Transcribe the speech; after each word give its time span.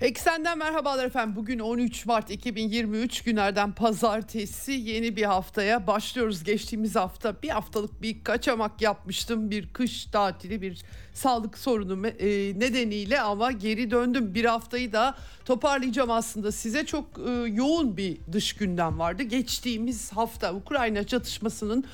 Eksenden 0.00 0.58
merhabalar 0.58 1.06
efendim. 1.06 1.36
Bugün 1.36 1.58
13 1.58 2.06
Mart 2.06 2.30
2023 2.30 3.22
günlerden 3.22 3.72
pazartesi 3.72 4.72
yeni 4.72 5.16
bir 5.16 5.22
haftaya 5.22 5.86
başlıyoruz. 5.86 6.44
Geçtiğimiz 6.44 6.96
hafta 6.96 7.42
bir 7.42 7.48
haftalık 7.48 8.02
bir 8.02 8.24
kaçamak 8.24 8.82
yapmıştım. 8.82 9.50
Bir 9.50 9.68
kış 9.68 10.04
tatili 10.04 10.62
bir 10.62 10.82
sağlık 11.12 11.58
sorunu 11.58 12.06
e, 12.06 12.26
nedeniyle 12.60 13.20
ama 13.20 13.52
geri 13.52 13.90
döndüm. 13.90 14.34
Bir 14.34 14.44
haftayı 14.44 14.92
da 14.92 15.14
toparlayacağım 15.44 16.10
aslında. 16.10 16.52
Size 16.52 16.86
çok 16.86 17.04
e, 17.28 17.30
yoğun 17.32 17.96
bir 17.96 18.18
dış 18.32 18.52
gündem 18.52 18.98
vardı. 18.98 19.22
Geçtiğimiz 19.22 20.12
hafta 20.12 20.54
Ukrayna 20.54 21.04
çatışmasının 21.04 21.84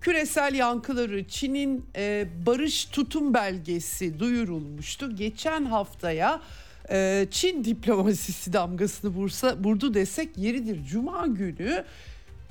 küresel 0.00 0.54
yankıları 0.54 1.28
Çin'in 1.28 1.86
e, 1.96 2.28
barış 2.46 2.84
tutum 2.84 3.34
belgesi 3.34 4.18
duyurulmuştu. 4.18 5.16
Geçen 5.16 5.64
haftaya 5.64 6.40
ee, 6.90 7.26
Çin 7.30 7.64
diplomasisi 7.64 8.52
damgasını 8.52 9.10
vursa, 9.10 9.56
vurdu 9.64 9.94
desek 9.94 10.38
yeridir. 10.38 10.84
Cuma 10.84 11.26
günü 11.26 11.84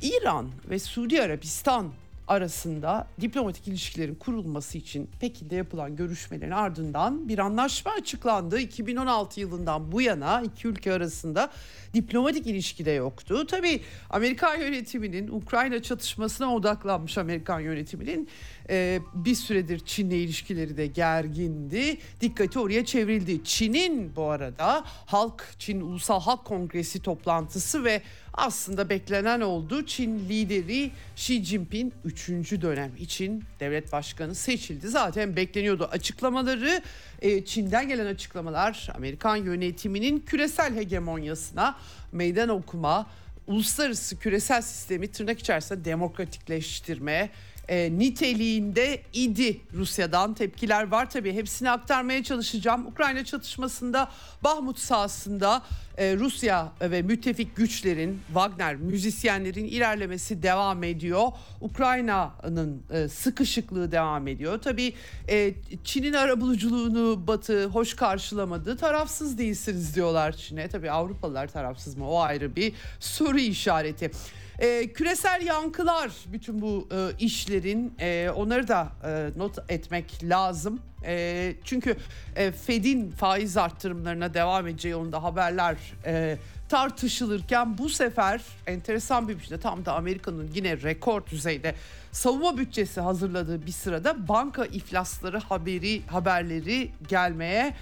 İran 0.01 0.49
ve 0.69 0.79
Suudi 0.79 1.21
Arabistan 1.21 1.91
arasında 2.27 3.07
diplomatik 3.21 3.67
ilişkilerin 3.67 4.15
kurulması 4.15 4.77
için 4.77 5.09
Pekin'de 5.19 5.55
yapılan 5.55 5.95
görüşmelerin 5.95 6.51
ardından 6.51 7.29
bir 7.29 7.39
anlaşma 7.39 7.91
açıklandı. 7.91 8.59
2016 8.59 9.39
yılından 9.39 9.91
bu 9.91 10.01
yana 10.01 10.41
iki 10.41 10.67
ülke 10.67 10.93
arasında 10.93 11.49
diplomatik 11.93 12.47
ilişki 12.47 12.85
de 12.85 12.91
yoktu. 12.91 13.47
Tabii 13.47 13.81
Amerikan 14.09 14.59
yönetiminin 14.59 15.27
Ukrayna 15.27 15.81
çatışmasına 15.81 16.55
odaklanmış 16.55 17.17
Amerikan 17.17 17.59
yönetiminin 17.59 18.29
e, 18.69 18.99
bir 19.13 19.35
süredir 19.35 19.79
Çin'le 19.79 20.11
ilişkileri 20.11 20.77
de 20.77 20.87
gergindi. 20.87 21.97
Dikkati 22.21 22.59
oraya 22.59 22.85
çevrildi. 22.85 23.43
Çin'in 23.43 24.15
bu 24.15 24.23
arada 24.23 24.83
Halk 24.85 25.55
Çin 25.59 25.81
Ulusal 25.81 26.21
Halk 26.21 26.45
Kongresi 26.45 27.01
toplantısı 27.01 27.83
ve 27.83 28.01
aslında 28.33 28.89
beklenen 28.89 29.41
oldu. 29.41 29.85
Çin 29.85 30.29
lideri 30.29 30.91
Xi 31.15 31.43
Jinping 31.43 31.93
3. 32.05 32.29
dönem 32.61 32.91
için 32.99 33.43
devlet 33.59 33.91
başkanı 33.91 34.35
seçildi. 34.35 34.87
Zaten 34.87 35.35
bekleniyordu 35.35 35.85
açıklamaları. 35.91 36.81
E, 37.21 37.45
Çin'den 37.45 37.87
gelen 37.87 38.05
açıklamalar 38.05 38.89
Amerikan 38.95 39.35
yönetiminin 39.35 40.19
küresel 40.19 40.75
hegemonyasına 40.75 41.77
meydan 42.11 42.49
okuma, 42.49 43.07
uluslararası 43.47 44.19
küresel 44.19 44.61
sistemi 44.61 45.07
tırnak 45.07 45.39
içerisinde 45.39 45.85
demokratikleştirme, 45.85 47.29
e, 47.67 47.99
niteliğinde 47.99 49.01
idi 49.13 49.61
Rusya'dan 49.73 50.33
tepkiler 50.33 50.87
var 50.87 51.09
tabii 51.09 51.33
hepsini 51.33 51.69
aktarmaya 51.69 52.23
çalışacağım. 52.23 52.87
Ukrayna 52.87 53.25
çatışmasında 53.25 54.11
Bahmut 54.43 54.79
sahasında 54.79 55.63
e, 55.97 56.15
Rusya 56.15 56.71
ve 56.81 57.01
müttefik 57.01 57.55
güçlerin 57.55 58.21
Wagner 58.27 58.75
müzisyenlerin 58.75 59.65
ilerlemesi 59.65 60.43
devam 60.43 60.83
ediyor. 60.83 61.27
Ukrayna'nın 61.61 62.83
e, 62.91 63.07
sıkışıklığı 63.07 63.91
devam 63.91 64.27
ediyor. 64.27 64.61
Tabii 64.61 64.93
e, 65.29 65.53
Çin'in 65.83 66.13
arabuluculuğunu 66.13 67.27
Batı 67.27 67.65
hoş 67.65 67.95
karşılamadı. 67.95 68.77
Tarafsız 68.77 69.37
değilsiniz 69.37 69.95
diyorlar 69.95 70.31
Çin'e. 70.31 70.67
Tabii 70.67 70.91
Avrupalılar 70.91 71.47
tarafsız 71.47 71.97
mı 71.97 72.09
o 72.09 72.19
ayrı 72.19 72.55
bir 72.55 72.73
soru 72.99 73.39
işareti. 73.39 74.11
E, 74.59 74.93
küresel 74.93 75.41
yankılar 75.41 76.11
bütün 76.27 76.61
bu 76.61 76.89
e, 76.91 77.09
işlerin 77.19 77.93
e, 77.99 78.29
onları 78.35 78.67
da 78.67 78.87
e, 79.05 79.29
not 79.39 79.57
etmek 79.69 80.23
lazım. 80.23 80.79
E, 81.05 81.53
çünkü 81.63 81.97
e, 82.35 82.51
Fed'in 82.51 83.11
faiz 83.11 83.57
arttırımlarına 83.57 84.33
devam 84.33 84.67
edeceği 84.67 84.91
yolunda 84.91 85.23
haberler 85.23 85.77
e, 86.05 86.37
tartışılırken 86.69 87.77
bu 87.77 87.89
sefer 87.89 88.41
enteresan 88.67 89.27
bir 89.27 89.39
biçimde 89.39 89.59
tam 89.59 89.85
da 89.85 89.93
Amerika'nın 89.93 90.51
yine 90.53 90.81
rekor 90.81 91.25
düzeyde 91.25 91.75
savunma 92.11 92.57
bütçesi 92.57 93.01
hazırladığı 93.01 93.65
bir 93.65 93.71
sırada 93.71 94.27
banka 94.27 94.65
iflasları 94.65 95.39
haberi 95.39 96.01
haberleri 96.07 96.91
gelmeye 97.07 97.73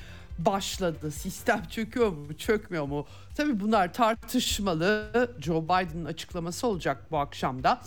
başladı. 0.45 1.11
Sistem 1.11 1.63
çöküyor 1.69 2.11
mu, 2.11 2.37
çökmüyor 2.37 2.85
mu? 2.85 3.05
Tabii 3.37 3.59
bunlar 3.59 3.93
tartışmalı. 3.93 5.11
Joe 5.39 5.63
Biden'ın 5.63 6.05
açıklaması 6.05 6.67
olacak 6.67 7.11
bu 7.11 7.17
akşamda. 7.17 7.81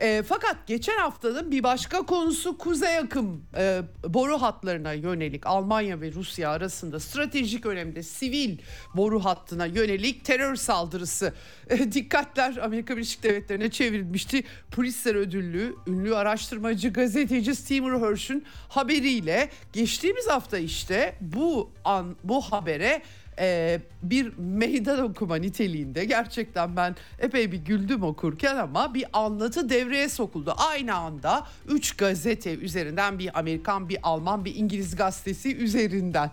E, 0.00 0.22
fakat 0.28 0.56
geçen 0.66 0.96
haftanın 0.98 1.50
bir 1.50 1.62
başka 1.62 2.02
konusu 2.02 2.58
kuzey 2.58 2.98
akım 2.98 3.44
e, 3.56 3.82
boru 4.04 4.42
hatlarına 4.42 4.92
yönelik 4.92 5.46
Almanya 5.46 6.00
ve 6.00 6.12
Rusya 6.12 6.50
arasında 6.50 7.00
stratejik 7.00 7.66
önemde 7.66 8.02
sivil 8.02 8.58
boru 8.94 9.24
hattına 9.24 9.66
yönelik 9.66 10.24
terör 10.24 10.56
saldırısı. 10.56 11.32
E, 11.70 11.92
dikkatler 11.92 12.56
Amerika 12.56 12.96
Birleşik 12.96 13.22
Devletleri'ne 13.22 13.70
çevrilmişti. 13.70 14.44
Polisler 14.70 15.14
ödüllü 15.14 15.74
ünlü 15.86 16.16
araştırmacı 16.16 16.92
gazeteci 16.92 17.54
Seymour 17.54 18.08
Hersh'ün 18.08 18.44
haberiyle 18.68 19.50
geçtiğimiz 19.72 20.28
hafta 20.28 20.58
işte 20.58 21.16
bu 21.20 21.70
an 21.84 22.16
bu 22.24 22.40
habere 22.40 23.02
e, 23.40 23.80
bir 24.02 24.32
meydan 24.38 24.98
okuma 24.98 25.36
niteliğinde 25.36 26.04
gerçekten 26.04 26.76
ben 26.76 26.96
epey 27.18 27.52
bir 27.52 27.58
güldüm 27.58 28.02
okurken 28.02 28.56
ama 28.56 28.94
bir 28.94 29.04
anlatı 29.12 29.68
devreye 29.68 30.08
sokuldu. 30.08 30.54
Aynı 30.56 30.94
anda 30.94 31.46
3 31.68 31.96
gazete 31.96 32.54
üzerinden 32.54 33.18
bir 33.18 33.38
Amerikan, 33.38 33.88
bir 33.88 33.98
Alman, 34.02 34.44
bir 34.44 34.54
İngiliz 34.54 34.96
gazetesi 34.96 35.56
üzerinden. 35.56 36.30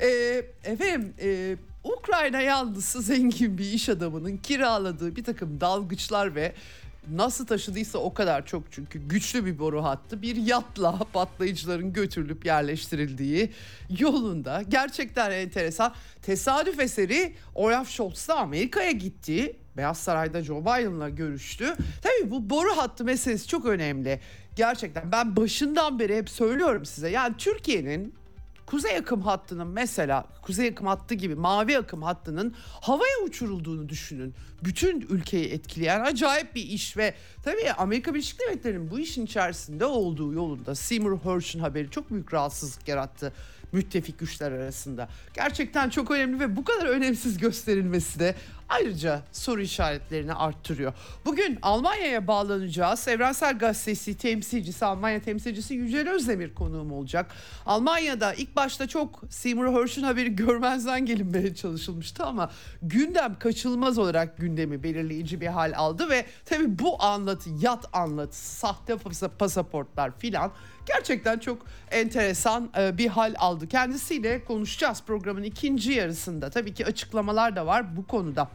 E, 0.00 0.08
efendim 0.64 1.14
e, 1.20 1.56
Ukrayna 1.84 2.40
yanlısı 2.40 3.02
zengin 3.02 3.58
bir 3.58 3.72
iş 3.72 3.88
adamının 3.88 4.36
kiraladığı 4.36 5.16
bir 5.16 5.24
takım 5.24 5.60
dalgıçlar 5.60 6.34
ve 6.34 6.52
nasıl 7.12 7.46
taşıdıysa 7.46 7.98
o 7.98 8.14
kadar 8.14 8.46
çok 8.46 8.72
çünkü 8.72 8.98
güçlü 9.08 9.46
bir 9.46 9.58
boru 9.58 9.84
hattı 9.84 10.22
bir 10.22 10.36
yatla 10.36 10.98
patlayıcıların 11.12 11.92
götürülüp 11.92 12.46
yerleştirildiği 12.46 13.52
yolunda 13.98 14.62
gerçekten 14.68 15.30
enteresan 15.30 15.94
tesadüf 16.22 16.80
eseri 16.80 17.34
Olaf 17.54 17.88
Scholz 17.88 18.28
da 18.28 18.36
Amerika'ya 18.36 18.90
gitti 18.90 19.56
Beyaz 19.76 19.98
Saray'da 19.98 20.42
Joe 20.42 20.60
Biden'la 20.60 21.08
görüştü. 21.08 21.76
Tabii 22.02 22.30
bu 22.30 22.50
boru 22.50 22.76
hattı 22.76 23.04
meselesi 23.04 23.48
çok 23.48 23.66
önemli. 23.66 24.20
Gerçekten 24.56 25.12
ben 25.12 25.36
başından 25.36 25.98
beri 25.98 26.16
hep 26.16 26.30
söylüyorum 26.30 26.84
size. 26.86 27.10
Yani 27.10 27.34
Türkiye'nin 27.38 28.14
kuzey 28.68 28.96
akım 28.96 29.22
hattının 29.22 29.66
mesela 29.66 30.26
kuzey 30.42 30.68
akım 30.68 30.86
hattı 30.86 31.14
gibi 31.14 31.34
mavi 31.34 31.78
akım 31.78 32.02
hattının 32.02 32.54
havaya 32.80 33.18
uçurulduğunu 33.24 33.88
düşünün. 33.88 34.34
Bütün 34.64 35.00
ülkeyi 35.00 35.48
etkileyen 35.48 36.00
acayip 36.00 36.54
bir 36.54 36.62
iş 36.62 36.96
ve 36.96 37.14
tabii 37.44 37.72
Amerika 37.78 38.14
Birleşik 38.14 38.40
Devletleri'nin 38.40 38.90
bu 38.90 38.98
işin 38.98 39.26
içerisinde 39.26 39.84
olduğu 39.84 40.32
yolunda 40.32 40.74
Seymour 40.74 41.18
Hersh'ün 41.24 41.60
haberi 41.60 41.90
çok 41.90 42.10
büyük 42.10 42.34
rahatsızlık 42.34 42.88
yarattı 42.88 43.32
müttefik 43.72 44.18
güçler 44.18 44.52
arasında. 44.52 45.08
Gerçekten 45.34 45.90
çok 45.90 46.10
önemli 46.10 46.40
ve 46.40 46.56
bu 46.56 46.64
kadar 46.64 46.86
önemsiz 46.86 47.38
gösterilmesi 47.38 48.18
de 48.18 48.34
ayrıca 48.68 49.22
soru 49.32 49.60
işaretlerini 49.60 50.34
arttırıyor. 50.34 50.92
Bugün 51.24 51.58
Almanya'ya 51.62 52.26
bağlanacağız. 52.26 53.08
Evrensel 53.08 53.58
Gazetesi 53.58 54.16
temsilcisi, 54.16 54.84
Almanya 54.84 55.22
temsilcisi 55.22 55.74
Yücel 55.74 56.10
Özdemir 56.10 56.54
konuğum 56.54 56.92
olacak. 56.92 57.30
Almanya'da 57.66 58.34
ilk 58.34 58.56
başta 58.56 58.88
çok 58.88 59.22
Seymour 59.30 59.80
Hersh'ün 59.80 60.02
haberi 60.02 60.36
görmezden 60.36 61.06
gelinmeye 61.06 61.54
çalışılmıştı 61.54 62.24
ama 62.24 62.50
gündem 62.82 63.38
kaçılmaz 63.38 63.98
olarak 63.98 64.38
gündemi 64.38 64.82
belirleyici 64.82 65.40
bir 65.40 65.46
hal 65.46 65.72
aldı 65.76 66.10
ve 66.10 66.26
tabii 66.44 66.78
bu 66.78 67.02
anlatı, 67.02 67.50
yat 67.60 67.84
anlatısı, 67.92 68.56
sahte 68.56 68.96
pasaportlar 69.38 70.18
filan 70.18 70.52
gerçekten 70.86 71.38
çok 71.38 71.66
enteresan 71.90 72.70
e, 72.78 72.98
bir 72.98 73.08
hal 73.08 73.34
aldı. 73.38 73.68
Kendisiyle 73.68 74.44
konuşacağız 74.44 75.02
programın 75.06 75.42
ikinci 75.42 75.92
yarısında. 75.92 76.50
Tabii 76.50 76.74
ki 76.74 76.86
açıklamalar 76.86 77.56
da 77.56 77.66
var 77.66 77.96
bu 77.96 78.06
konuda. 78.06 78.48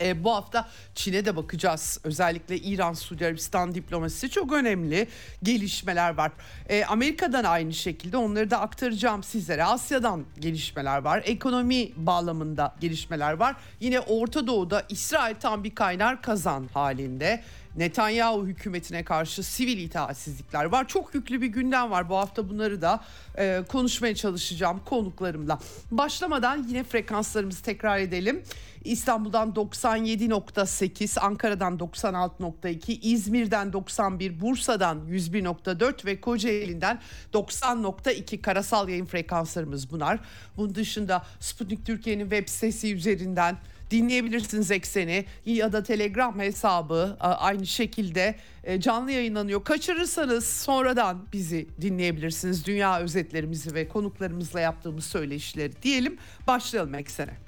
E, 0.00 0.24
bu 0.24 0.34
hafta 0.34 0.68
Çin'e 0.94 1.24
de 1.24 1.36
bakacağız. 1.36 2.00
Özellikle 2.04 2.58
İran, 2.58 2.92
Suudi 2.92 3.26
Arabistan 3.26 3.74
diplomasisi 3.74 4.30
çok 4.30 4.52
önemli 4.52 5.08
gelişmeler 5.42 6.14
var. 6.14 6.32
E, 6.68 6.84
Amerika'dan 6.84 7.44
aynı 7.44 7.74
şekilde 7.74 8.16
onları 8.16 8.50
da 8.50 8.60
aktaracağım 8.60 9.22
sizlere. 9.22 9.64
Asya'dan 9.64 10.24
gelişmeler 10.40 10.98
var. 10.98 11.22
Ekonomi 11.24 11.92
bağlamında 11.96 12.74
gelişmeler 12.80 13.32
var. 13.32 13.56
Yine 13.80 14.00
Orta 14.00 14.46
Doğu'da 14.46 14.82
İsrail 14.88 15.34
tam 15.34 15.64
bir 15.64 15.74
kaynar 15.74 16.22
kazan 16.22 16.68
halinde. 16.74 17.42
Netanyahu 17.76 18.46
hükümetine 18.46 19.04
karşı 19.04 19.42
sivil 19.42 19.78
itaatsizlikler 19.78 20.64
var. 20.64 20.88
Çok 20.88 21.14
yüklü 21.14 21.40
bir 21.40 21.46
gündem 21.46 21.90
var. 21.90 22.08
Bu 22.08 22.16
hafta 22.16 22.48
bunları 22.48 22.82
da 22.82 23.00
e, 23.38 23.62
konuşmaya 23.68 24.14
çalışacağım 24.14 24.80
konuklarımla. 24.84 25.58
Başlamadan 25.90 26.64
yine 26.68 26.84
frekanslarımızı 26.84 27.62
tekrar 27.62 27.98
edelim. 27.98 28.42
İstanbul'dan 28.84 29.50
97.8, 29.50 31.20
Ankara'dan 31.20 31.76
96.2, 31.78 32.98
İzmir'den 33.02 33.72
91, 33.72 34.40
Bursa'dan 34.40 34.98
101.4 35.08 36.06
ve 36.06 36.20
Kocaeli'nden 36.20 37.00
90.2 37.32 38.40
karasal 38.40 38.88
yayın 38.88 39.06
frekanslarımız 39.06 39.90
bunlar. 39.90 40.20
Bunun 40.56 40.74
dışında 40.74 41.22
Sputnik 41.40 41.86
Türkiye'nin 41.86 42.30
web 42.30 42.48
sitesi 42.48 42.94
üzerinden 42.94 43.56
dinleyebilirsiniz 43.90 44.70
ekseni 44.70 45.24
ya 45.46 45.72
da 45.72 45.82
Telegram 45.82 46.38
hesabı 46.38 47.16
aynı 47.20 47.66
şekilde 47.66 48.34
e, 48.64 48.80
canlı 48.80 49.12
yayınlanıyor. 49.12 49.64
Kaçırırsanız 49.64 50.46
sonradan 50.46 51.26
bizi 51.32 51.66
dinleyebilirsiniz. 51.80 52.66
Dünya 52.66 53.00
özetlerimizi 53.00 53.74
ve 53.74 53.88
konuklarımızla 53.88 54.60
yaptığımız 54.60 55.04
söyleşileri 55.04 55.82
diyelim. 55.82 56.18
Başlayalım 56.46 56.94
eksene. 56.94 57.43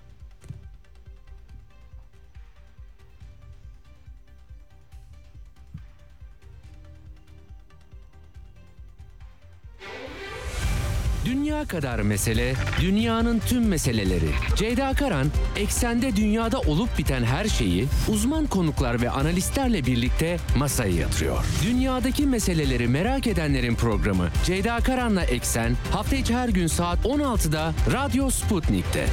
Dünya 11.27 11.65
kadar 11.65 11.99
mesele, 11.99 12.55
dünyanın 12.81 13.39
tüm 13.39 13.69
meseleleri. 13.69 14.31
Ceyda 14.57 14.93
Karan, 14.93 15.27
eksende 15.57 16.17
dünyada 16.17 16.61
olup 16.61 16.99
biten 16.99 17.25
her 17.25 17.45
şeyi 17.45 17.87
uzman 18.09 18.47
konuklar 18.47 19.03
ve 19.03 19.11
analistlerle 19.11 19.87
birlikte 19.87 20.37
masaya 20.57 20.93
yatırıyor. 20.93 21.45
Dünyadaki 21.65 22.27
meseleleri 22.27 22.89
merak 22.89 23.27
edenlerin 23.27 23.75
programı 23.75 24.29
Ceyda 24.45 24.79
Karan'la 24.79 25.23
Eksen 25.23 25.77
hafta 25.93 26.17
içi 26.17 26.35
her 26.35 26.49
gün 26.49 26.67
saat 26.67 26.99
16'da 27.05 27.73
Radyo 27.93 28.31
Sputnik'te. 28.31 29.07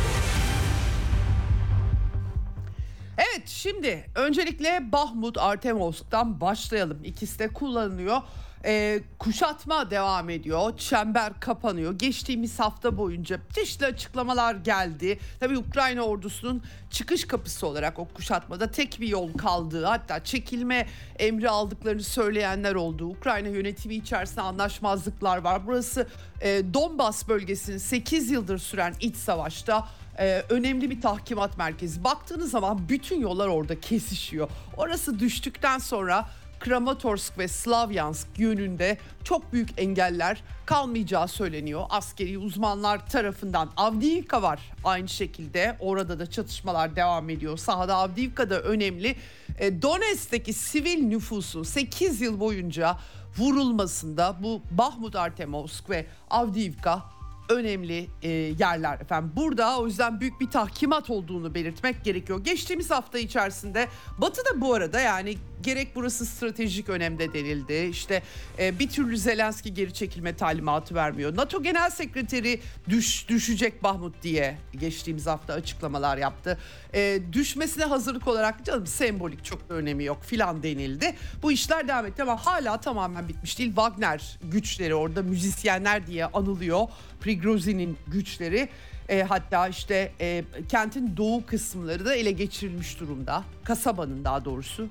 Evet 3.17 3.47
şimdi 3.47 4.05
öncelikle 4.15 4.91
Bahmut 4.91 5.37
Artemovsk'tan 5.37 6.41
başlayalım. 6.41 6.99
İkisi 7.03 7.39
de 7.39 7.47
kullanılıyor. 7.47 8.21
E, 8.65 9.01
kuşatma 9.19 9.91
devam 9.91 10.29
ediyor. 10.29 10.77
Çember 10.77 11.39
kapanıyor. 11.39 11.93
Geçtiğimiz 11.93 12.59
hafta 12.59 12.97
boyunca 12.97 13.39
çeşitli 13.55 13.85
açıklamalar 13.85 14.55
geldi. 14.55 15.19
Tabii 15.39 15.57
Ukrayna 15.57 16.01
ordusunun 16.01 16.63
çıkış 16.91 17.27
kapısı 17.27 17.67
olarak 17.67 17.99
o 17.99 18.05
kuşatmada 18.05 18.71
tek 18.71 18.97
bir 19.01 19.07
yol 19.07 19.33
kaldığı 19.33 19.85
hatta 19.85 20.23
çekilme 20.23 20.87
emri 21.19 21.49
aldıklarını 21.49 22.03
söyleyenler 22.03 22.75
oldu. 22.75 23.05
Ukrayna 23.05 23.47
yönetimi 23.47 23.95
içerisinde 23.95 24.41
anlaşmazlıklar 24.41 25.37
var. 25.37 25.67
Burası 25.67 26.07
e, 26.41 26.73
Donbas 26.73 27.27
bölgesinin 27.27 27.77
8 27.77 28.31
yıldır 28.31 28.57
süren 28.57 28.93
iç 28.99 29.15
savaşta 29.15 29.87
e, 30.19 30.43
önemli 30.49 30.89
bir 30.89 31.01
tahkimat 31.01 31.57
merkezi. 31.57 32.03
Baktığınız 32.03 32.51
zaman 32.51 32.89
bütün 32.89 33.21
yollar 33.21 33.47
orada 33.47 33.79
kesişiyor. 33.79 34.49
Orası 34.77 35.19
düştükten 35.19 35.77
sonra 35.77 36.25
Kramatorsk 36.63 37.37
ve 37.37 37.47
Slavyansk 37.47 38.27
yönünde 38.37 38.97
çok 39.23 39.53
büyük 39.53 39.69
engeller 39.77 40.43
kalmayacağı 40.65 41.27
söyleniyor 41.27 41.85
askeri 41.89 42.37
uzmanlar 42.37 43.07
tarafından. 43.07 43.69
Avdiivka 43.77 44.41
var 44.41 44.59
aynı 44.83 45.07
şekilde 45.09 45.77
orada 45.79 46.19
da 46.19 46.29
çatışmalar 46.29 46.95
devam 46.95 47.29
ediyor. 47.29 47.57
Sahada 47.57 47.95
Avdiivka 47.95 48.49
da 48.49 48.61
önemli. 48.61 49.15
E, 49.59 49.81
Donetsk'teki 49.81 50.53
sivil 50.53 51.03
nüfusun 51.03 51.63
8 51.63 52.21
yıl 52.21 52.39
boyunca 52.39 52.97
vurulmasında 53.37 54.35
bu 54.43 54.61
Bahmut 54.71 55.15
Artemovsk 55.15 55.89
ve 55.89 56.05
Avdiivka 56.29 57.03
önemli 57.49 58.07
e, 58.21 58.29
yerler 58.29 58.99
efendim. 58.99 59.31
Burada 59.35 59.79
o 59.79 59.87
yüzden 59.87 60.19
büyük 60.19 60.41
bir 60.41 60.49
tahkimat 60.49 61.09
olduğunu 61.09 61.55
belirtmek 61.55 62.03
gerekiyor. 62.03 62.43
Geçtiğimiz 62.43 62.91
hafta 62.91 63.19
içerisinde 63.19 63.87
Batı 64.17 64.45
da 64.45 64.61
bu 64.61 64.73
arada 64.73 64.99
yani 64.99 65.37
gerek 65.63 65.95
burası 65.95 66.25
stratejik 66.25 66.89
önemde 66.89 67.33
denildi. 67.33 67.87
İşte 67.91 68.23
e, 68.59 68.79
bir 68.79 68.89
türlü 68.89 69.17
Zelenski 69.17 69.73
geri 69.73 69.93
çekilme 69.93 70.35
talimatı 70.35 70.95
vermiyor. 70.95 71.35
NATO 71.35 71.63
Genel 71.63 71.89
Sekreteri 71.89 72.59
düş 72.89 73.29
düşecek 73.29 73.83
Bahmut 73.83 74.23
diye 74.23 74.57
geçtiğimiz 74.79 75.27
hafta 75.27 75.53
açıklamalar 75.53 76.17
yaptı. 76.17 76.57
E, 76.93 77.19
düşmesine 77.33 77.83
hazırlık 77.83 78.27
olarak 78.27 78.65
canım 78.65 78.87
sembolik 78.87 79.45
çok 79.45 79.59
önemi 79.69 80.03
yok 80.03 80.23
filan 80.23 80.63
denildi. 80.63 81.15
Bu 81.43 81.51
işler 81.51 81.87
devam 81.87 82.05
etti 82.05 82.23
ama 82.23 82.45
hala 82.45 82.81
tamamen 82.81 83.27
bitmiş 83.27 83.59
değil. 83.59 83.69
Wagner 83.69 84.39
güçleri 84.43 84.95
orada 84.95 85.21
müzisyenler 85.21 86.07
diye 86.07 86.25
anılıyor. 86.25 86.87
Prigozhin'in 87.21 87.97
güçleri 88.07 88.69
e, 89.13 89.23
hatta 89.23 89.67
işte 89.67 90.11
e, 90.21 90.43
kentin 90.69 91.17
doğu 91.17 91.45
kısımları 91.45 92.05
da 92.05 92.15
ele 92.15 92.31
geçirilmiş 92.31 92.99
durumda. 92.99 93.43
Kasabanın 93.63 94.23
daha 94.23 94.45
doğrusu 94.45 94.87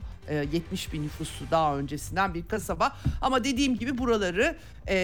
70 0.53 0.89
e, 0.89 0.93
bin 0.93 1.03
nüfusu 1.03 1.45
daha 1.51 1.77
öncesinden 1.77 2.35
bir 2.35 2.49
kasaba. 2.49 2.97
Ama 3.21 3.45
dediğim 3.45 3.79
gibi 3.79 3.99
buraları 3.99 4.57
e, 4.89 4.97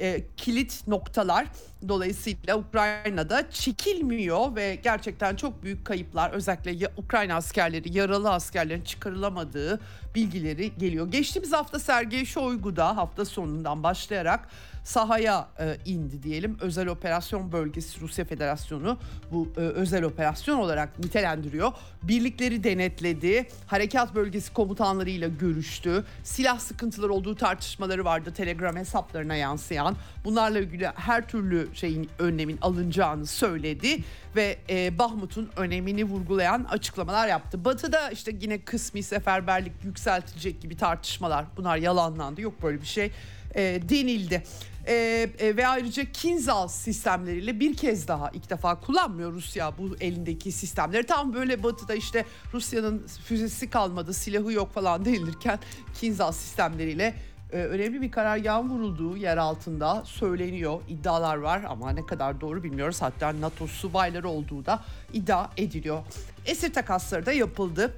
e, 0.00 0.24
kilit 0.36 0.88
noktalar. 0.88 1.46
Dolayısıyla 1.88 2.58
Ukrayna'da 2.58 3.50
çekilmiyor 3.50 4.56
ve 4.56 4.74
gerçekten 4.74 5.36
çok 5.36 5.62
büyük 5.62 5.84
kayıplar 5.84 6.30
özellikle 6.30 6.88
Ukrayna 6.96 7.34
askerleri, 7.34 7.96
yaralı 7.96 8.30
askerlerin 8.30 8.82
çıkarılamadığı 8.82 9.80
bilgileri 10.14 10.72
geliyor. 10.78 11.10
Geçtiğimiz 11.10 11.52
hafta 11.52 11.78
Sergey 11.78 12.24
Shoigu 12.24 12.76
da 12.76 12.96
hafta 12.96 13.24
sonundan 13.24 13.82
başlayarak 13.82 14.48
sahaya 14.88 15.48
e, 15.60 15.76
indi 15.84 16.22
diyelim. 16.22 16.56
Özel 16.60 16.88
operasyon 16.88 17.52
bölgesi 17.52 18.00
Rusya 18.00 18.24
Federasyonu 18.24 18.98
bu 19.32 19.48
e, 19.56 19.60
özel 19.60 20.04
operasyon 20.04 20.58
olarak 20.58 20.98
nitelendiriyor. 20.98 21.72
Birlikleri 22.02 22.64
denetledi. 22.64 23.48
Harekat 23.66 24.14
bölgesi 24.14 24.52
komutanlarıyla 24.52 25.28
görüştü. 25.28 26.04
Silah 26.24 26.58
sıkıntıları 26.58 27.12
olduğu 27.12 27.34
tartışmaları 27.34 28.04
vardı 28.04 28.32
Telegram 28.36 28.76
hesaplarına 28.76 29.34
yansıyan. 29.34 29.96
Bunlarla 30.24 30.58
ilgili 30.58 30.86
her 30.86 31.28
türlü 31.28 31.68
şeyin 31.74 32.10
önlemin 32.18 32.58
alınacağını 32.60 33.26
söyledi 33.26 34.04
ve 34.36 34.58
e, 34.70 34.98
Bahmut'un 34.98 35.50
önemini 35.56 36.04
vurgulayan 36.04 36.64
açıklamalar 36.64 37.28
yaptı. 37.28 37.64
Batı'da 37.64 38.10
işte 38.10 38.32
yine 38.40 38.60
kısmi 38.60 39.02
seferberlik 39.02 39.84
yükseltilecek 39.84 40.62
gibi 40.62 40.76
tartışmalar 40.76 41.44
bunlar 41.56 41.76
yalanlandı. 41.76 42.40
Yok 42.40 42.62
böyle 42.62 42.80
bir 42.80 42.86
şey 42.86 43.12
e, 43.54 43.80
denildi. 43.88 44.42
E, 44.86 44.94
e, 45.38 45.56
ve 45.56 45.66
ayrıca 45.66 46.04
Kinzhal 46.12 46.68
sistemleriyle 46.68 47.60
bir 47.60 47.76
kez 47.76 48.08
daha 48.08 48.30
ilk 48.30 48.50
defa 48.50 48.80
kullanmıyor 48.80 49.32
Rusya 49.32 49.78
bu 49.78 49.96
elindeki 50.00 50.52
sistemleri. 50.52 51.06
Tam 51.06 51.34
böyle 51.34 51.62
batıda 51.62 51.94
işte 51.94 52.24
Rusya'nın 52.54 53.06
füzesi 53.24 53.70
kalmadı, 53.70 54.14
silahı 54.14 54.52
yok 54.52 54.74
falan 54.74 55.04
denilirken 55.04 55.58
Kinzhal 56.00 56.32
sistemleriyle 56.32 57.14
e, 57.52 57.56
önemli 57.56 58.02
bir 58.02 58.10
karargahın 58.10 58.70
vurulduğu 58.70 59.16
yer 59.16 59.36
altında 59.36 60.02
söyleniyor. 60.04 60.80
iddialar 60.88 61.36
var 61.36 61.62
ama 61.68 61.90
ne 61.90 62.06
kadar 62.06 62.40
doğru 62.40 62.62
bilmiyoruz. 62.62 63.02
Hatta 63.02 63.40
NATO 63.40 63.66
subayları 63.66 64.28
olduğu 64.28 64.66
da 64.66 64.84
iddia 65.12 65.50
ediliyor. 65.56 66.02
Esir 66.46 66.72
takasları 66.72 67.26
da 67.26 67.32
yapıldı 67.32 67.94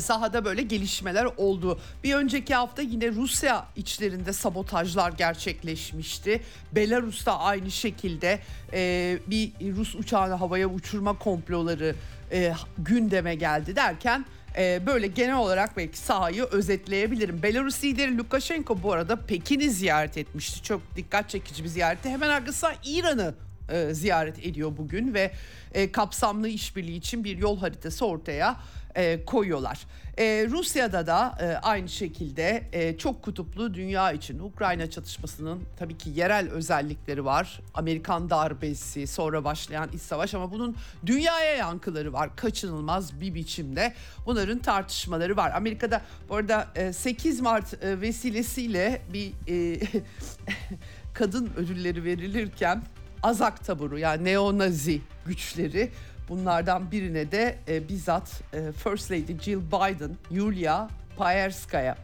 sahada 0.00 0.44
böyle 0.44 0.62
gelişmeler 0.62 1.24
oldu. 1.36 1.80
Bir 2.04 2.14
önceki 2.14 2.54
hafta 2.54 2.82
yine 2.82 3.08
Rusya 3.08 3.66
içlerinde 3.76 4.32
sabotajlar 4.32 5.12
gerçekleşmişti. 5.12 6.40
Belarus'ta 6.72 7.38
aynı 7.38 7.70
şekilde 7.70 8.40
e, 8.72 9.18
bir 9.26 9.52
Rus 9.76 9.94
uçağını 9.94 10.34
havaya 10.34 10.66
uçurma 10.66 11.18
komploları 11.18 11.94
e, 12.32 12.52
gündeme 12.78 13.34
geldi 13.34 13.76
derken 13.76 14.24
e, 14.58 14.86
böyle 14.86 15.06
genel 15.06 15.36
olarak 15.36 15.76
belki 15.76 15.98
sahayı 15.98 16.44
özetleyebilirim. 16.44 17.42
Belarus 17.42 17.84
lideri 17.84 18.18
Lukashenko 18.18 18.82
bu 18.82 18.92
arada 18.92 19.16
Pekin'i 19.16 19.70
ziyaret 19.70 20.16
etmişti. 20.18 20.62
Çok 20.62 20.96
dikkat 20.96 21.30
çekici 21.30 21.64
bir 21.64 21.68
ziyareti. 21.68 22.08
Hemen 22.08 22.28
arkasından 22.28 22.74
İran'ı 22.84 23.34
e, 23.68 23.94
ziyaret 23.94 24.46
ediyor 24.46 24.76
bugün 24.76 25.14
ve 25.14 25.32
e, 25.74 25.92
kapsamlı 25.92 26.48
işbirliği 26.48 26.96
için 26.96 27.24
bir 27.24 27.38
yol 27.38 27.58
haritası 27.58 28.06
ortaya 28.06 28.56
e, 28.96 29.24
koyuyorlar. 29.24 29.86
E, 30.18 30.46
Rusya'da 30.50 31.06
da 31.06 31.38
e, 31.40 31.46
aynı 31.46 31.88
şekilde 31.88 32.68
e, 32.72 32.98
çok 32.98 33.22
kutuplu 33.22 33.74
dünya 33.74 34.12
için 34.12 34.38
Ukrayna 34.38 34.90
çatışmasının 34.90 35.62
tabii 35.78 35.98
ki 35.98 36.10
yerel 36.14 36.50
özellikleri 36.50 37.24
var. 37.24 37.60
Amerikan 37.74 38.30
darbesi 38.30 39.06
sonra 39.06 39.44
başlayan 39.44 39.88
iç 39.92 40.02
savaş 40.02 40.34
ama 40.34 40.52
bunun 40.52 40.76
dünyaya 41.06 41.56
yankıları 41.56 42.12
var 42.12 42.36
kaçınılmaz 42.36 43.20
bir 43.20 43.34
biçimde. 43.34 43.94
Bunların 44.26 44.58
tartışmaları 44.58 45.36
var. 45.36 45.52
Amerika'da 45.54 46.02
bu 46.28 46.36
arada 46.36 46.68
e, 46.74 46.92
8 46.92 47.40
Mart 47.40 47.84
e, 47.84 48.00
vesilesiyle 48.00 49.02
bir 49.12 49.32
e, 49.48 49.80
kadın 51.14 51.50
ödülleri 51.56 52.04
verilirken 52.04 52.82
Azak 53.22 53.64
taburu 53.64 53.98
yani 53.98 54.24
neonazi 54.24 55.00
güçleri 55.26 55.90
Bunlardan 56.28 56.90
birine 56.90 57.32
de 57.32 57.58
e, 57.68 57.88
bizzat 57.88 58.42
e, 58.52 58.72
First 58.72 59.10
Lady 59.10 59.38
Jill 59.40 59.60
Biden, 59.60 60.16
Yulia 60.30 60.88
Paevskaya, 61.16 61.96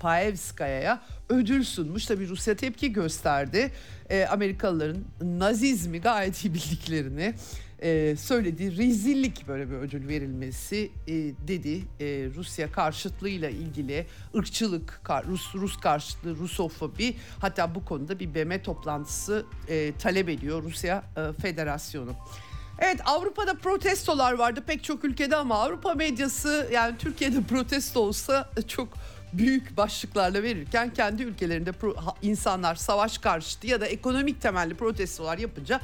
Paevskaya'ya 0.00 1.02
ödül 1.28 1.64
sunmuş. 1.64 2.06
Tabi 2.06 2.28
Rusya 2.28 2.56
tepki 2.56 2.92
gösterdi. 2.92 3.72
E, 4.10 4.26
Amerikalıların 4.26 5.04
Nazizmi 5.20 6.00
gayet 6.00 6.44
iyi 6.44 6.54
bildiklerini 6.54 7.34
e, 7.82 8.16
söylediği 8.16 8.76
rezillik 8.76 9.48
böyle 9.48 9.70
bir 9.70 9.76
ödül 9.76 10.08
verilmesi 10.08 10.90
e, 11.06 11.12
dedi. 11.48 11.82
E, 12.00 12.04
Rusya 12.36 12.72
karşıtlığıyla 12.72 13.50
ilgili 13.50 14.06
ırkçılık, 14.36 15.00
Rus 15.28 15.54
Rus 15.54 15.76
karşıtlığı, 15.76 16.36
Rusofobi 16.36 17.16
hatta 17.38 17.74
bu 17.74 17.84
konuda 17.84 18.18
bir 18.18 18.34
BM 18.34 18.62
toplantısı 18.62 19.46
e, 19.68 19.92
talep 19.92 20.28
ediyor 20.28 20.62
Rusya 20.62 21.04
e, 21.16 21.42
Federasyonu. 21.42 22.12
Evet 22.78 23.00
Avrupa'da 23.04 23.54
protestolar 23.54 24.32
vardı 24.32 24.62
pek 24.66 24.84
çok 24.84 25.04
ülkede 25.04 25.36
ama 25.36 25.62
Avrupa 25.62 25.94
medyası 25.94 26.68
yani 26.72 26.98
Türkiye'de 26.98 27.42
protesto 27.42 28.00
olsa 28.00 28.50
çok 28.68 28.88
büyük 29.32 29.76
başlıklarla 29.76 30.42
verirken 30.42 30.94
kendi 30.94 31.22
ülkelerinde 31.22 31.70
insanlar 32.22 32.74
savaş 32.74 33.18
karşıtı 33.18 33.66
ya 33.66 33.80
da 33.80 33.86
ekonomik 33.86 34.42
temelli 34.42 34.74
protestolar 34.74 35.38
yapınca 35.38 35.80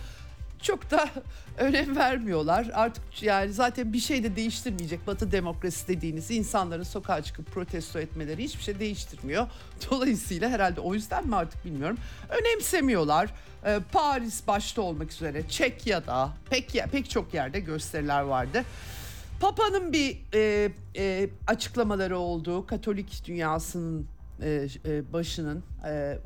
çok 0.62 0.90
da 0.90 1.10
önem 1.58 1.96
vermiyorlar. 1.96 2.70
Artık 2.74 3.22
yani 3.22 3.52
zaten 3.52 3.92
bir 3.92 4.00
şey 4.00 4.22
de 4.24 4.36
değiştirmeyecek. 4.36 5.06
Batı 5.06 5.32
demokrasi 5.32 5.88
dediğiniz 5.88 6.30
insanların 6.30 6.82
sokağa 6.82 7.22
çıkıp 7.22 7.46
protesto 7.46 7.98
etmeleri 7.98 8.44
hiçbir 8.44 8.62
şey 8.62 8.78
değiştirmiyor. 8.78 9.46
Dolayısıyla 9.90 10.48
herhalde 10.48 10.80
o 10.80 10.94
yüzden 10.94 11.26
mi 11.26 11.36
artık 11.36 11.64
bilmiyorum. 11.64 11.96
Önemsemiyorlar. 12.28 13.30
Ee, 13.66 13.78
Paris 13.92 14.46
başta 14.46 14.82
olmak 14.82 15.12
üzere 15.12 15.48
Çekya'da 15.48 16.30
pek 16.50 16.72
pek 16.92 17.10
çok 17.10 17.34
yerde 17.34 17.60
gösteriler 17.60 18.20
vardı. 18.20 18.64
Papa'nın 19.40 19.92
bir 19.92 20.18
e, 20.34 20.72
e, 20.96 21.28
açıklamaları 21.46 22.18
oldu. 22.18 22.66
Katolik 22.66 23.26
dünyasının 23.26 24.06
e, 24.42 24.68
e, 24.86 25.12
başının 25.12 25.62
e, 25.86 26.18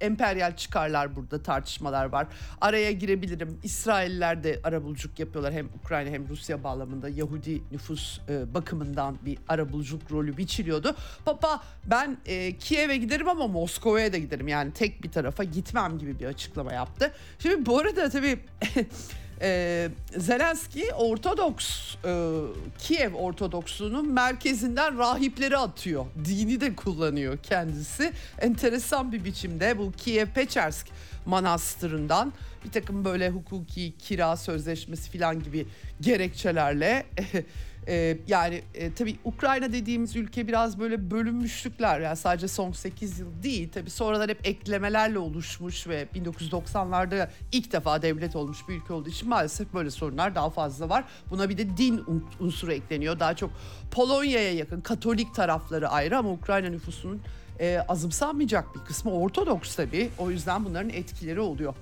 emperyal 0.00 0.56
çıkarlar 0.56 1.16
burada 1.16 1.42
tartışmalar 1.42 2.04
var. 2.04 2.26
Araya 2.60 2.92
girebilirim. 2.92 3.58
İsrailler 3.62 4.44
de 4.44 4.60
arabuluculuk 4.64 5.18
yapıyorlar 5.18 5.52
hem 5.52 5.68
Ukrayna 5.84 6.10
hem 6.10 6.28
Rusya 6.28 6.64
bağlamında 6.64 7.08
Yahudi 7.08 7.62
nüfus 7.72 8.20
bakımından 8.54 9.18
bir 9.24 9.38
arabuluculuk 9.48 10.12
rolü 10.12 10.36
biçiliyordu. 10.36 10.96
Papa 11.24 11.62
ben 11.86 12.16
Kiev'e 12.60 12.96
giderim 12.96 13.28
ama 13.28 13.46
Moskova'ya 13.46 14.12
da 14.12 14.18
giderim 14.18 14.48
yani 14.48 14.72
tek 14.72 15.02
bir 15.02 15.10
tarafa 15.10 15.44
gitmem 15.44 15.98
gibi 15.98 16.18
bir 16.18 16.26
açıklama 16.26 16.72
yaptı. 16.72 17.12
Şimdi 17.38 17.66
bu 17.66 17.78
arada 17.78 18.10
tabii 18.10 18.38
e, 19.42 19.88
Zelenski 20.16 20.94
Ortodoks 20.94 21.96
e, 22.04 22.40
Kiev 22.78 23.14
Ortodoksluğunun 23.14 24.08
merkezinden 24.08 24.98
rahipleri 24.98 25.56
atıyor. 25.56 26.06
Dini 26.24 26.60
de 26.60 26.76
kullanıyor 26.76 27.38
kendisi. 27.42 28.12
Enteresan 28.40 29.12
bir 29.12 29.24
biçimde 29.24 29.78
bu 29.78 29.92
Kiev 29.92 30.26
Pechersk 30.26 30.86
manastırından 31.26 32.32
bir 32.64 32.70
takım 32.70 33.04
böyle 33.04 33.30
hukuki 33.30 33.94
kira 33.98 34.36
sözleşmesi 34.36 35.18
falan 35.18 35.42
gibi 35.42 35.66
gerekçelerle 36.00 37.06
Ee, 37.88 38.18
yani 38.26 38.62
e, 38.74 38.94
tabii 38.94 39.16
Ukrayna 39.24 39.72
dediğimiz 39.72 40.16
ülke 40.16 40.48
biraz 40.48 40.78
böyle 40.78 41.10
bölünmüşlükler 41.10 42.00
yani 42.00 42.16
sadece 42.16 42.48
son 42.48 42.72
8 42.72 43.18
yıl 43.18 43.42
değil 43.42 43.68
tabii 43.72 43.90
sonradan 43.90 44.28
hep 44.28 44.46
eklemelerle 44.46 45.18
oluşmuş 45.18 45.86
ve 45.86 46.06
1990'larda 46.14 47.28
ilk 47.52 47.72
defa 47.72 48.02
devlet 48.02 48.36
olmuş 48.36 48.68
bir 48.68 48.74
ülke 48.74 48.92
olduğu 48.92 49.08
için 49.08 49.28
maalesef 49.28 49.74
böyle 49.74 49.90
sorunlar 49.90 50.34
daha 50.34 50.50
fazla 50.50 50.88
var. 50.88 51.04
Buna 51.30 51.48
bir 51.48 51.58
de 51.58 51.76
din 51.76 52.04
unsuru 52.40 52.72
ekleniyor. 52.72 53.20
Daha 53.20 53.36
çok 53.36 53.50
Polonya'ya 53.90 54.52
yakın 54.54 54.80
Katolik 54.80 55.34
tarafları 55.34 55.88
ayrı 55.88 56.18
ama 56.18 56.30
Ukrayna 56.30 56.68
nüfusunun 56.68 57.22
e, 57.60 57.78
azımsanmayacak 57.88 58.74
bir 58.74 58.80
kısmı 58.80 59.12
Ortodoks 59.12 59.76
tabii. 59.76 60.10
O 60.18 60.30
yüzden 60.30 60.64
bunların 60.64 60.90
etkileri 60.90 61.40
oluyor. 61.40 61.74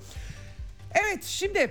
Evet 0.95 1.25
şimdi 1.25 1.71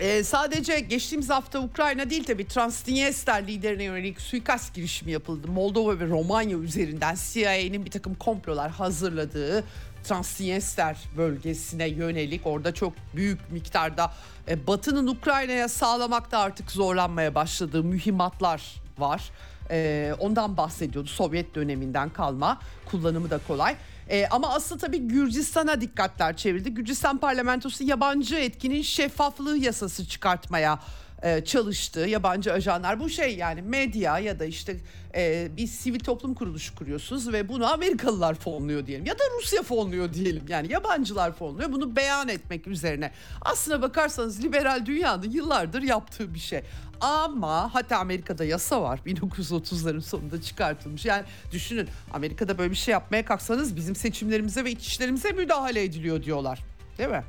ee, 0.00 0.24
sadece 0.24 0.80
geçtiğimiz 0.80 1.30
hafta 1.30 1.60
Ukrayna 1.60 2.10
değil 2.10 2.24
tabi 2.24 2.48
Transnistria 2.48 3.34
liderine 3.34 3.84
yönelik 3.84 4.20
suikast 4.20 4.74
girişimi 4.74 5.12
yapıldı. 5.12 5.48
Moldova 5.48 6.00
ve 6.00 6.06
Romanya 6.06 6.58
üzerinden 6.58 7.16
CIA'nin 7.32 7.84
bir 7.84 7.90
takım 7.90 8.14
komplolar 8.14 8.70
hazırladığı 8.70 9.64
Transnistria 10.04 10.94
bölgesine 11.16 11.88
yönelik 11.88 12.46
orada 12.46 12.74
çok 12.74 12.92
büyük 13.16 13.52
miktarda 13.52 14.12
e, 14.48 14.66
Batı'nın 14.66 15.06
Ukrayna'ya 15.06 15.68
sağlamakta 15.68 16.38
artık 16.38 16.70
zorlanmaya 16.70 17.34
başladığı 17.34 17.84
mühimmatlar 17.84 18.62
var. 18.98 19.30
E, 19.70 20.12
ondan 20.18 20.56
bahsediyordu 20.56 21.08
Sovyet 21.08 21.54
döneminden 21.54 22.10
kalma 22.10 22.60
kullanımı 22.90 23.30
da 23.30 23.40
kolay. 23.48 23.76
E, 24.10 24.26
ama 24.30 24.54
asıl 24.54 24.78
tabii 24.78 25.08
Gürcistan'a 25.08 25.80
dikkatler 25.80 26.36
çevirdi. 26.36 26.74
Gürcistan 26.74 27.18
parlamentosu 27.18 27.84
yabancı 27.84 28.36
etkinin 28.36 28.82
şeffaflığı 28.82 29.56
yasası 29.58 30.08
çıkartmaya 30.08 30.78
e, 31.22 31.44
çalıştı 31.44 32.00
yabancı 32.00 32.52
ajanlar. 32.52 33.00
Bu 33.00 33.08
şey 33.08 33.36
yani 33.36 33.62
medya 33.62 34.18
ya 34.18 34.38
da 34.38 34.44
işte 34.44 34.76
e, 35.14 35.48
bir 35.56 35.66
sivil 35.66 36.00
toplum 36.00 36.34
kuruluşu 36.34 36.74
kuruyorsunuz 36.74 37.32
ve 37.32 37.48
bunu 37.48 37.72
Amerikalılar 37.72 38.34
fonluyor 38.34 38.86
diyelim 38.86 39.06
ya 39.06 39.14
da 39.14 39.22
Rusya 39.38 39.62
fonluyor 39.62 40.12
diyelim. 40.12 40.44
Yani 40.48 40.72
yabancılar 40.72 41.32
fonluyor 41.32 41.72
bunu 41.72 41.96
beyan 41.96 42.28
etmek 42.28 42.66
üzerine. 42.66 43.10
Aslına 43.40 43.82
bakarsanız 43.82 44.44
liberal 44.44 44.86
dünyanın 44.86 45.30
yıllardır 45.30 45.82
yaptığı 45.82 46.34
bir 46.34 46.38
şey. 46.38 46.62
Ama 47.00 47.74
hatta 47.74 47.98
Amerika'da 47.98 48.44
yasa 48.44 48.82
var 48.82 49.00
1930'ların 49.06 50.00
sonunda 50.00 50.42
çıkartılmış. 50.42 51.04
Yani 51.04 51.24
düşünün 51.52 51.88
Amerika'da 52.12 52.58
böyle 52.58 52.70
bir 52.70 52.76
şey 52.76 52.92
yapmaya 52.92 53.24
kalksanız 53.24 53.76
bizim 53.76 53.96
seçimlerimize 53.96 54.64
ve 54.64 54.70
iç 54.70 54.86
işlerimize 54.86 55.32
müdahale 55.32 55.82
ediliyor 55.82 56.22
diyorlar. 56.22 56.58
Değil 56.98 57.10
mi? 57.10 57.22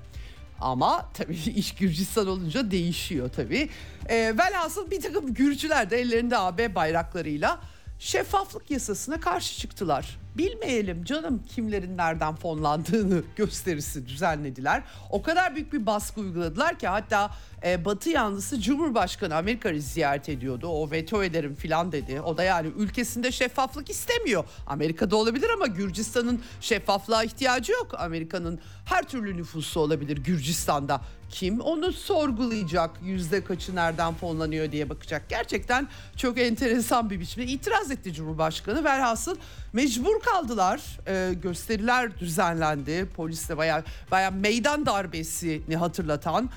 Ama 0.62 1.10
tabii 1.14 1.36
iş 1.56 1.76
Gürcistan 1.76 2.28
olunca 2.28 2.72
değişiyor 2.72 3.30
tabii. 3.36 3.70
E, 4.10 4.16
velhasıl 4.38 4.92
bir 4.92 5.02
takım 5.02 5.34
Gürcüler 5.34 5.90
de 5.90 6.00
ellerinde 6.00 6.38
AB 6.38 6.76
bayraklarıyla 6.76 7.60
şeffaflık 8.00 8.72
yasasına 8.72 9.20
karşı 9.20 9.60
çıktılar. 9.60 10.20
Bilmeyelim 10.40 11.04
canım 11.04 11.44
kimlerin 11.56 11.98
nereden 11.98 12.36
fonlandığını 12.36 13.24
gösterisi 13.36 14.08
düzenlediler. 14.08 14.84
O 15.10 15.22
kadar 15.22 15.56
büyük 15.56 15.74
bir 15.74 15.86
baskı 15.86 16.22
uyguladılar 16.22 16.80
ki 16.80 16.88
hatta 16.88 17.32
e, 17.66 17.86
Batı 17.86 18.10
yanlısı 18.10 18.62
Cumhurbaşkanı 18.62 19.36
Amerika'yı 19.36 19.82
ziyaret 19.82 20.30
ediyordu. 20.30 20.68
O 20.68 20.92
veto 20.92 21.24
ederim 21.24 21.56
filan 21.56 21.92
dedi. 21.92 22.22
O 22.22 22.38
da 22.38 22.44
yani 22.44 22.72
ülkesinde 22.78 23.32
şeffaflık 23.32 23.90
istemiyor. 23.90 24.44
Amerika'da 24.68 25.16
olabilir 25.16 25.50
ama 25.50 25.68
Gürcistan'ın 25.68 26.42
şeffaflığa 26.62 27.24
ihtiyacı 27.24 27.72
yok. 27.72 27.96
Amerika'nın 27.98 28.60
her 28.86 29.04
türlü 29.04 29.38
nüfusu 29.38 29.80
olabilir 29.80 30.18
Gürcistan'da. 30.18 31.02
Kim 31.30 31.60
onu 31.60 31.94
sorgulayacak 31.94 32.92
yüzde 33.04 33.44
kaçı 33.44 33.76
nereden 33.76 34.14
fonlanıyor 34.14 34.72
diye 34.72 34.90
bakacak. 34.90 35.30
Gerçekten 35.30 35.88
çok 36.18 36.40
enteresan 36.40 37.10
bir 37.10 37.20
biçimde 37.20 37.48
itiraz 37.48 37.92
etti 37.92 38.14
Cumhurbaşkanı. 38.14 38.84
Velhasıl 38.84 39.36
mecbur 39.74 40.20
kaldılar. 40.32 40.82
Ee, 41.08 41.34
gösteriler 41.34 42.20
düzenlendi. 42.20 43.06
Polisle 43.16 43.58
baya 43.58 43.84
baya 44.12 44.32
meydan 44.32 44.86
darbesini 44.86 45.76
hatırlatan 45.76 46.50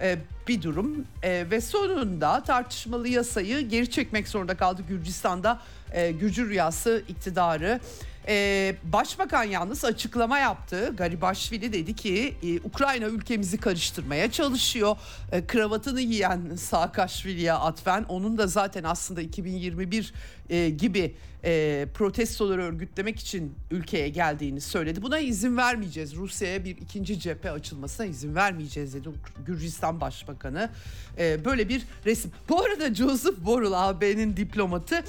e, 0.00 0.18
bir 0.48 0.62
durum 0.62 1.04
e, 1.22 1.46
ve 1.50 1.60
sonunda 1.60 2.42
tartışmalı 2.42 3.08
yasayı 3.08 3.68
geri 3.68 3.90
çekmek 3.90 4.28
zorunda 4.28 4.56
kaldı 4.56 4.82
Gürcistan'da 4.88 5.60
e, 5.92 6.10
Gürcü 6.12 6.48
rüyası 6.48 7.02
iktidarı. 7.08 7.80
Ee, 8.28 8.76
Başbakan 8.84 9.44
yalnız 9.44 9.84
açıklama 9.84 10.38
yaptı. 10.38 10.94
Garibaşvili 10.96 11.72
dedi 11.72 11.96
ki 11.96 12.34
e, 12.42 12.68
Ukrayna 12.68 13.06
ülkemizi 13.06 13.58
karıştırmaya 13.58 14.30
çalışıyor. 14.30 14.96
E, 15.32 15.46
kravatını 15.46 16.00
giyen 16.00 16.40
Saakashvili'ye 16.56 17.52
atfen 17.52 18.04
onun 18.08 18.38
da 18.38 18.46
zaten 18.46 18.84
aslında 18.84 19.20
2021 19.20 20.14
e, 20.50 20.70
gibi 20.70 21.14
e, 21.44 21.86
protestoları 21.94 22.62
örgütlemek 22.62 23.18
için 23.18 23.54
ülkeye 23.70 24.08
geldiğini 24.08 24.60
söyledi. 24.60 25.02
Buna 25.02 25.18
izin 25.18 25.56
vermeyeceğiz. 25.56 26.16
Rusya'ya 26.16 26.64
bir 26.64 26.76
ikinci 26.76 27.20
cephe 27.20 27.50
açılmasına 27.50 28.06
izin 28.06 28.34
vermeyeceğiz 28.34 28.94
dedi 28.94 29.08
Gürcistan 29.46 30.00
Başbakanı. 30.00 30.70
E, 31.18 31.44
böyle 31.44 31.68
bir 31.68 31.82
resim. 32.06 32.30
Bu 32.48 32.62
arada 32.62 32.94
Joseph 32.94 33.38
Borrell 33.38 33.88
AB'nin 33.88 34.36
diplomatı 34.36 35.04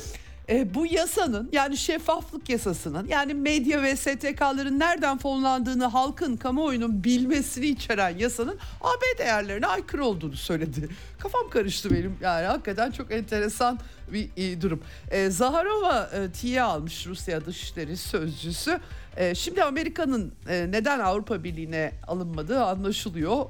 e, 0.51 0.73
bu 0.73 0.85
yasanın 0.85 1.49
yani 1.51 1.77
şeffaflık 1.77 2.49
yasasının 2.49 3.07
yani 3.07 3.33
medya 3.33 3.81
ve 3.81 3.95
STK'ların 3.95 4.79
nereden 4.79 5.17
fonlandığını 5.17 5.85
halkın 5.85 6.37
kamuoyunun 6.37 7.03
bilmesini 7.03 7.65
içeren 7.65 8.17
yasanın 8.17 8.59
AB 8.81 9.17
değerlerine 9.17 9.67
aykırı 9.67 10.05
olduğunu 10.05 10.35
söyledi. 10.35 10.89
Kafam 11.19 11.49
karıştı 11.49 11.89
benim 11.89 12.17
yani 12.21 12.45
hakikaten 12.45 12.91
çok 12.91 13.11
enteresan 13.11 13.79
bir 14.13 14.29
e, 14.37 14.61
durum. 14.61 14.81
E, 15.11 15.29
Zaharova 15.29 16.09
e, 16.13 16.31
tiye 16.31 16.61
almış 16.61 17.07
Rusya 17.07 17.45
Dışişleri 17.45 17.97
Sözcüsü. 17.97 18.79
E, 19.17 19.35
şimdi 19.35 19.63
Amerika'nın 19.63 20.33
e, 20.49 20.67
neden 20.71 20.99
Avrupa 20.99 21.43
Birliği'ne 21.43 21.91
alınmadığı 22.07 22.63
anlaşılıyor. 22.63 23.45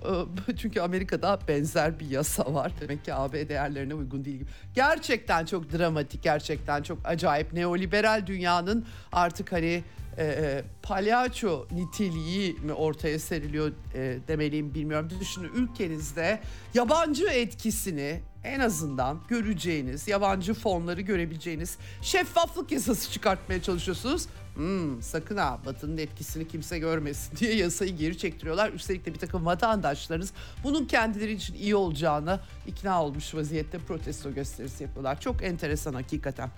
E, 0.49 0.55
çünkü 0.57 0.81
Amerika'da 0.81 1.39
benzer 1.47 1.99
bir 1.99 2.09
yasa 2.09 2.53
var. 2.53 2.71
Demek 2.81 3.05
ki 3.05 3.13
AB 3.13 3.49
değerlerine 3.49 3.93
uygun 3.93 4.25
değil. 4.25 4.45
Gerçekten 4.75 5.45
çok 5.45 5.73
dramatik, 5.73 6.23
gerçekten 6.23 6.83
çok 6.83 6.97
acayip. 7.05 7.53
Neoliberal 7.53 8.23
dünyanın 8.27 8.85
artık 9.11 9.51
hani 9.51 9.83
e, 10.17 10.23
e, 10.25 10.63
palyaço 10.83 11.67
niteliği 11.71 12.53
mi 12.53 12.73
ortaya 12.73 13.19
seriliyor 13.19 13.71
e, 13.93 14.17
demeliyim 14.27 14.73
bilmiyorum. 14.73 15.09
Düşünün 15.19 15.51
ülkenizde 15.53 16.39
yabancı 16.73 17.27
etkisini 17.27 18.21
en 18.43 18.59
azından 18.59 19.19
göreceğiniz, 19.27 20.07
yabancı 20.07 20.53
fonları 20.53 21.01
görebileceğiniz 21.01 21.77
şeffaflık 22.01 22.71
yasası 22.71 23.11
çıkartmaya 23.11 23.61
çalışıyorsunuz. 23.61 24.27
Hmm, 24.55 25.01
sakın 25.01 25.37
ha 25.37 25.59
Batı'nın 25.65 25.97
etkisini 25.97 26.47
kimse 26.47 26.79
görmesin 26.79 27.37
diye 27.39 27.55
yasayı 27.55 27.97
geri 27.97 28.17
çektiriyorlar. 28.17 28.73
Üstelik 28.73 29.05
de 29.05 29.13
bir 29.13 29.19
takım 29.19 29.45
vatandaşlarınız 29.45 30.33
bunun 30.63 30.85
kendileri 30.85 31.31
için 31.31 31.53
iyi 31.53 31.75
olacağını 31.75 32.39
ikna 32.67 33.03
olmuş 33.03 33.35
vaziyette 33.35 33.77
protesto 33.77 34.33
gösterisi 34.33 34.83
yapıyorlar. 34.83 35.19
Çok 35.19 35.43
enteresan 35.43 35.93
hakikaten. 35.93 36.49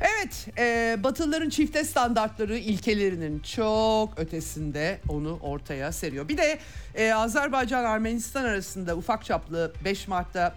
Evet, 0.00 0.48
e, 0.58 0.96
Batılıların 1.04 1.50
çifte 1.50 1.84
standartları 1.84 2.58
ilkelerinin 2.58 3.38
çok 3.40 4.18
ötesinde 4.18 5.00
onu 5.08 5.38
ortaya 5.42 5.92
seriyor. 5.92 6.28
Bir 6.28 6.38
de 6.38 6.58
e, 6.94 7.12
Azerbaycan-Ermenistan 7.12 8.44
arasında 8.44 8.96
ufak 8.96 9.24
çaplı 9.24 9.72
5 9.84 10.08
Mart'ta 10.08 10.54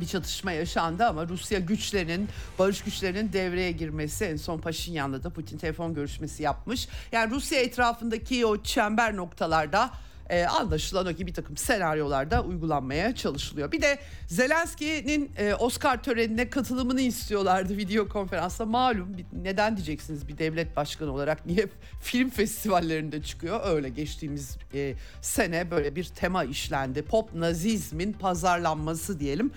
bir 0.00 0.06
çatışma 0.06 0.52
yaşandı 0.52 1.06
ama 1.06 1.28
Rusya 1.28 1.58
güçlerinin, 1.58 2.28
barış 2.58 2.82
güçlerinin 2.82 3.32
devreye 3.32 3.72
girmesi 3.72 4.24
en 4.24 4.36
son 4.36 4.58
Paşinyan'la 4.58 5.22
da 5.22 5.30
Putin 5.30 5.58
telefon 5.58 5.94
görüşmesi 5.94 6.42
yapmış. 6.42 6.88
Yani 7.12 7.30
Rusya 7.30 7.60
etrafındaki 7.60 8.46
o 8.46 8.62
çember 8.62 9.16
noktalarda 9.16 9.90
e, 10.30 10.44
anlaşılan 10.44 11.06
o 11.06 11.14
ki 11.14 11.26
bir 11.26 11.34
takım 11.34 11.56
senaryolarda 11.56 12.42
uygulanmaya 12.42 13.14
çalışılıyor. 13.14 13.72
Bir 13.72 13.82
de 13.82 13.98
Zelenski'nin 14.26 15.30
e, 15.38 15.54
Oscar 15.54 16.02
törenine 16.02 16.50
katılımını 16.50 17.00
istiyorlardı 17.00 17.76
video 17.76 18.08
konferansta. 18.08 18.66
Malum 18.66 19.16
neden 19.32 19.76
diyeceksiniz 19.76 20.28
bir 20.28 20.38
devlet 20.38 20.76
başkanı 20.76 21.12
olarak 21.12 21.46
niye 21.46 21.66
film 22.02 22.30
festivallerinde 22.30 23.22
çıkıyor? 23.22 23.60
Öyle 23.64 23.88
geçtiğimiz 23.88 24.56
e, 24.74 24.94
sene 25.20 25.70
böyle 25.70 25.96
bir 25.96 26.04
tema 26.04 26.44
işlendi. 26.44 27.02
Pop 27.02 27.34
nazizmin 27.34 28.12
pazarlanması 28.12 29.20
diyelim 29.20 29.50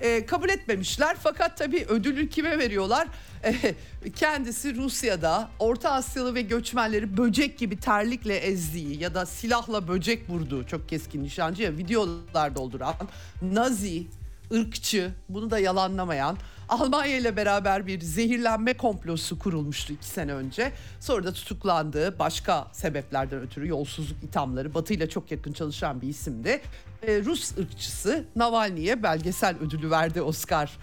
e, 0.00 0.26
kabul 0.26 0.48
etmemişler. 0.48 1.16
Fakat 1.22 1.58
tabii 1.58 1.84
ödülü 1.88 2.28
kime 2.28 2.58
veriyorlar? 2.58 3.08
E, 3.44 3.74
kendisi 4.16 4.76
Rusya'da 4.76 5.48
Orta 5.58 5.90
Asyalı 5.90 6.34
ve 6.34 6.42
göçmenleri 6.42 7.16
böcek 7.16 7.58
gibi 7.58 7.80
terlikle 7.80 8.36
ezdiği 8.36 9.02
ya 9.02 9.14
da 9.14 9.26
silahla 9.26 9.88
böcek 9.88 10.30
vurduğu 10.30 10.66
çok 10.66 10.88
keskin 10.88 11.24
nişancı 11.24 11.62
ya 11.62 11.76
videolar 11.76 12.54
dolduran 12.54 12.94
Nazi, 13.42 14.06
ırkçı 14.52 15.10
bunu 15.28 15.50
da 15.50 15.58
yalanlamayan 15.58 16.38
Almanya 16.68 17.16
ile 17.16 17.36
beraber 17.36 17.86
bir 17.86 18.00
zehirlenme 18.00 18.76
komplosu 18.76 19.38
kurulmuştu 19.38 19.92
iki 19.92 20.06
sene 20.06 20.34
önce. 20.34 20.72
Sonra 21.00 21.24
da 21.24 21.32
tutuklandığı 21.32 22.18
başka 22.18 22.68
sebeplerden 22.72 23.40
ötürü 23.40 23.68
yolsuzluk 23.68 24.22
ithamları 24.22 24.74
Batı 24.74 24.94
ile 24.94 25.08
çok 25.08 25.30
yakın 25.30 25.52
çalışan 25.52 26.02
bir 26.02 26.08
isimdi. 26.08 26.60
Ee, 27.02 27.24
Rus 27.24 27.58
ırkçısı 27.58 28.24
Navalny'ye 28.36 29.02
belgesel 29.02 29.56
ödülü 29.58 29.90
verdi 29.90 30.22
Oscar 30.22 30.78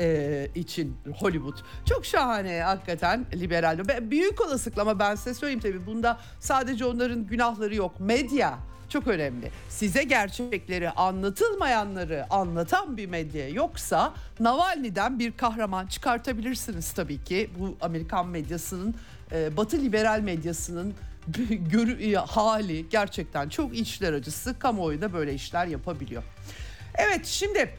e, 0.00 0.48
için 0.54 0.96
Hollywood. 1.18 1.58
Çok 1.88 2.06
şahane 2.06 2.60
hakikaten 2.60 3.26
liberal. 3.34 3.78
Büyük 4.10 4.40
olasılıkla 4.40 4.82
ama 4.82 4.98
ben 4.98 5.14
size 5.14 5.34
söyleyeyim 5.34 5.60
tabii 5.60 5.86
bunda 5.86 6.18
sadece 6.40 6.84
onların 6.84 7.26
günahları 7.26 7.74
yok. 7.74 8.00
Medya 8.00 8.58
çok 8.88 9.08
önemli. 9.08 9.50
Size 9.68 10.02
gerçekleri 10.02 10.90
anlatılmayanları 10.90 12.26
anlatan 12.30 12.96
bir 12.96 13.06
medya 13.06 13.48
yoksa 13.48 14.14
Navalny'den 14.40 15.18
bir 15.18 15.32
kahraman 15.32 15.86
çıkartabilirsiniz 15.86 16.92
tabii 16.92 17.24
ki. 17.24 17.50
Bu 17.58 17.76
Amerikan 17.80 18.26
medyasının, 18.26 18.94
e, 19.32 19.56
Batı 19.56 19.76
liberal 19.76 20.20
medyasının 20.20 20.94
görü 21.70 22.14
hali 22.14 22.88
gerçekten 22.88 23.48
çok 23.48 23.76
içler 23.76 24.12
acısı. 24.12 24.58
Kamuoyu 24.58 25.00
da 25.00 25.12
böyle 25.12 25.34
işler 25.34 25.66
yapabiliyor. 25.66 26.22
Evet 26.94 27.26
şimdi 27.26 27.74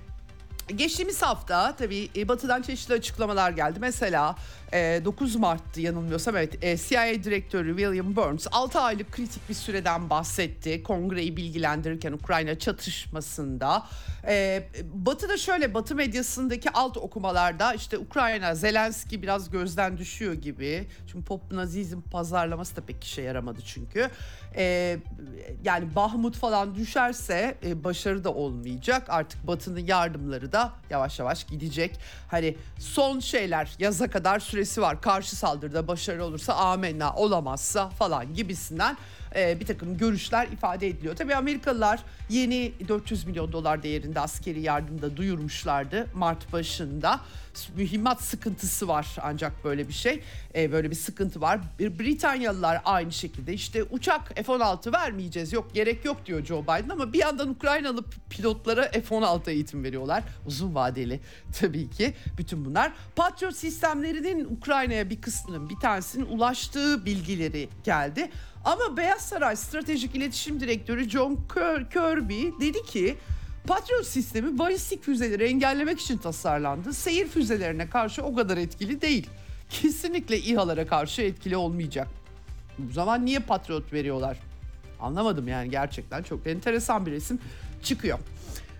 Geçtiğimiz 0.67 1.21
hafta 1.21 1.75
tabii 1.75 2.09
e, 2.15 2.27
Batı'dan 2.27 2.61
çeşitli 2.61 2.93
açıklamalar 2.93 3.51
geldi. 3.51 3.79
Mesela 3.79 4.35
9 4.73 5.35
e, 5.35 5.39
Mart'tı 5.39 5.81
yanılmıyorsam 5.81 6.37
evet 6.37 6.63
e, 6.63 6.77
CIA 6.77 7.23
direktörü 7.23 7.77
William 7.77 8.15
Burns 8.15 8.47
6 8.51 8.79
aylık 8.79 9.11
kritik 9.11 9.49
bir 9.49 9.53
süreden 9.53 10.09
bahsetti. 10.09 10.83
Kongreyi 10.83 11.37
bilgilendirirken 11.37 12.11
Ukrayna 12.11 12.59
çatışmasında. 12.59 13.85
Batı'da 14.93 15.37
şöyle 15.37 15.73
Batı 15.73 15.95
medyasındaki 15.95 16.69
alt 16.69 16.97
okumalarda 16.97 17.73
işte 17.73 17.97
Ukrayna 17.97 18.55
Zelenski 18.55 19.21
biraz 19.21 19.49
gözden 19.49 19.97
düşüyor 19.97 20.33
gibi. 20.33 20.87
Çünkü 21.07 21.25
pop 21.25 21.51
nazizm 21.51 22.01
pazarlaması 22.01 22.75
da 22.75 22.81
pek 22.81 23.03
işe 23.03 23.21
yaramadı 23.21 23.61
çünkü. 23.65 24.09
Yani 25.63 25.95
Bahmut 25.95 26.37
falan 26.37 26.75
düşerse 26.75 27.57
başarı 27.83 28.23
da 28.23 28.33
olmayacak. 28.33 29.05
Artık 29.09 29.47
Batı'nın 29.47 29.79
yardımları 29.79 30.51
da 30.51 30.71
yavaş 30.89 31.19
yavaş 31.19 31.43
gidecek. 31.43 31.99
Hani 32.27 32.57
son 32.79 33.19
şeyler 33.19 33.71
yaza 33.79 34.09
kadar 34.09 34.39
süresi 34.65 34.81
var. 34.81 35.01
Karşı 35.01 35.35
saldırıda 35.35 35.87
başarı 35.87 36.25
olursa 36.25 36.53
amenna 36.53 37.13
olamazsa 37.13 37.89
falan 37.89 38.33
gibisinden 38.33 38.97
e, 39.35 39.59
bir 39.59 39.65
takım 39.65 39.97
görüşler 39.97 40.47
ifade 40.47 40.87
ediliyor. 40.87 41.15
Tabii 41.15 41.35
Amerikalılar 41.35 41.99
yeni 42.29 42.73
400 42.87 43.25
milyon 43.25 43.51
dolar 43.51 43.83
değerinde 43.83 44.19
askeri 44.19 44.61
yardımda 44.61 45.17
duyurmuşlardı 45.17 46.07
Mart 46.13 46.53
başında. 46.53 47.19
Mühimmat 47.75 48.21
sıkıntısı 48.21 48.87
var 48.87 49.15
ancak 49.21 49.63
böyle 49.63 49.87
bir 49.87 49.93
şey. 49.93 50.23
E, 50.55 50.71
böyle 50.71 50.91
bir 50.91 50.95
sıkıntı 50.95 51.41
var. 51.41 51.59
Britanyalılar 51.79 52.81
aynı 52.85 53.11
şekilde 53.11 53.53
işte 53.53 53.83
uçak 53.83 54.35
F-16 54.35 54.93
vermeyeceğiz 54.93 55.53
yok 55.53 55.73
gerek 55.73 56.05
yok 56.05 56.25
diyor 56.25 56.45
Joe 56.45 56.63
Biden 56.63 56.89
ama 56.89 57.13
bir 57.13 57.19
yandan 57.19 57.49
Ukraynalı 57.49 58.03
pilotlara 58.29 58.91
F-16 58.91 59.51
eğitim 59.51 59.83
veriyorlar. 59.83 60.23
Uzun 60.45 60.75
vadeli 60.75 61.19
tabii 61.59 61.89
ki 61.89 62.13
bütün 62.37 62.65
bunlar. 62.65 62.93
Patriot 63.15 63.55
sistemlerinin 63.55 64.45
Ukrayna'ya 64.45 65.09
bir 65.09 65.21
kısmının 65.21 65.69
bir 65.69 65.75
tanesinin 65.75 66.25
ulaştığı 66.25 67.05
bilgileri 67.05 67.69
geldi. 67.83 68.29
Ama 68.65 68.97
Beyaz 68.97 69.21
Saray 69.21 69.55
Stratejik 69.55 70.15
İletişim 70.15 70.59
Direktörü 70.59 71.09
John 71.09 71.39
Kirby 71.93 72.65
dedi 72.65 72.83
ki 72.83 73.17
Patriot 73.67 74.05
sistemi 74.05 74.59
balistik 74.59 75.03
füzeleri 75.03 75.43
engellemek 75.43 75.99
için 75.99 76.17
tasarlandı. 76.17 76.93
Seyir 76.93 77.27
füzelerine 77.27 77.89
karşı 77.89 78.23
o 78.23 78.35
kadar 78.35 78.57
etkili 78.57 79.01
değil. 79.01 79.29
Kesinlikle 79.69 80.39
İHA'lara 80.39 80.87
karşı 80.87 81.21
etkili 81.21 81.57
olmayacak. 81.57 82.07
Bu 82.77 82.93
zaman 82.93 83.25
niye 83.25 83.39
Patriot 83.39 83.93
veriyorlar? 83.93 84.37
Anlamadım 84.99 85.47
yani 85.47 85.69
gerçekten 85.69 86.23
çok 86.23 86.47
enteresan 86.47 87.05
bir 87.05 87.11
resim 87.11 87.39
çıkıyor. 87.83 88.19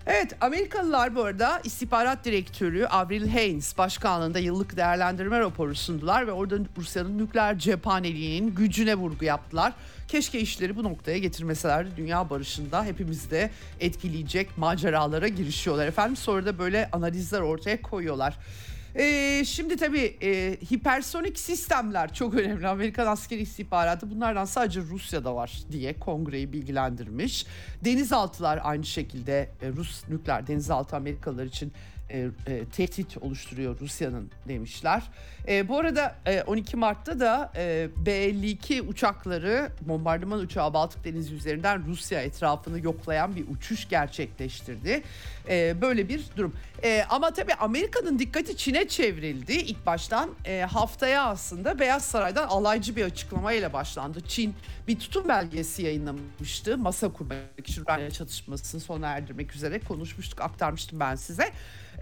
Evet 0.06 0.32
Amerikalılar 0.40 1.14
bu 1.14 1.24
arada 1.24 1.60
istihbarat 1.64 2.24
direktörü 2.24 2.86
Avril 2.86 3.28
Haines 3.28 3.78
başkanlığında 3.78 4.38
yıllık 4.38 4.76
değerlendirme 4.76 5.40
raporu 5.40 5.74
sundular 5.74 6.26
ve 6.26 6.32
orada 6.32 6.56
Rusya'nın 6.78 7.18
nükleer 7.18 7.58
cephaneliğinin 7.58 8.54
gücüne 8.54 8.94
vurgu 8.94 9.24
yaptılar. 9.24 9.72
Keşke 10.08 10.40
işleri 10.40 10.76
bu 10.76 10.82
noktaya 10.82 11.18
getirmeselerdi 11.18 11.96
dünya 11.96 12.30
barışında 12.30 12.84
hepimizi 12.84 13.30
de 13.30 13.50
etkileyecek 13.80 14.58
maceralara 14.58 15.28
girişiyorlar 15.28 15.86
efendim. 15.86 16.16
Sonra 16.16 16.46
da 16.46 16.58
böyle 16.58 16.88
analizler 16.92 17.40
ortaya 17.40 17.82
koyuyorlar. 17.82 18.38
Ee, 18.96 19.42
şimdi 19.46 19.76
tabii 19.76 20.16
e, 20.22 20.56
hipersonik 20.72 21.38
sistemler 21.38 22.14
çok 22.14 22.34
önemli. 22.34 22.68
Amerikan 22.68 23.06
askeri 23.06 23.40
istihbaratı 23.40 24.10
bunlardan 24.10 24.44
sadece 24.44 24.80
Rusya'da 24.80 25.34
var 25.34 25.52
diye 25.72 25.98
kongreyi 25.98 26.52
bilgilendirmiş. 26.52 27.46
Denizaltılar 27.84 28.60
aynı 28.62 28.84
şekilde 28.84 29.50
e, 29.62 29.68
Rus 29.68 30.08
nükleer 30.08 30.46
denizaltı 30.46 30.96
Amerikalılar 30.96 31.44
için 31.44 31.72
e, 32.10 32.18
e, 32.46 32.64
tehdit 32.64 33.18
oluşturuyor 33.18 33.80
Rusya'nın 33.80 34.30
demişler. 34.48 35.02
E, 35.48 35.68
bu 35.68 35.78
arada 35.78 36.16
e, 36.26 36.42
12 36.42 36.76
Mart'ta 36.76 37.20
da 37.20 37.52
e, 37.56 37.88
B-52 38.06 38.80
uçakları 38.80 39.68
bombardıman 39.80 40.38
uçağı 40.38 40.74
Baltık 40.74 41.04
Denizi 41.04 41.34
üzerinden 41.34 41.86
Rusya 41.86 42.22
etrafını 42.22 42.80
yoklayan 42.80 43.36
bir 43.36 43.44
uçuş 43.48 43.88
gerçekleştirdi. 43.88 45.02
E, 45.48 45.80
böyle 45.80 46.08
bir 46.08 46.24
durum. 46.36 46.52
E, 46.82 47.04
ama 47.10 47.30
tabii 47.30 47.54
Amerika'nın 47.54 48.18
dikkati 48.18 48.56
Çin'e 48.56 48.88
çevrildi. 48.88 49.52
İlk 49.52 49.86
baştan 49.86 50.30
e, 50.44 50.60
haftaya 50.60 51.24
aslında 51.24 51.78
Beyaz 51.78 52.04
Saray'dan 52.04 52.48
alaycı 52.48 52.96
bir 52.96 53.04
açıklamayla 53.04 53.72
başlandı. 53.72 54.20
Çin 54.28 54.54
bir 54.88 54.98
tutum 54.98 55.28
belgesi 55.28 55.82
yayınlamıştı. 55.82 56.78
Masa 56.78 57.12
kurmak 57.12 57.68
için 57.68 57.84
çatışmasını 58.10 58.80
sona 58.80 59.08
erdirmek 59.08 59.54
üzere 59.54 59.78
konuşmuştuk, 59.78 60.40
aktarmıştım 60.40 61.00
ben 61.00 61.14
size. 61.14 61.52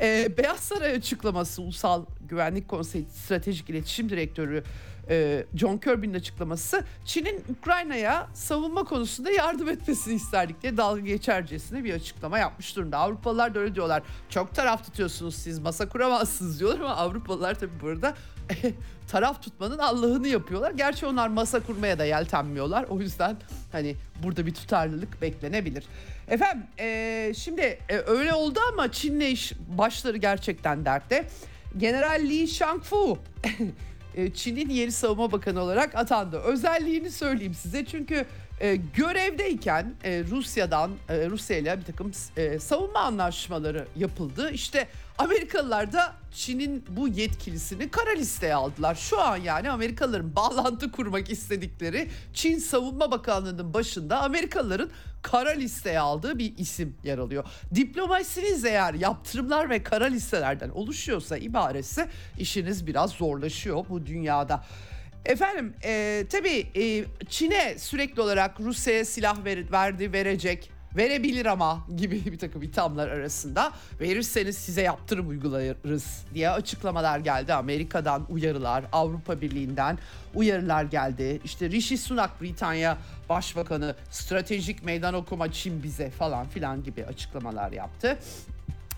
Ee, 0.03 0.29
Beyaz 0.39 0.61
Saray 0.61 0.93
açıklaması 0.93 1.63
Ulusal 1.63 2.05
Güvenlik 2.29 2.69
Konseyi 2.69 3.05
Stratejik 3.05 3.71
İletişim 3.71 4.09
Direktörü 4.09 4.65
e, 5.09 5.47
John 5.55 5.79
Kirby'nin 5.79 6.15
açıklaması 6.15 6.85
Çin'in 7.05 7.45
Ukrayna'ya 7.59 8.29
savunma 8.35 8.85
konusunda 8.85 9.31
yardım 9.31 9.69
etmesini 9.69 10.15
isterdik 10.15 10.63
diye 10.63 10.77
dalga 10.77 11.01
geçercesine 11.01 11.85
bir 11.85 11.95
açıklama 11.95 12.39
yapmış 12.39 12.77
durumda. 12.77 12.99
Avrupalılar 12.99 13.55
da 13.55 13.59
öyle 13.59 13.75
diyorlar. 13.75 14.03
Çok 14.29 14.55
taraf 14.55 14.85
tutuyorsunuz 14.85 15.35
siz 15.35 15.59
masa 15.59 15.89
kuramazsınız 15.89 16.61
diyorlar 16.61 16.81
ama 16.81 16.97
Avrupalılar 16.97 17.55
tabii 17.55 17.81
burada 17.83 18.15
taraf 19.09 19.43
tutmanın 19.43 19.79
Allah'ını 19.79 20.29
yapıyorlar. 20.29 20.71
Gerçi 20.71 21.07
onlar 21.07 21.29
masa 21.29 21.61
kurmaya 21.61 21.99
da 21.99 22.05
yeltenmiyorlar. 22.05 22.85
O 22.85 23.01
yüzden 23.01 23.37
hani 23.73 23.97
burada 24.23 24.47
bir 24.47 24.55
tutarlılık 24.55 25.23
beklenebilir. 25.23 25.85
Efendim 26.33 26.67
e, 26.79 27.33
şimdi 27.37 27.79
e, 27.89 27.97
öyle 27.97 28.35
oldu 28.35 28.59
ama 28.73 28.93
Çin'le 28.93 29.21
iş 29.21 29.53
başları 29.69 30.17
gerçekten 30.17 30.85
dertte. 30.85 31.25
General 31.77 32.21
Li 32.21 32.49
Shangfu 32.49 33.19
e, 34.17 34.33
Çin'in 34.35 34.69
yeni 34.69 34.93
savunma 34.93 35.33
bakanı 35.33 35.61
olarak 35.61 35.95
atandı. 35.95 36.39
Özelliğini 36.39 37.11
söyleyeyim 37.11 37.55
size 37.55 37.85
çünkü 37.85 38.25
e, 38.63 38.77
görevdeyken 38.77 39.95
e, 40.05 40.25
Rusya'dan 40.31 40.91
e, 41.09 41.31
Rusya 41.31 41.59
ile 41.59 41.79
bir 41.79 41.85
takım 41.85 42.11
e, 42.37 42.59
savunma 42.59 43.01
anlaşmaları 43.01 43.87
yapıldı. 43.97 44.51
İşte 44.51 44.89
Amerikalılar 45.19 45.93
da 45.93 46.15
Çin'in 46.35 46.85
bu 46.89 47.09
yetkilisini 47.09 47.91
kara 47.91 48.11
listeye 48.11 48.55
aldılar. 48.55 48.95
Şu 48.95 49.21
an 49.21 49.37
yani 49.37 49.71
Amerikalıların 49.71 50.37
bağlantı 50.37 50.93
kurmak 50.93 51.31
istedikleri 51.31 52.11
Çin 52.35 52.59
Savunma 52.59 53.11
Bakanlığı'nın 53.11 53.75
başında 53.75 54.21
Amerikalıların 54.21 54.91
kara 55.23 55.51
listeye 55.51 56.01
aldığı 56.01 56.39
bir 56.39 56.59
isim 56.59 56.97
yer 57.05 57.19
alıyor. 57.19 57.45
Diplomasiniz 57.75 58.65
eğer 58.65 58.95
yaptırımlar 58.95 59.71
ve 59.71 59.83
kara 59.83 60.05
listelerden 60.05 60.71
oluşuyorsa 60.71 61.37
ibaresi 61.37 62.09
işiniz 62.39 62.87
biraz 62.87 63.11
zorlaşıyor 63.11 63.85
bu 63.89 64.07
dünyada. 64.07 64.65
Efendim 65.27 65.75
e, 65.85 66.25
tabii 66.31 66.67
e, 66.77 67.05
Çin'e 67.29 67.79
sürekli 67.79 68.23
olarak 68.23 68.61
Rusya'ya 68.61 69.05
silah 69.05 69.45
ver, 69.45 69.73
verdi 69.73 70.13
verecek 70.13 70.71
verebilir 70.97 71.47
ama 71.47 71.87
gibi 71.97 72.25
bir 72.33 72.39
takım 72.39 72.63
ithamlar 72.63 73.09
arasında 73.09 73.73
verirseniz 74.01 74.59
size 74.59 74.83
yaptırım 74.83 75.29
uygularız 75.29 76.25
diye 76.35 76.51
açıklamalar 76.51 77.19
geldi. 77.19 77.55
Amerika'dan 77.55 78.27
uyarılar, 78.29 78.85
Avrupa 78.93 79.41
Birliği'nden 79.41 79.99
uyarılar 80.35 80.85
geldi. 80.85 81.41
İşte 81.45 81.71
Rishi 81.71 81.99
Sunak 81.99 82.43
Britanya 82.43 82.99
Başbakanı 83.29 83.95
stratejik 84.11 84.85
meydan 84.85 85.15
okuma 85.15 85.53
Çin 85.53 85.83
bize 85.83 86.11
falan 86.11 86.49
filan 86.49 86.85
gibi 86.85 87.05
açıklamalar 87.05 87.73
yaptı. 87.73 88.19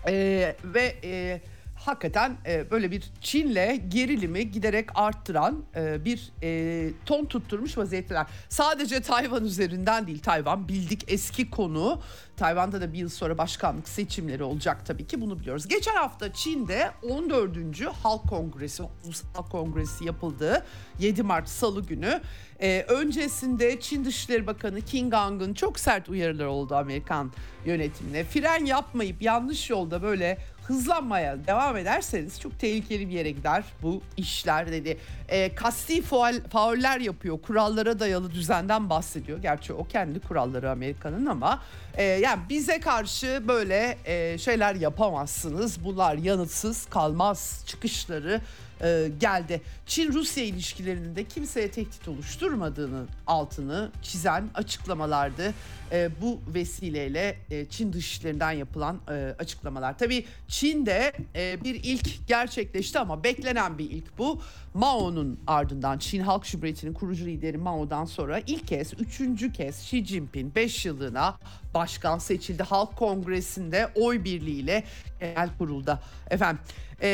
Ee, 0.07 0.55
ve 0.63 0.95
e, 1.03 1.41
hakikaten 1.87 2.37
e, 2.45 2.71
böyle 2.71 2.91
bir 2.91 3.03
Çin'le 3.21 3.89
gerilimi 3.89 4.51
giderek 4.51 4.89
arttıran 4.95 5.63
e, 5.75 6.05
bir 6.05 6.31
e, 6.43 6.89
ton 7.05 7.25
tutturmuş 7.25 7.77
vaziyetteler. 7.77 8.25
Sadece 8.49 9.01
Tayvan 9.01 9.45
üzerinden 9.45 10.07
değil 10.07 10.19
Tayvan 10.19 10.67
bildik 10.67 11.03
eski 11.07 11.49
konu. 11.49 12.01
Tayvan'da 12.37 12.81
da 12.81 12.93
bir 12.93 12.97
yıl 12.97 13.09
sonra 13.09 13.37
başkanlık 13.37 13.89
seçimleri 13.89 14.43
olacak 14.43 14.85
tabii 14.85 15.07
ki 15.07 15.21
bunu 15.21 15.39
biliyoruz. 15.39 15.67
Geçen 15.67 15.95
hafta 15.95 16.33
Çin'de 16.33 16.91
14. 17.09 17.57
Halk 18.03 18.29
Kongresi, 18.29 18.83
Ulusal 19.05 19.49
Kongresi 19.51 20.05
yapıldı. 20.05 20.65
7 20.99 21.23
Mart 21.23 21.49
Salı 21.49 21.85
günü. 21.85 22.21
Ee, 22.61 22.85
öncesinde 22.87 23.79
Çin 23.79 24.05
Dışişleri 24.05 24.47
Bakanı 24.47 24.81
King 24.81 25.13
Ang'ın 25.13 25.53
çok 25.53 25.79
sert 25.79 26.09
uyarıları 26.09 26.49
oldu 26.49 26.75
Amerikan 26.75 27.31
yönetimine. 27.65 28.23
Fren 28.23 28.65
yapmayıp 28.65 29.21
yanlış 29.21 29.69
yolda 29.69 30.01
böyle 30.01 30.37
hızlanmaya 30.67 31.47
devam 31.47 31.77
ederseniz 31.77 32.39
çok 32.39 32.59
tehlikeli 32.59 33.09
bir 33.09 33.13
yere 33.13 33.31
gider 33.31 33.63
bu 33.81 34.01
işler 34.17 34.71
dedi. 34.71 34.97
E, 35.29 35.55
kasti 35.55 36.01
faul, 36.01 36.33
fauller 36.51 36.99
yapıyor. 36.99 37.41
Kurallara 37.41 37.99
dayalı 37.99 38.31
düzenden 38.31 38.89
bahsediyor. 38.89 39.41
Gerçi 39.41 39.73
o 39.73 39.83
kendi 39.83 40.19
kuralları 40.19 40.71
Amerika'nın 40.71 41.25
ama 41.25 41.61
e, 41.97 42.03
yani 42.03 42.39
bize 42.49 42.79
karşı 42.79 43.43
böyle 43.47 43.97
e, 44.05 44.37
şeyler 44.37 44.75
yapamazsınız. 44.75 45.83
Bunlar 45.83 46.15
yanıtsız 46.15 46.85
kalmaz 46.85 47.63
çıkışları 47.65 48.41
e, 48.81 49.11
geldi. 49.19 49.61
Çin-Rusya 49.85 50.43
ilişkilerinde 50.43 51.23
kimseye 51.23 51.71
tehdit 51.71 52.07
oluşturmadığını 52.07 53.05
altını 53.27 53.91
çizen 54.01 54.43
açıklamalardı. 54.53 55.53
E, 55.91 56.09
bu 56.21 56.39
vesileyle 56.47 57.37
e, 57.51 57.65
Çin 57.65 57.93
dışişlerinden 57.93 58.51
yapılan 58.51 58.99
e, 59.09 59.35
açıklamalar. 59.39 59.97
Tabii 59.97 60.25
Çin'de 60.47 61.13
e, 61.35 61.63
bir 61.63 61.75
ilk 61.83 62.27
gerçekleşti 62.27 62.99
ama 62.99 63.23
beklenen 63.23 63.77
bir 63.77 63.91
ilk 63.91 64.17
bu. 64.17 64.41
Mao'nun 64.73 65.39
ardından 65.47 65.97
Çin 65.97 66.21
Halk 66.21 66.43
Cumhuriyeti'nin 66.43 66.93
kurucu 66.93 67.25
lideri 67.25 67.57
Mao'dan 67.57 68.05
sonra 68.05 68.41
ilk 68.47 68.67
kez, 68.67 68.93
üçüncü 68.99 69.51
kez 69.51 69.81
Xi 69.81 70.05
Jinping 70.05 70.55
5 70.55 70.85
yıllığına 70.85 71.37
başkan 71.73 72.17
seçildi. 72.17 72.63
Halk 72.63 72.95
Kongresi'nde 72.95 73.89
oy 73.95 74.23
birliğiyle 74.23 74.83
genel 75.19 75.49
kurulda. 75.57 75.99
Efendim 76.29 76.59
e, 77.01 77.07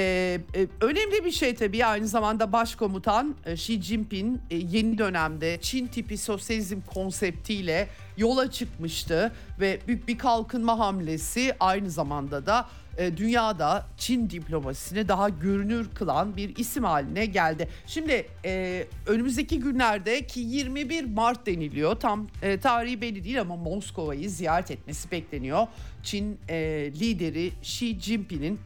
e, 0.56 0.68
önemli 0.82 1.26
bir 1.26 1.32
şey 1.32 1.56
tabii 1.56 1.86
aynı 1.86 2.08
zamanda 2.08 2.52
başkomutan 2.52 3.36
e, 3.46 3.54
Xi 3.54 3.82
Jinping 3.82 4.40
e, 4.50 4.56
yeni 4.56 4.98
dönemde 4.98 5.58
Çin 5.62 5.88
tipi 5.88 6.18
sosyalizm 6.18 6.82
konseptiyle 6.82 7.88
yola 8.22 8.52
çıkmıştı 8.52 9.32
ve 9.60 9.80
büyük 9.88 10.08
bir 10.08 10.18
kalkınma 10.18 10.80
hamlesi 10.80 11.54
aynı 11.60 11.92
zamanda 11.92 12.46
da 12.46 12.68
e, 12.98 13.18
dünyada 13.18 13.86
Çin 13.98 14.30
diplomasisini 14.30 15.08
daha 15.08 15.30
görünür 15.30 15.90
kılan 15.96 16.38
bir 16.38 16.56
isim 16.56 16.84
haline 16.84 17.26
geldi. 17.26 17.70
Şimdi 17.88 18.28
e, 18.46 18.84
önümüzdeki 19.08 19.60
günlerde 19.60 20.26
ki 20.28 20.40
21 20.40 21.06
Mart 21.06 21.46
deniliyor 21.46 21.96
tam 21.96 22.28
e, 22.42 22.60
tarihi 22.60 23.02
belli 23.02 23.24
değil 23.24 23.42
ama 23.42 23.56
Moskova'yı 23.56 24.30
ziyaret 24.30 24.72
etmesi 24.72 25.12
bekleniyor. 25.12 25.68
Çin 26.04 26.40
e, 26.50 26.56
lideri 27.00 27.52
Xi 27.62 28.00
Jinping'in 28.00 28.60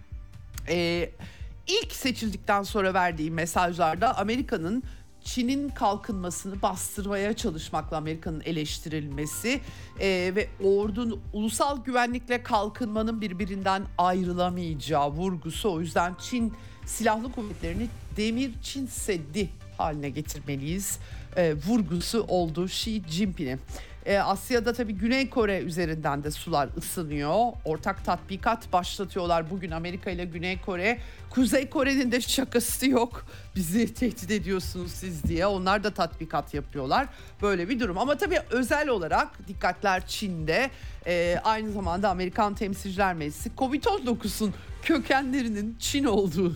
e, 0.69 1.09
ilk 1.67 1.91
seçildikten 1.91 2.63
sonra 2.63 2.93
verdiği 2.93 3.31
mesajlarda 3.31 4.17
Amerika'nın 4.17 4.83
Çin'in 5.25 5.69
kalkınmasını 5.69 6.61
bastırmaya 6.61 7.33
çalışmakla 7.33 7.97
Amerika'nın 7.97 8.41
eleştirilmesi 8.45 9.61
e, 9.99 10.31
ve 10.35 10.47
ordun 10.63 11.21
ulusal 11.33 11.83
güvenlikle 11.83 12.43
kalkınmanın 12.43 13.21
birbirinden 13.21 13.83
ayrılamayacağı 13.97 15.09
vurgusu 15.09 15.73
o 15.73 15.81
yüzden 15.81 16.15
Çin 16.21 16.53
silahlı 16.85 17.31
kuvvetlerini 17.31 17.87
demir 18.17 18.51
Çin 18.63 18.87
seddi 18.87 19.49
haline 19.77 20.09
getirmeliyiz 20.09 20.99
e, 21.35 21.53
vurgusu 21.53 22.25
oldu 22.27 22.65
Xi 22.65 23.01
Jinping'in. 23.09 23.59
E, 24.05 24.17
Asya'da 24.17 24.73
tabii 24.73 24.93
Güney 24.93 25.29
Kore 25.29 25.59
üzerinden 25.59 26.23
de 26.23 26.31
sular 26.31 26.69
ısınıyor. 26.77 27.35
Ortak 27.65 28.05
tatbikat 28.05 28.73
başlatıyorlar 28.73 29.49
bugün 29.49 29.71
Amerika 29.71 30.11
ile 30.11 30.25
Güney 30.25 30.61
Kore. 30.61 30.99
Kuzey 31.29 31.69
Kore'nin 31.69 32.11
de 32.11 32.21
şakası 32.21 32.89
yok. 32.89 33.25
Bizi 33.55 33.93
tehdit 33.93 34.31
ediyorsunuz 34.31 34.91
siz 34.91 35.23
diye. 35.23 35.45
Onlar 35.45 35.83
da 35.83 35.93
tatbikat 35.93 36.53
yapıyorlar. 36.53 37.07
Böyle 37.41 37.69
bir 37.69 37.79
durum. 37.79 37.97
Ama 37.97 38.17
tabii 38.17 38.39
özel 38.49 38.89
olarak 38.89 39.47
dikkatler 39.47 40.07
Çin'de. 40.07 40.69
E, 41.07 41.39
aynı 41.43 41.71
zamanda 41.71 42.09
Amerikan 42.09 42.55
Temsilciler 42.55 43.13
Meclisi 43.13 43.51
Covid-19'un 43.57 44.53
kökenlerinin 44.83 45.75
Çin 45.79 46.03
olduğu 46.03 46.55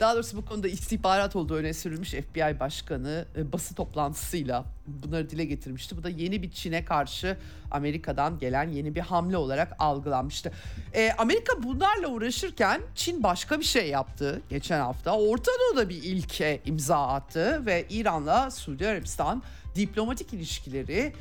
daha 0.00 0.14
doğrusu 0.14 0.36
bu 0.36 0.44
konuda 0.44 0.68
istihbarat 0.68 1.36
olduğu 1.36 1.54
öne 1.54 1.74
sürülmüş 1.74 2.10
FBI 2.10 2.60
Başkanı 2.60 3.24
e, 3.36 3.52
bası 3.52 3.74
toplantısıyla 3.74 4.64
bunları 4.86 5.30
dile 5.30 5.44
getirmişti. 5.44 5.96
Bu 5.96 6.02
da 6.02 6.08
yeni 6.08 6.42
bir 6.42 6.50
Çin'e 6.50 6.84
karşı 6.84 7.36
Amerika'dan 7.70 8.38
gelen 8.38 8.68
yeni 8.68 8.94
bir 8.94 9.00
hamle 9.00 9.36
olarak 9.36 9.76
algılanmıştı. 9.78 10.52
E, 10.94 11.12
Amerika 11.18 11.62
bunlarla 11.62 12.08
uğraşırken 12.08 12.82
Çin 12.94 13.22
başka 13.22 13.58
bir 13.58 13.64
şey 13.64 13.88
yaptı 13.88 14.42
geçen 14.50 14.80
hafta. 14.80 15.16
Orta 15.16 15.50
Doğu'da 15.60 15.88
bir 15.88 16.02
ilke 16.02 16.60
imza 16.64 17.06
attı 17.08 17.66
ve 17.66 17.86
İran'la 17.90 18.50
Suudi 18.50 18.88
Arabistan 18.88 19.42
diplomatik 19.74 20.32
ilişkileri 20.32 21.12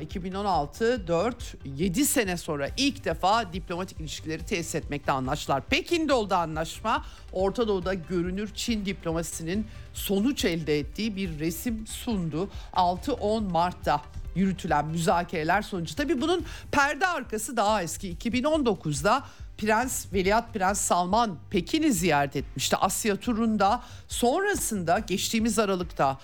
2016 0.00 1.06
4 1.06 1.54
7 1.64 2.04
sene 2.06 2.36
sonra 2.36 2.68
ilk 2.76 3.04
defa 3.04 3.52
diplomatik 3.52 4.00
ilişkileri 4.00 4.46
tesis 4.46 4.74
etmekte 4.74 5.12
anlaştılar. 5.12 5.62
Pekin'de 5.62 6.12
oldu 6.12 6.34
anlaşma. 6.34 7.04
Orta 7.32 7.68
Doğu'da 7.68 7.94
görünür 7.94 8.50
Çin 8.54 8.86
diplomasisinin 8.86 9.66
sonuç 9.94 10.44
elde 10.44 10.78
ettiği 10.78 11.16
bir 11.16 11.38
resim 11.38 11.86
sundu. 11.86 12.48
6-10 12.72 13.50
Mart'ta 13.50 14.00
yürütülen 14.34 14.86
müzakereler 14.86 15.62
sonucu. 15.62 15.96
Tabii 15.96 16.20
bunun 16.20 16.44
perde 16.72 17.06
arkası 17.06 17.56
daha 17.56 17.82
eski. 17.82 18.16
2019'da 18.16 19.24
Prens 19.58 20.12
Veliaht 20.12 20.54
Prens 20.54 20.80
Salman 20.80 21.38
Pekin'i 21.50 21.92
ziyaret 21.92 22.36
etmişti 22.36 22.76
Asya 22.76 23.16
turunda. 23.16 23.82
Sonrasında 24.08 24.98
geçtiğimiz 24.98 25.58
Aralık'ta 25.58 26.18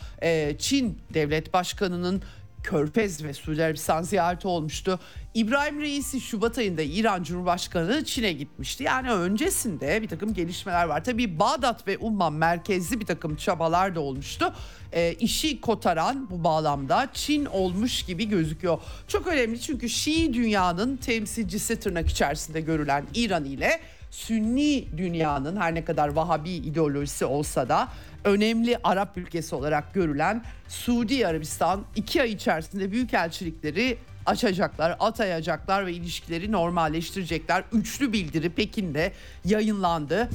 Çin 0.58 0.98
Devlet 1.14 1.52
Başkanı'nın 1.52 2.22
Körfez 2.62 3.24
ve 3.24 3.34
Suudi 3.34 3.64
Arabistan 3.64 4.02
ziyareti 4.02 4.48
olmuştu. 4.48 5.00
İbrahim 5.34 5.80
Reisi 5.80 6.20
Şubat 6.20 6.58
ayında 6.58 6.82
İran 6.82 7.22
Cumhurbaşkanı 7.22 8.04
Çin'e 8.04 8.32
gitmişti. 8.32 8.84
Yani 8.84 9.10
öncesinde 9.10 10.02
bir 10.02 10.08
takım 10.08 10.34
gelişmeler 10.34 10.84
var. 10.84 11.04
Tabii 11.04 11.38
Bağdat 11.38 11.86
ve 11.86 11.98
Umman 11.98 12.32
merkezli 12.32 13.00
bir 13.00 13.06
takım 13.06 13.36
çabalar 13.36 13.94
da 13.94 14.00
olmuştu. 14.00 14.54
E, 14.92 15.12
işi 15.12 15.60
kotaran 15.60 16.30
bu 16.30 16.44
bağlamda 16.44 17.08
Çin 17.12 17.44
olmuş 17.44 18.02
gibi 18.02 18.28
gözüküyor. 18.28 18.78
Çok 19.08 19.26
önemli 19.26 19.60
çünkü 19.60 19.88
Şii 19.88 20.34
dünyanın 20.34 20.96
temsilcisi 20.96 21.80
tırnak 21.80 22.08
içerisinde 22.08 22.60
görülen 22.60 23.04
İran 23.14 23.44
ile 23.44 23.80
Sünni 24.10 24.84
dünyanın 24.96 25.56
her 25.56 25.74
ne 25.74 25.84
kadar 25.84 26.08
Vahabi 26.08 26.50
ideolojisi 26.50 27.24
olsa 27.24 27.68
da 27.68 27.88
önemli 28.24 28.78
Arap 28.84 29.16
ülkesi 29.16 29.54
olarak 29.54 29.94
görülen 29.94 30.44
Suudi 30.68 31.26
Arabistan 31.26 31.84
iki 31.96 32.22
ay 32.22 32.32
içerisinde 32.32 32.92
büyükelçilikleri 32.92 33.98
açacaklar, 34.26 34.96
atayacaklar 35.00 35.86
ve 35.86 35.92
ilişkileri 35.92 36.52
normalleştirecekler. 36.52 37.64
Üçlü 37.72 38.12
bildiri 38.12 38.50
Pekin'de 38.50 39.12
yayınlandı. 39.44 40.28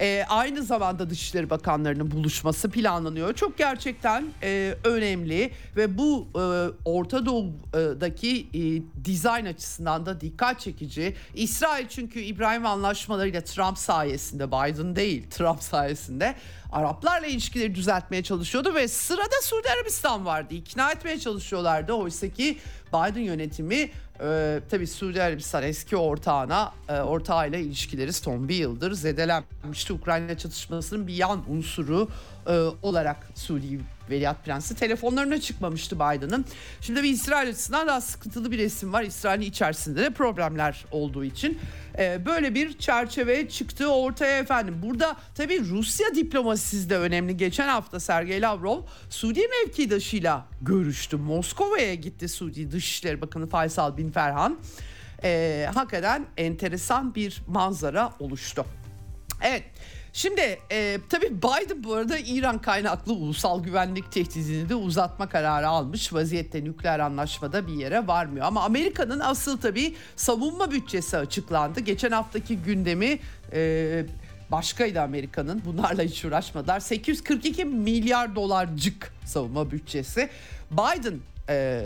E, 0.00 0.24
aynı 0.28 0.62
zamanda 0.62 1.10
Dışişleri 1.10 1.50
Bakanlarının 1.50 2.10
buluşması 2.10 2.70
planlanıyor. 2.70 3.34
Çok 3.34 3.58
gerçekten 3.58 4.24
e, 4.42 4.74
önemli 4.84 5.50
ve 5.76 5.98
bu 5.98 6.26
e, 6.34 6.40
Orta 6.84 7.26
Doğu'daki 7.26 8.46
e, 8.54 8.82
dizayn 9.04 9.44
açısından 9.44 10.06
da 10.06 10.20
dikkat 10.20 10.60
çekici. 10.60 11.14
İsrail 11.34 11.88
çünkü 11.88 12.20
İbrahim 12.20 12.66
anlaşmalarıyla 12.66 13.40
Trump 13.40 13.78
sayesinde 13.78 14.48
Biden 14.48 14.96
değil 14.96 15.30
Trump 15.30 15.62
sayesinde 15.62 16.34
Araplarla 16.72 17.26
ilişkileri 17.26 17.74
düzeltmeye 17.74 18.22
çalışıyordu 18.22 18.74
ve 18.74 18.88
sırada 18.88 19.42
Suudi 19.42 19.68
Arabistan 19.70 20.26
vardı. 20.26 20.54
İkna 20.54 20.92
etmeye 20.92 21.18
çalışıyorlardı. 21.20 21.92
Oysa 21.92 22.28
ki 22.28 22.58
Biden 22.88 23.20
yönetimi 23.20 23.90
e, 24.20 24.60
tabii 24.70 24.86
Suudi 24.86 25.22
Arabistan 25.22 25.62
eski 25.62 25.96
ortağına 25.96 26.72
e, 26.88 26.92
ortağıyla 26.92 27.58
ilişkileri 27.58 28.12
son 28.12 28.48
bir 28.48 28.54
yıldır 28.54 28.92
zedelenmişti. 28.92 29.92
Ukrayna 29.92 30.38
çatışmasının 30.38 31.06
bir 31.06 31.14
yan 31.14 31.44
unsuru 31.48 32.08
e, 32.46 32.52
olarak 32.82 33.28
Suudi 33.34 33.80
Veliaht 34.10 34.44
Prensi 34.44 34.74
telefonlarına 34.74 35.40
çıkmamıştı 35.40 35.96
Biden'ın. 35.96 36.44
Şimdi 36.80 37.02
bir 37.02 37.10
İsrail 37.10 37.48
açısından 37.48 37.86
daha 37.86 38.00
sıkıntılı 38.00 38.50
bir 38.50 38.58
resim 38.58 38.92
var. 38.92 39.02
İsrail'in 39.02 39.46
içerisinde 39.46 40.02
de 40.02 40.10
problemler 40.10 40.84
olduğu 40.90 41.24
için. 41.24 41.58
Ee, 41.98 42.26
böyle 42.26 42.54
bir 42.54 42.78
çerçeve 42.78 43.48
çıktı 43.48 43.86
ortaya 43.86 44.38
efendim. 44.38 44.80
Burada 44.82 45.16
tabii 45.34 45.60
Rusya 45.60 46.14
diplomasisi 46.14 46.90
de 46.90 46.98
önemli. 46.98 47.36
Geçen 47.36 47.68
hafta 47.68 48.00
Sergey 48.00 48.42
Lavrov 48.42 48.82
Suudi 49.10 49.40
mevkidaşıyla 49.40 50.46
görüştü. 50.62 51.16
Moskova'ya 51.16 51.94
gitti 51.94 52.28
Suudi 52.28 52.70
Dışişleri 52.78 53.20
Bakanı 53.20 53.48
Faysal 53.48 53.96
Bin 53.96 54.10
Ferhan. 54.10 54.58
Ee, 55.24 55.68
hakikaten 55.74 56.26
enteresan 56.36 57.14
bir 57.14 57.42
manzara 57.46 58.12
oluştu. 58.18 58.64
Evet. 59.42 59.62
Şimdi 60.12 60.58
e, 60.72 60.98
tabii 61.08 61.42
Biden 61.42 61.84
bu 61.84 61.94
arada 61.94 62.18
İran 62.18 62.58
kaynaklı 62.58 63.12
ulusal 63.12 63.62
güvenlik 63.62 64.12
tehdidini 64.12 64.68
de 64.68 64.74
uzatma 64.74 65.28
kararı 65.28 65.68
almış. 65.68 66.12
Vaziyette 66.12 66.64
nükleer 66.64 66.98
anlaşmada 66.98 67.66
bir 67.66 67.72
yere 67.72 68.06
varmıyor. 68.06 68.46
Ama 68.46 68.62
Amerika'nın 68.62 69.20
asıl 69.20 69.60
tabii 69.60 69.94
savunma 70.16 70.70
bütçesi 70.70 71.16
açıklandı. 71.16 71.80
Geçen 71.80 72.10
haftaki 72.10 72.56
gündemi 72.56 73.18
e, 73.52 74.06
başkaydı 74.50 75.00
Amerika'nın. 75.00 75.62
Bunlarla 75.64 76.02
hiç 76.02 76.24
uğraşmadılar. 76.24 76.80
842 76.80 77.64
milyar 77.64 78.34
dolarcık 78.34 79.12
savunma 79.24 79.70
bütçesi. 79.70 80.30
Biden 80.70 81.14
e, 81.48 81.84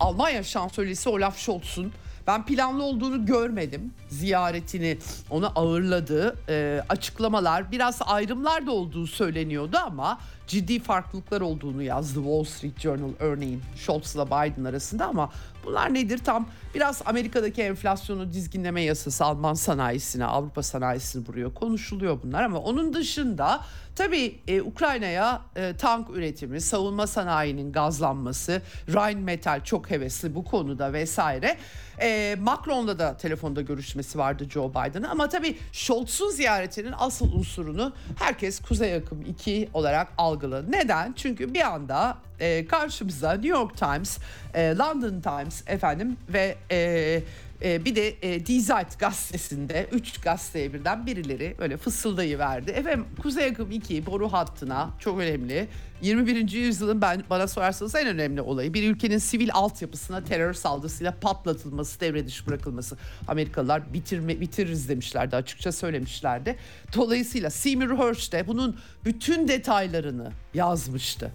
Almanya 0.00 0.42
şansölyesi 0.42 1.08
Olaf 1.08 1.38
Scholz'un. 1.38 1.92
Ben 2.26 2.46
planlı 2.46 2.82
olduğunu 2.82 3.26
görmedim. 3.26 3.92
Ziyaretini 4.08 4.98
ona 5.30 5.46
ağırladığı 5.48 6.36
e, 6.48 6.82
açıklamalar 6.88 7.72
biraz 7.72 7.98
ayrımlar 8.06 8.66
da 8.66 8.72
olduğu 8.72 9.06
söyleniyordu 9.06 9.76
ama 9.86 10.18
ciddi 10.46 10.80
farklılıklar 10.80 11.40
olduğunu 11.40 11.82
yazdı 11.82 12.14
Wall 12.14 12.44
Street 12.44 12.80
Journal 12.80 13.10
örneğin 13.18 13.62
Scholz'la 13.76 14.26
Biden 14.26 14.64
arasında 14.64 15.06
ama 15.06 15.30
bunlar 15.66 15.94
nedir? 15.94 16.18
Tam 16.18 16.46
biraz 16.74 17.02
Amerika'daki 17.06 17.62
enflasyonu 17.62 18.32
dizginleme 18.32 18.82
yasası 18.82 19.24
Alman 19.24 19.54
sanayisine 19.54 20.24
Avrupa 20.24 20.62
sanayisine 20.62 21.24
vuruyor. 21.28 21.54
Konuşuluyor 21.54 22.18
bunlar 22.22 22.42
ama 22.42 22.58
onun 22.58 22.94
dışında 22.94 23.60
tabii 23.96 24.38
e, 24.48 24.62
Ukrayna'ya 24.62 25.42
e, 25.56 25.76
tank 25.76 26.10
üretimi 26.10 26.60
savunma 26.60 27.06
sanayinin 27.06 27.72
gazlanması 27.72 28.62
Rheinmetall 28.88 29.64
çok 29.64 29.90
hevesli 29.90 30.34
bu 30.34 30.44
konuda 30.44 30.92
vesaire 30.92 31.56
e, 32.00 32.36
Macron'la 32.40 32.98
da 32.98 33.16
telefonda 33.16 33.60
görüşmesi 33.60 34.18
vardı 34.18 34.46
Joe 34.50 34.70
Biden'ın 34.70 35.08
ama 35.08 35.28
tabii 35.28 35.58
Scholz'un 35.72 36.30
ziyaretinin 36.30 36.94
asıl 36.98 37.32
unsurunu 37.32 37.92
herkes 38.18 38.60
Kuzey 38.60 38.94
Akım 38.94 39.22
2 39.22 39.68
olarak 39.74 40.08
algıladı. 40.18 40.72
Neden? 40.72 41.12
Çünkü 41.12 41.54
bir 41.54 41.60
anda 41.74 42.18
e, 42.40 42.66
karşımıza 42.66 43.32
New 43.32 43.48
York 43.48 43.76
Times, 43.76 44.18
e, 44.54 44.76
London 44.76 45.20
Times 45.20 45.62
efendim 45.66 46.16
ve 46.28 46.56
e, 46.70 47.22
e, 47.64 47.84
bir 47.84 47.96
de 47.96 48.14
e, 48.22 48.46
Die 48.46 48.60
Zeit 48.60 48.98
gazetesinde 48.98 49.88
3 49.92 50.20
gazeteye 50.20 50.72
birden 50.72 51.06
birileri 51.06 51.54
böyle 51.58 51.76
fısıldayıverdi. 51.76 52.70
Efendim 52.70 53.06
Kuzey 53.22 53.46
Akım 53.46 53.70
2 53.70 54.06
boru 54.06 54.32
hattına 54.32 54.90
çok 54.98 55.20
önemli. 55.20 55.68
21. 56.02 56.50
yüzyılın 56.52 57.02
ben 57.02 57.24
bana 57.30 57.48
sorarsanız 57.48 57.94
en 57.94 58.06
önemli 58.06 58.40
olayı 58.40 58.74
bir 58.74 58.90
ülkenin 58.90 59.18
sivil 59.18 59.50
altyapısına 59.52 60.24
terör 60.24 60.52
saldırısıyla 60.52 61.14
patlatılması, 61.20 62.00
devre 62.00 62.26
dışı 62.26 62.46
bırakılması. 62.46 62.96
Amerikalılar 63.28 63.92
bitirme, 63.92 64.40
bitiririz 64.40 64.88
demişlerdi 64.88 65.36
açıkça 65.36 65.72
söylemişlerdi. 65.72 66.56
Dolayısıyla 66.96 67.50
Seymour 67.50 67.98
Hersh 67.98 68.32
de 68.32 68.46
bunun 68.46 68.78
bütün 69.04 69.48
detaylarını 69.48 70.32
yazmıştı. 70.54 71.30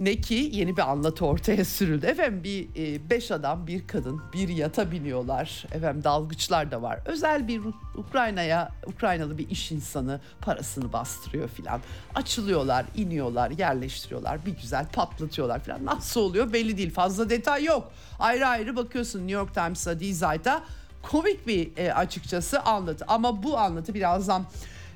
Ne 0.00 0.20
ki 0.20 0.50
yeni 0.52 0.76
bir 0.76 0.90
anlatı 0.90 1.26
ortaya 1.26 1.64
sürüldü. 1.64 2.06
Efendim 2.06 2.44
bir 2.44 2.68
e, 2.76 3.10
beş 3.10 3.30
adam, 3.30 3.66
bir 3.66 3.86
kadın, 3.86 4.22
bir 4.32 4.48
yata 4.48 4.92
biniyorlar. 4.92 5.66
Efendim 5.72 6.04
dalgıçlar 6.04 6.70
da 6.70 6.82
var. 6.82 7.00
Özel 7.04 7.48
bir 7.48 7.60
Ukrayna'ya, 7.94 8.70
Ukraynalı 8.86 9.38
bir 9.38 9.50
iş 9.50 9.72
insanı 9.72 10.20
parasını 10.40 10.92
bastırıyor 10.92 11.48
filan. 11.48 11.80
Açılıyorlar, 12.14 12.86
iniyorlar, 12.96 13.50
yerleştiriyorlar. 13.50 14.46
Bir 14.46 14.56
güzel 14.56 14.86
patlatıyorlar 14.92 15.64
filan. 15.64 15.84
Nasıl 15.84 16.20
oluyor 16.20 16.52
belli 16.52 16.76
değil. 16.76 16.90
Fazla 16.90 17.30
detay 17.30 17.64
yok. 17.64 17.92
Ayrı 18.18 18.46
ayrı 18.46 18.76
bakıyorsun 18.76 19.18
New 19.18 19.32
York 19.32 19.54
Times'a, 19.54 20.00
Die 20.00 20.14
Zeit'a 20.14 20.62
komik 21.02 21.46
bir 21.46 21.76
e, 21.76 21.94
açıkçası 21.94 22.60
anlatı. 22.60 23.04
Ama 23.08 23.42
bu 23.42 23.58
anlatı 23.58 23.94
birazdan 23.94 24.44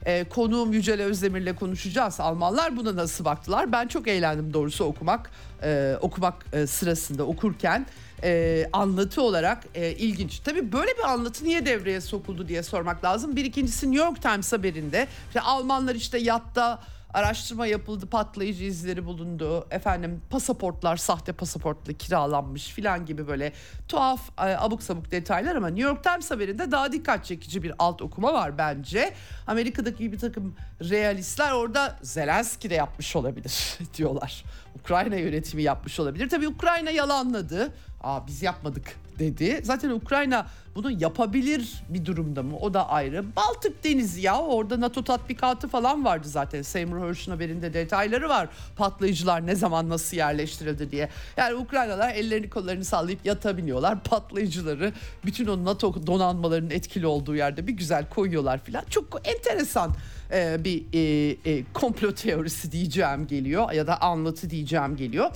e, 0.06 0.24
konuğum 0.24 0.72
Yücel 0.72 1.02
Özdemir'le 1.02 1.54
konuşacağız. 1.54 2.20
Almanlar 2.20 2.76
buna 2.76 2.96
nasıl 2.96 3.24
baktılar? 3.24 3.72
Ben 3.72 3.88
çok 3.88 4.08
eğlendim 4.08 4.54
doğrusu 4.54 4.84
okumak 4.84 5.30
e, 5.62 5.96
okumak 6.00 6.46
e, 6.52 6.66
sırasında 6.66 7.24
okurken 7.26 7.86
e, 8.22 8.66
anlatı 8.72 9.22
olarak 9.22 9.64
e, 9.74 9.90
ilginç. 9.90 10.38
Tabii 10.38 10.72
böyle 10.72 10.90
bir 10.98 11.04
anlatı 11.12 11.44
niye 11.44 11.66
devreye 11.66 12.00
sokuldu 12.00 12.48
diye 12.48 12.62
sormak 12.62 13.04
lazım. 13.04 13.36
Bir 13.36 13.44
ikincisi 13.44 13.92
New 13.92 14.04
York 14.06 14.22
Times 14.22 14.52
haberinde 14.52 15.06
işte 15.28 15.40
Almanlar 15.40 15.94
işte 15.94 16.18
yatta 16.18 16.80
araştırma 17.14 17.66
yapıldı 17.66 18.06
patlayıcı 18.06 18.64
izleri 18.64 19.04
bulundu. 19.04 19.66
Efendim 19.70 20.22
pasaportlar 20.30 20.96
sahte 20.96 21.32
pasaportla 21.32 21.92
kiralanmış 21.92 22.68
filan 22.68 23.06
gibi 23.06 23.28
böyle 23.28 23.52
tuhaf 23.88 24.20
e, 24.38 24.42
abuk 24.42 24.82
sabuk 24.82 25.10
detaylar 25.10 25.56
ama 25.56 25.68
New 25.68 25.88
York 25.88 26.04
Times 26.04 26.30
haberinde 26.30 26.70
daha 26.70 26.92
dikkat 26.92 27.24
çekici 27.24 27.62
bir 27.62 27.72
alt 27.78 28.02
okuma 28.02 28.32
var 28.32 28.58
bence. 28.58 29.14
Amerika'daki 29.46 30.12
bir 30.12 30.18
takım 30.18 30.56
realistler 30.80 31.52
orada 31.52 31.98
Zelenski 32.02 32.70
de 32.70 32.74
yapmış 32.74 33.16
olabilir 33.16 33.78
diyorlar. 33.96 34.44
Ukrayna 34.80 35.16
yönetimi 35.16 35.62
yapmış 35.62 36.00
olabilir. 36.00 36.28
Tabii 36.28 36.48
Ukrayna 36.48 36.90
yalanladı 36.90 37.72
Aa, 38.04 38.26
biz 38.26 38.42
yapmadık 38.42 38.96
dedi. 39.18 39.60
Zaten 39.62 39.90
Ukrayna 39.90 40.46
bunu 40.74 40.90
yapabilir 40.90 41.82
bir 41.88 42.06
durumda 42.06 42.42
mı? 42.42 42.56
O 42.58 42.74
da 42.74 42.88
ayrı. 42.88 43.24
Baltık 43.36 43.84
Denizi 43.84 44.20
ya 44.20 44.38
orada 44.38 44.80
NATO 44.80 45.04
tatbikatı 45.04 45.68
falan 45.68 46.04
vardı 46.04 46.28
zaten. 46.28 46.62
Seymour 46.62 47.08
Hersh'ın 47.08 47.32
haberinde 47.32 47.74
detayları 47.74 48.28
var. 48.28 48.48
Patlayıcılar 48.76 49.46
ne 49.46 49.54
zaman 49.54 49.88
nasıl 49.88 50.16
yerleştirildi 50.16 50.90
diye. 50.90 51.08
Yani 51.36 51.54
Ukraynalar 51.54 52.14
ellerini 52.14 52.50
kollarını 52.50 52.84
sallayıp 52.84 53.26
yatabiliyorlar. 53.26 54.02
Patlayıcıları 54.02 54.92
bütün 55.24 55.46
o 55.46 55.64
NATO 55.64 56.06
donanmalarının 56.06 56.70
etkili 56.70 57.06
olduğu 57.06 57.36
yerde 57.36 57.66
bir 57.66 57.72
güzel 57.72 58.08
koyuyorlar 58.08 58.64
filan. 58.64 58.84
Çok 58.90 59.20
enteresan 59.24 59.94
e, 60.32 60.64
bir 60.64 60.84
e, 60.92 61.36
e, 61.44 61.64
komplo 61.72 62.12
teorisi 62.12 62.72
diyeceğim 62.72 63.26
geliyor 63.26 63.72
ya 63.72 63.86
da 63.86 64.00
anlatı 64.00 64.50
diyeceğim 64.50 64.96
geliyor. 64.96 65.30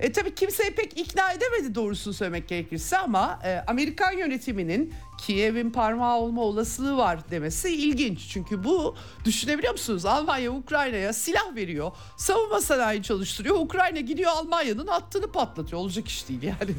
E, 0.00 0.12
tabii 0.12 0.34
kimseyi 0.34 0.70
pek 0.70 1.00
ikna 1.00 1.32
edemedi 1.32 1.74
doğrusunu 1.74 2.14
söylemek 2.14 2.48
gerekirse 2.48 2.98
ama 2.98 3.40
e, 3.44 3.64
Amerikan 3.66 4.12
yönetiminin 4.12 4.94
Kiev'in 5.18 5.70
parmağı 5.70 6.18
olma 6.18 6.42
olasılığı 6.42 6.96
var 6.96 7.30
demesi 7.30 7.74
ilginç. 7.74 8.28
Çünkü 8.28 8.64
bu 8.64 8.96
düşünebiliyor 9.24 9.72
musunuz? 9.72 10.04
Almanya 10.04 10.52
Ukrayna'ya 10.52 11.12
silah 11.12 11.56
veriyor. 11.56 11.92
Savunma 12.16 12.60
sanayi 12.60 13.02
çalıştırıyor. 13.02 13.56
Ukrayna 13.56 14.00
gidiyor 14.00 14.30
Almanya'nın 14.30 14.86
hattını 14.86 15.32
patlatıyor. 15.32 15.80
Olacak 15.82 16.08
iş 16.08 16.28
değil 16.28 16.42
yani. 16.42 16.74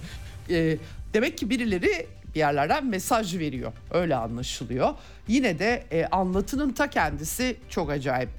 E, 0.52 0.78
demek 1.14 1.38
ki 1.38 1.50
birileri 1.50 2.08
bir 2.36 2.40
yerlerden 2.40 2.86
mesaj 2.86 3.38
veriyor. 3.38 3.74
Öyle 3.92 4.16
anlaşılıyor. 4.16 4.94
Yine 5.28 5.60
de 5.60 5.86
e, 5.92 6.06
anlatının 6.06 6.74
ta 6.74 6.90
kendisi 6.90 7.58
çok 7.70 7.90
acayip. 7.90 8.30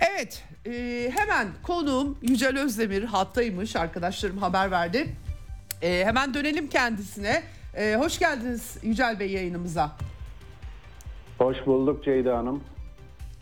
Evet 0.00 0.42
e, 0.68 1.10
hemen 1.10 1.48
konuğum 1.62 2.18
Yücel 2.22 2.58
Özdemir 2.58 3.04
hattaymış. 3.04 3.76
Arkadaşlarım 3.76 4.38
haber 4.38 4.70
verdi. 4.70 5.16
E, 5.82 6.04
hemen 6.04 6.34
dönelim 6.34 6.68
kendisine. 6.68 7.42
E, 7.76 7.96
hoş 7.96 8.18
geldiniz 8.18 8.76
Yücel 8.82 9.20
Bey 9.20 9.30
yayınımıza. 9.30 9.96
Hoş 11.38 11.56
bulduk 11.66 12.04
Ceyda 12.04 12.38
Hanım. 12.38 12.64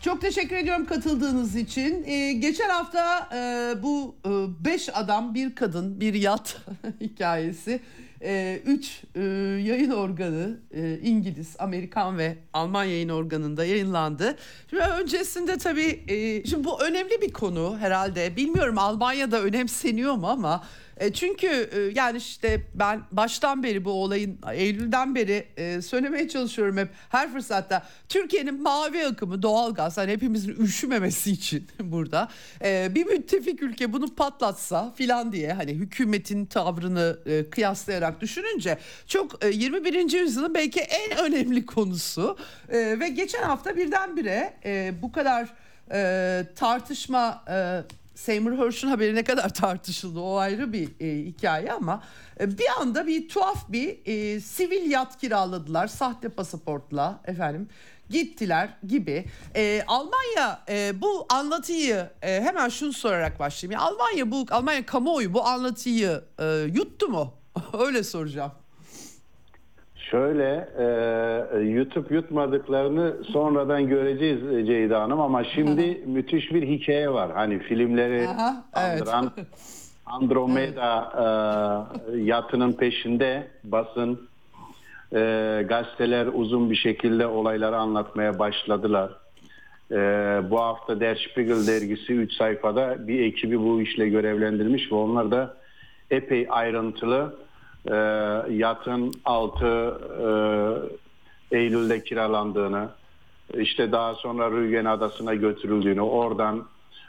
Çok 0.01 0.21
teşekkür 0.21 0.57
ediyorum 0.57 0.87
katıldığınız 0.87 1.57
için. 1.57 2.05
Ee, 2.07 2.33
geçen 2.33 2.69
hafta 2.69 3.29
e, 3.35 3.73
bu 3.83 4.15
e, 4.27 4.31
beş 4.65 4.89
adam, 4.97 5.35
bir 5.35 5.55
kadın, 5.55 6.01
bir 6.01 6.15
yat 6.15 6.63
hikayesi. 7.01 7.81
E, 8.27 8.63
üç 8.67 9.03
e, 9.15 9.21
yayın 9.65 9.91
organı 9.91 10.61
e, 10.75 10.99
İngiliz, 10.99 11.57
Amerikan 11.59 12.19
ve 12.19 12.37
Alman 12.53 12.85
yayın 12.85 13.09
organında 13.09 13.65
yayınlandı. 13.65 14.37
Şimdi 14.71 14.83
öncesinde 14.83 15.59
tabii 15.59 16.05
e, 16.09 16.45
şimdi 16.45 16.65
bu 16.65 16.83
önemli 16.83 17.21
bir 17.23 17.33
konu 17.33 17.79
herhalde. 17.79 18.37
Bilmiyorum 18.37 18.79
Almanya'da 18.79 19.43
önemseniyor 19.43 20.15
mu 20.15 20.29
ama 20.29 20.65
e, 20.97 21.13
çünkü 21.13 21.71
e, 21.73 21.79
yani 21.95 22.19
işte 22.19 22.63
ben 22.75 23.03
baştan 23.13 23.63
beri 23.63 23.85
bu 23.85 23.91
olayın 23.91 24.39
Eylül'den 24.53 25.15
beri 25.15 25.47
e, 25.57 25.83
söylemeye 25.83 26.29
çalışıyorum 26.29 26.77
hep 26.77 26.89
her 27.09 27.33
fırsatta. 27.33 27.87
Türkiye'nin 28.09 28.63
mavi 28.63 29.07
akımı 29.07 29.43
doğalgaz 29.43 29.99
hani 29.99 30.13
hepimizin 30.13 30.57
üşümemesi 30.57 31.31
için 31.31 31.69
burada 31.81 32.29
e, 32.65 32.95
bir 32.95 33.07
müttefik 33.07 33.63
ülke 33.63 33.93
bunu 33.93 34.15
patlatsa 34.15 34.93
filan 34.97 35.33
diye 35.33 35.53
hani 35.53 35.73
hükümetin 35.73 36.47
tavrını 36.47 37.19
kıyaslayarak 37.51 38.21
düşününce 38.21 38.79
çok 39.07 39.45
e, 39.45 39.49
21. 39.49 40.13
yüzyılın 40.21 40.55
belki 40.55 40.81
en 40.81 41.19
önemli 41.19 41.67
konusu 41.67 42.39
ve 42.73 43.09
geçen 43.09 43.43
hafta 43.43 43.77
birdenbire 43.77 44.55
e, 44.65 44.95
bu 45.03 45.13
kadar 45.13 45.49
e, 45.93 46.47
tartışma 46.57 47.45
Seymour 48.17 48.59
Hersh'ün 48.59 48.89
haberi 48.89 49.15
ne 49.15 49.25
kadar 49.25 49.55
tartışıldı 49.55 50.21
o 50.21 50.37
ayrı 50.37 50.73
bir 50.73 50.89
e, 51.01 51.27
hikaye 51.27 51.73
ama 51.73 52.03
e, 52.41 52.59
bir 52.59 52.67
anda 52.81 53.07
bir 53.07 53.29
tuhaf 53.29 53.69
bir 53.69 53.99
e, 54.05 54.41
sivil 54.41 54.91
yat 54.91 55.19
kiraladılar 55.21 55.87
sahte 55.87 56.29
pasaportla 56.29 57.21
efendim 57.25 57.69
gittiler 58.11 58.69
gibi. 58.87 59.25
E, 59.57 59.83
Almanya 59.87 60.65
e, 60.69 61.01
bu 61.01 61.27
anlatıyı 61.29 62.11
e, 62.23 62.41
hemen 62.43 62.69
şunu 62.69 62.93
sorarak 62.93 63.39
başlayayım. 63.41 63.81
Almanya 63.81 64.31
bu 64.31 64.47
Almanya 64.51 64.87
kamuoyu 64.87 65.35
bu 65.35 65.45
anlatıyı 65.47 66.25
e, 66.39 66.45
yuttu 66.75 67.09
mu? 67.09 67.35
Öyle 67.79 68.03
soracağım. 68.03 68.53
Şöyle 70.11 70.69
e, 70.79 70.85
YouTube 71.61 72.15
yutmadıklarını 72.15 73.25
sonradan 73.25 73.89
göreceğiz 73.89 74.67
Ceyda 74.67 75.03
Hanım 75.03 75.21
ama 75.21 75.45
şimdi 75.45 76.03
müthiş 76.07 76.53
bir 76.53 76.69
hikaye 76.69 77.11
var. 77.13 77.33
Hani 77.35 77.59
filmleri 77.59 78.29
Aha, 78.29 78.65
evet. 78.77 79.09
andıran 79.09 79.33
Andromeda 80.07 81.13
e, 82.13 82.17
yatının 82.19 82.73
peşinde 82.73 83.49
basın 83.65 84.29
e, 85.13 85.19
gazeteler 85.69 86.27
uzun 86.27 86.71
bir 86.71 86.77
şekilde 86.77 87.27
olayları 87.27 87.77
anlatmaya 87.77 88.39
başladılar. 88.39 89.13
E, 89.91 89.97
bu 90.51 90.61
hafta 90.61 91.01
Der 91.01 91.29
Spiegel 91.31 91.67
dergisi 91.67 92.13
3 92.13 92.33
sayfada 92.33 93.09
bir 93.09 93.21
ekibi 93.21 93.61
bu 93.61 93.83
işle 93.83 94.09
görevlendirmiş 94.09 94.93
ve 94.93 94.97
onlar 94.97 95.31
da 95.31 95.57
epey 96.11 96.47
ayrıntılı 96.51 97.46
e, 97.91 97.97
yatın 98.53 99.15
altı 99.25 100.01
e, 101.51 101.57
Eylül'de 101.59 102.05
kiralandığını, 102.05 102.89
işte 103.55 103.93
daha 103.93 104.15
sonra 104.15 104.51
Rügen 104.51 104.85
Adası'na 104.85 105.35
götürüldüğünü, 105.35 106.01
oradan 106.01 106.67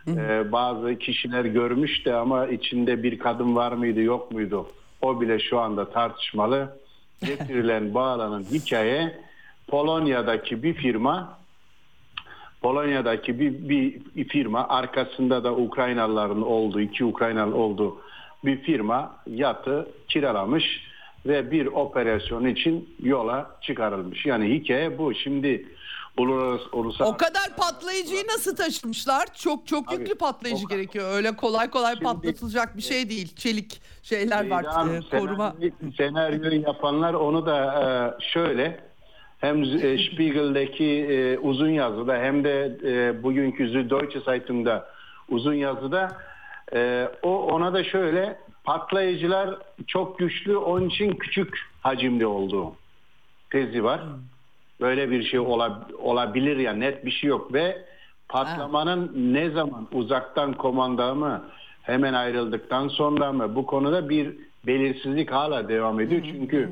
e, 0.08 0.52
bazı 0.52 0.96
kişiler 0.96 1.46
görmüş 1.46 2.06
de 2.06 2.16
ama 2.16 2.48
içinde 2.48 3.04
bir 3.04 3.20
kadın 3.20 3.56
var 3.56 3.72
mıydı 3.72 4.02
yok 4.02 4.32
muydu? 4.32 4.68
O 5.02 5.22
bile 5.22 5.40
şu 5.40 5.60
anda 5.60 5.90
tartışmalı. 5.90 6.78
Getirilen 7.26 7.94
bağlanan 7.94 8.44
hikaye 8.44 9.20
Polonya'daki 9.68 10.64
bir 10.64 10.74
firma 10.74 11.38
Polonya'daki 12.62 13.40
bir, 13.40 13.70
bir 14.16 14.28
firma 14.28 14.68
arkasında 14.68 15.44
da 15.44 15.54
Ukraynalıların 15.54 16.42
olduğu, 16.42 16.82
iki 16.82 17.06
Ukraynalı 17.06 17.56
olduğu 17.56 17.98
bir 18.46 18.62
firma 18.62 19.16
yatı 19.28 19.88
kiralamış 20.08 20.64
ve 21.26 21.52
bir 21.52 21.66
operasyon 21.66 22.46
için 22.46 22.96
yola 23.04 23.52
çıkarılmış. 23.62 24.26
Yani 24.26 24.54
hikaye 24.54 24.98
bu. 24.98 25.14
Şimdi 25.14 25.66
uluslararası, 26.18 27.06
O 27.06 27.18
kadar 27.18 27.56
patlayıcıyı 27.58 28.24
nasıl 28.28 28.56
taşımışlar? 28.56 29.26
Çok 29.36 29.68
çok 29.68 29.94
yüklü 30.00 30.16
patlayıcı 30.16 30.66
o- 30.66 30.70
gerekiyor. 30.70 31.12
Öyle 31.16 31.36
kolay 31.36 31.70
kolay 31.70 31.94
Şimdi- 31.94 32.04
patlatılacak 32.04 32.78
bir 32.78 32.82
şey 32.82 33.10
değil. 33.10 33.36
Çelik 33.36 33.82
şeyler 34.04 34.50
var. 34.50 34.64
Ceyda 34.64 34.76
Hanım, 34.76 34.96
e, 35.14 35.20
koruma. 35.20 35.48
senaryo- 35.60 35.96
senaryoyu 35.98 36.62
yapanlar 36.62 37.14
onu 37.14 37.46
da 37.46 37.58
e, 38.20 38.24
şöyle 38.34 38.80
hem 39.40 39.64
e, 39.64 39.68
Spiegel'deki 39.98 41.40
uzun 41.42 41.70
yazıda 41.70 42.18
hem 42.18 42.44
de 42.44 42.78
bugünkü 43.24 43.70
Süddeutsche 43.70 44.20
Zeitung'da 44.20 44.90
uzun 45.30 45.54
yazıda 45.54 46.12
e, 46.74 47.10
o 47.24 47.44
ona 47.44 47.74
da 47.74 47.84
şöyle 47.84 48.40
patlayıcılar 48.64 49.56
çok 49.88 50.20
güçlü 50.20 50.58
onun 50.58 50.90
için 50.90 51.12
küçük 51.12 51.58
hacimli 51.82 52.26
olduğu 52.26 52.74
tezi 53.50 53.84
var. 53.84 54.02
Böyle 54.82 55.12
bir 55.12 55.24
şey 55.24 55.40
ola- 55.40 55.88
olabilir 56.00 56.58
ya 56.58 56.74
net 56.74 57.06
bir 57.06 57.12
şey 57.12 57.28
yok 57.30 57.54
ve 57.54 57.78
patlamanın 58.30 59.12
ne 59.34 59.50
zaman 59.50 59.88
uzaktan 59.94 60.54
komanda 60.54 61.16
mı 61.16 61.44
hemen 61.82 62.14
ayrıldıktan 62.14 62.88
sonra 62.88 63.32
mı 63.34 63.56
bu 63.56 63.66
konuda 63.66 64.10
bir 64.10 64.34
belirsizlik 64.68 65.32
hala 65.32 65.70
devam 65.70 66.00
ediyor. 66.00 66.22
Çünkü 66.32 66.70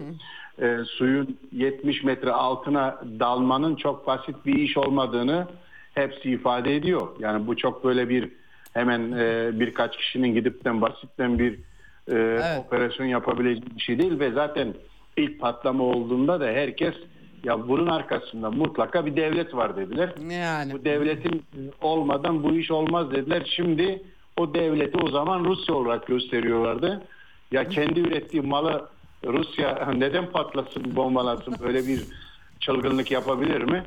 e, 0.61 0.77
suyun 0.85 1.37
70 1.51 2.03
metre 2.03 2.31
altına 2.31 3.01
dalmanın 3.19 3.75
çok 3.75 4.07
basit 4.07 4.35
bir 4.45 4.55
iş 4.55 4.77
olmadığını 4.77 5.47
hepsi 5.93 6.31
ifade 6.31 6.75
ediyor. 6.75 7.07
Yani 7.19 7.47
bu 7.47 7.57
çok 7.57 7.83
böyle 7.83 8.09
bir 8.09 8.29
hemen 8.75 9.11
e, 9.11 9.49
birkaç 9.59 9.97
kişinin 9.97 10.33
gidipten 10.33 10.81
basitten 10.81 11.39
bir 11.39 11.59
e, 12.11 12.39
operasyon 12.59 13.05
yapabileceği 13.05 13.75
bir 13.75 13.81
şey 13.81 13.99
değil 13.99 14.19
ve 14.19 14.31
zaten 14.31 14.73
ilk 15.17 15.39
patlama 15.39 15.83
olduğunda 15.83 16.39
da 16.39 16.45
herkes 16.45 16.93
ya 17.43 17.67
bunun 17.67 17.87
arkasında 17.87 18.51
mutlaka 18.51 19.05
bir 19.05 19.15
devlet 19.15 19.55
var 19.55 19.77
dediler. 19.77 20.13
Yani. 20.29 20.73
Bu 20.73 20.85
devletin 20.85 21.43
olmadan 21.81 22.43
bu 22.43 22.55
iş 22.55 22.71
olmaz 22.71 23.11
dediler. 23.11 23.53
Şimdi 23.55 24.03
o 24.37 24.53
devleti 24.53 24.97
o 24.97 25.09
zaman 25.09 25.45
Rusya 25.45 25.75
olarak 25.75 26.07
gösteriyorlardı. 26.07 27.01
Ya 27.51 27.69
kendi 27.69 27.99
ürettiği 27.99 28.41
malı 28.43 28.89
Rusya 29.25 29.93
neden 29.97 30.31
patlasın, 30.31 30.95
bombalasın 30.95 31.55
böyle 31.63 31.87
bir 31.87 32.03
çılgınlık 32.59 33.11
yapabilir 33.11 33.61
mi? 33.61 33.83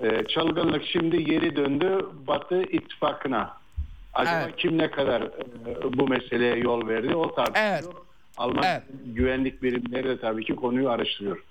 Ee, 0.00 0.24
çılgınlık 0.28 0.84
şimdi 0.84 1.24
geri 1.24 1.56
döndü 1.56 2.06
Batı 2.26 2.62
ittifakına. 2.62 3.63
Acaba 4.14 4.42
Evet. 4.44 4.56
kim 4.56 4.78
ne 4.78 4.90
kadar 4.90 5.22
e, 5.22 5.98
bu 5.98 6.08
meseleye 6.08 6.56
yol 6.56 6.88
verdi 6.88 7.14
o 7.14 7.34
tartışılıyor. 7.34 7.72
Evet. 7.72 7.84
Alman 8.36 8.64
Evet. 8.64 8.82
güvenlik 9.04 9.62
birimleri 9.62 10.08
de 10.08 10.20
tabii 10.20 10.44
ki 10.44 10.56
konuyu 10.56 10.90
araştırıyor. 10.90 11.44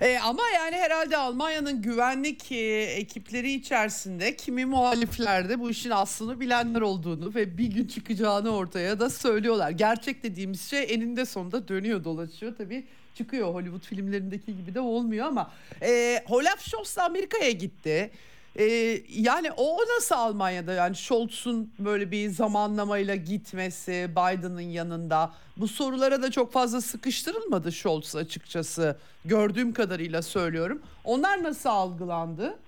E, 0.00 0.18
ama 0.18 0.42
yani 0.54 0.76
herhalde 0.76 1.16
Almanya'nın 1.16 1.82
güvenlik 1.82 2.52
e, 2.52 2.82
ekipleri 2.82 3.52
içerisinde 3.52 4.36
kimi 4.36 4.64
muhaliflerde 4.64 5.60
bu 5.60 5.70
işin 5.70 5.90
aslını 5.90 6.40
bilenler 6.40 6.80
olduğunu 6.80 7.34
ve 7.34 7.58
bir 7.58 7.66
gün 7.66 7.86
çıkacağını 7.86 8.56
ortaya 8.56 9.00
da 9.00 9.10
söylüyorlar. 9.10 9.70
Gerçek 9.70 10.22
dediğimiz 10.22 10.70
şey 10.70 10.86
eninde 10.94 11.24
sonunda 11.24 11.68
dönüyor 11.68 12.04
dolaşıyor 12.04 12.54
tabii 12.58 12.86
çıkıyor 13.14 13.54
Hollywood 13.54 13.80
filmlerindeki 13.82 14.56
gibi 14.56 14.74
de 14.74 14.80
olmuyor 14.80 15.26
ama 15.26 15.50
e, 15.82 16.22
Olaf 16.28 16.60
Scholz 16.60 16.98
Amerika'ya 16.98 17.50
gitti. 17.50 18.10
E, 18.56 18.64
yani 19.08 19.50
o 19.56 19.76
nasıl 19.96 20.14
Almanya'da 20.14 20.72
yani 20.72 20.96
Scholz'un 20.96 21.72
böyle 21.78 22.10
bir 22.10 22.28
zamanlamayla 22.28 23.14
gitmesi 23.14 24.10
Biden'ın 24.10 24.60
yanında 24.60 25.32
bu 25.56 25.68
sorulara 25.68 26.22
da 26.22 26.30
çok 26.30 26.52
fazla 26.52 26.80
sıkıştırılmadı 26.80 27.72
Scholz 27.72 28.16
açıkçası 28.16 28.98
gördüğüm 29.24 29.72
kadarıyla 29.72 30.22
söylüyorum. 30.22 30.82
Onlar 31.04 31.42
nasıl 31.42 31.68
algılandı? 31.68 32.58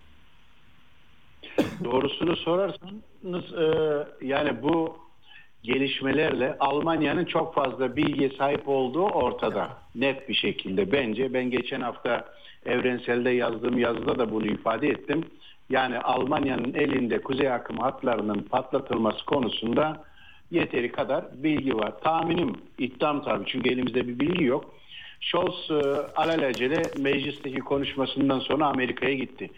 Doğrusunu 1.84 2.36
sorarsanız 2.36 3.52
e, 3.58 3.66
yani 4.26 4.62
bu 4.62 4.98
gelişmelerle 5.62 6.56
Almanya'nın 6.60 7.24
çok 7.24 7.54
fazla 7.54 7.96
bilgiye 7.96 8.30
sahip 8.38 8.68
olduğu 8.68 9.04
ortada. 9.04 9.78
Net 9.94 10.28
bir 10.28 10.34
şekilde 10.34 10.92
bence. 10.92 11.34
Ben 11.34 11.50
geçen 11.50 11.80
hafta 11.80 12.24
Evrensel'de 12.66 13.30
yazdığım 13.30 13.78
yazıda 13.78 14.18
da 14.18 14.32
bunu 14.32 14.46
ifade 14.46 14.88
ettim. 14.88 15.24
Yani 15.70 15.98
Almanya'nın 15.98 16.74
elinde 16.74 17.22
kuzey 17.22 17.52
akım 17.52 17.78
hatlarının 17.78 18.42
patlatılması 18.42 19.24
konusunda 19.24 20.04
yeteri 20.50 20.92
kadar 20.92 21.42
bilgi 21.42 21.76
var. 21.76 22.00
Tahminim, 22.00 22.56
iddiam 22.78 23.24
tabii 23.24 23.44
çünkü 23.46 23.70
elimizde 23.70 24.08
bir 24.08 24.18
bilgi 24.18 24.44
yok. 24.44 24.74
Scholz 25.20 25.70
e, 25.70 25.74
alelacele 26.16 26.82
meclisteki 26.98 27.58
konuşmasından 27.58 28.40
sonra 28.40 28.66
Amerika'ya 28.66 29.14
gitti. 29.14 29.50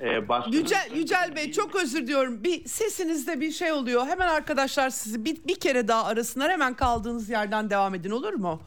E. 0.00 0.20
Yücel, 0.52 0.90
Yücel 0.94 1.36
Bey 1.36 1.52
çok 1.52 1.76
özür 1.76 2.02
diliyorum. 2.02 2.44
Bir 2.44 2.64
sesinizde 2.64 3.40
bir 3.40 3.50
şey 3.50 3.72
oluyor. 3.72 4.06
Hemen 4.06 4.28
arkadaşlar 4.28 4.90
sizi 4.90 5.24
bir, 5.24 5.36
bir 5.48 5.60
kere 5.60 5.88
daha 5.88 6.04
arasınlar. 6.04 6.50
Hemen 6.52 6.74
kaldığınız 6.74 7.30
yerden 7.30 7.70
devam 7.70 7.94
edin 7.94 8.10
olur 8.10 8.34
mu? 8.34 8.60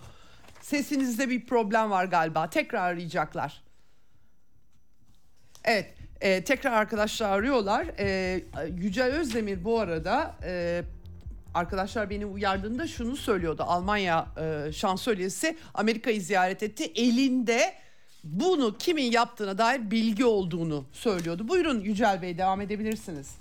Sesinizde 0.62 1.30
bir 1.30 1.46
problem 1.46 1.92
var 1.92 2.06
galiba. 2.06 2.50
Tekrar 2.50 2.92
arayacaklar. 2.92 3.62
Evet. 5.66 5.99
E, 6.22 6.44
tekrar 6.44 6.72
arkadaşlar 6.72 7.30
arıyorlar. 7.30 7.86
E, 8.00 8.40
Yücel 8.78 9.20
Özdemir 9.20 9.64
bu 9.64 9.80
arada 9.80 10.36
e, 10.46 10.82
arkadaşlar 11.54 12.10
beni 12.10 12.26
uyardığında 12.26 12.88
şunu 12.88 13.16
söylüyordu. 13.16 13.64
Almanya 13.68 14.26
e, 14.38 14.72
şansölyesi 14.72 15.58
Amerika'yı 15.74 16.22
ziyaret 16.22 16.64
etti. 16.64 16.84
Elinde 16.96 17.60
bunu 18.24 18.78
kimin 18.80 19.12
yaptığına 19.12 19.58
dair 19.58 19.92
bilgi 19.92 20.26
olduğunu 20.26 20.86
söylüyordu. 20.92 21.48
Buyurun 21.48 21.80
Yücel 21.80 22.22
Bey 22.22 22.38
devam 22.38 22.62
edebilirsiniz. 22.62 23.38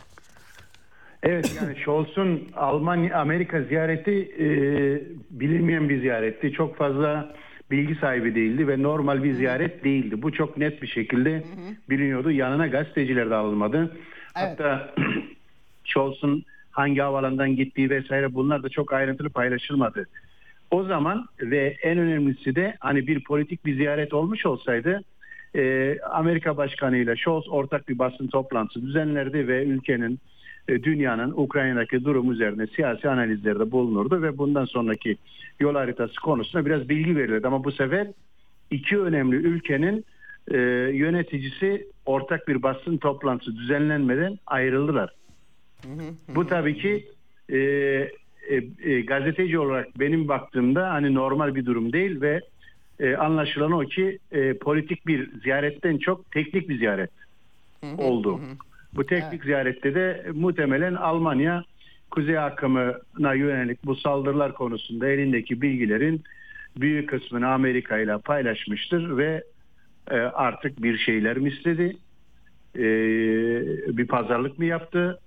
Evet 1.22 1.56
yani 1.62 1.76
Scholz'un 1.84 2.52
Almanya 2.56 3.18
Amerika 3.18 3.62
ziyareti 3.62 4.10
e, 4.10 4.46
bilinmeyen 5.30 5.88
bir 5.88 6.00
ziyaretti. 6.00 6.52
Çok 6.52 6.76
fazla 6.76 7.34
bilgi 7.70 7.94
sahibi 7.94 8.34
değildi 8.34 8.68
ve 8.68 8.82
normal 8.82 9.24
bir 9.24 9.34
ziyaret 9.34 9.84
değildi. 9.84 10.22
Bu 10.22 10.32
çok 10.32 10.56
net 10.56 10.82
bir 10.82 10.86
şekilde 10.86 11.44
biliniyordu. 11.90 12.30
Yanına 12.30 12.66
gazeteciler 12.66 13.30
de 13.30 13.34
alınmadı. 13.34 13.78
Evet. 13.78 13.96
Hatta 14.32 14.94
Scholz'un 15.84 16.44
hangi 16.70 17.00
havalandan 17.00 17.56
gittiği 17.56 17.90
vesaire 17.90 18.34
bunlar 18.34 18.62
da 18.62 18.68
çok 18.68 18.92
ayrıntılı 18.92 19.30
paylaşılmadı. 19.30 20.06
O 20.70 20.84
zaman 20.84 21.26
ve 21.40 21.76
en 21.82 21.98
önemlisi 21.98 22.54
de 22.54 22.76
hani 22.80 23.06
bir 23.06 23.24
politik 23.24 23.64
bir 23.64 23.76
ziyaret 23.76 24.14
olmuş 24.14 24.46
olsaydı 24.46 25.02
e, 25.56 25.96
Amerika 26.10 26.56
Başkanı 26.56 26.96
ile 26.96 27.16
Scholz 27.16 27.48
ortak 27.48 27.88
bir 27.88 27.98
basın 27.98 28.26
toplantısı 28.26 28.86
düzenlerdi 28.86 29.48
ve 29.48 29.64
ülkenin 29.64 30.20
dünyanın 30.68 31.32
Ukrayna'daki 31.36 32.04
durum 32.04 32.32
üzerine 32.32 32.66
siyasi 32.66 33.08
analizlerde 33.08 33.70
bulunurdu 33.70 34.22
ve 34.22 34.38
bundan 34.38 34.64
sonraki 34.64 35.16
yol 35.60 35.74
haritası 35.74 36.20
konusunda 36.20 36.66
biraz 36.66 36.88
bilgi 36.88 37.16
verilirdi. 37.16 37.46
Ama 37.46 37.64
bu 37.64 37.72
sefer 37.72 38.08
iki 38.70 38.98
önemli 38.98 39.36
ülkenin 39.36 40.04
e, 40.50 40.58
yöneticisi 40.92 41.86
ortak 42.06 42.48
bir 42.48 42.62
basın 42.62 42.96
toplantısı 42.96 43.56
düzenlenmeden 43.56 44.38
ayrıldılar. 44.46 45.10
Bu 46.34 46.46
tabii 46.46 46.78
ki 46.78 47.08
e, 47.52 47.58
e, 47.58 48.10
e, 48.82 49.00
gazeteci 49.00 49.58
olarak 49.58 50.00
benim 50.00 50.28
baktığımda 50.28 50.90
hani 50.90 51.14
normal 51.14 51.54
bir 51.54 51.66
durum 51.66 51.92
değil 51.92 52.20
ve 52.20 52.40
e, 53.00 53.16
anlaşılan 53.16 53.72
o 53.72 53.80
ki 53.80 54.18
e, 54.32 54.54
politik 54.54 55.06
bir 55.06 55.40
ziyaretten 55.42 55.98
çok 55.98 56.30
teknik 56.30 56.68
bir 56.68 56.78
ziyaret 56.78 57.10
oldu. 57.98 58.40
Bu 58.94 59.06
teknik 59.06 59.32
evet. 59.32 59.44
ziyarette 59.44 59.94
de 59.94 60.26
muhtemelen 60.34 60.94
Almanya 60.94 61.64
kuzey 62.10 62.38
akımına 62.38 63.34
yönelik 63.34 63.84
bu 63.84 63.96
saldırılar 63.96 64.54
konusunda 64.54 65.08
elindeki 65.08 65.62
bilgilerin 65.62 66.22
büyük 66.76 67.08
kısmını 67.08 67.48
Amerika 67.48 67.98
ile 67.98 68.18
paylaşmıştır 68.18 69.16
ve 69.16 69.44
e, 70.10 70.16
artık 70.16 70.82
bir 70.82 70.98
şeyler 70.98 71.38
mi 71.38 71.48
istedi? 71.48 71.96
E, 72.76 72.82
bir 73.98 74.06
pazarlık 74.06 74.58
mı 74.58 74.64
yaptı? 74.64 75.20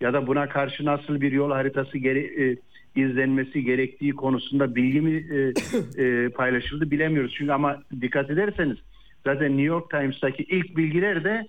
Ya 0.00 0.12
da 0.12 0.26
buna 0.26 0.48
karşı 0.48 0.84
nasıl 0.84 1.20
bir 1.20 1.32
yol 1.32 1.50
haritası 1.50 1.98
gere, 1.98 2.20
e, 2.20 2.56
izlenmesi 2.96 3.64
gerektiği 3.64 4.12
konusunda 4.12 4.74
bilgi 4.74 5.00
mi 5.00 5.24
e, 5.30 5.52
e, 6.02 6.28
paylaşıldı 6.28 6.90
bilemiyoruz. 6.90 7.34
Çünkü 7.38 7.52
ama 7.52 7.82
dikkat 8.00 8.30
ederseniz 8.30 8.76
zaten 9.24 9.48
New 9.48 9.62
York 9.62 9.90
Times'taki 9.90 10.42
ilk 10.42 10.76
bilgiler 10.76 11.24
de 11.24 11.46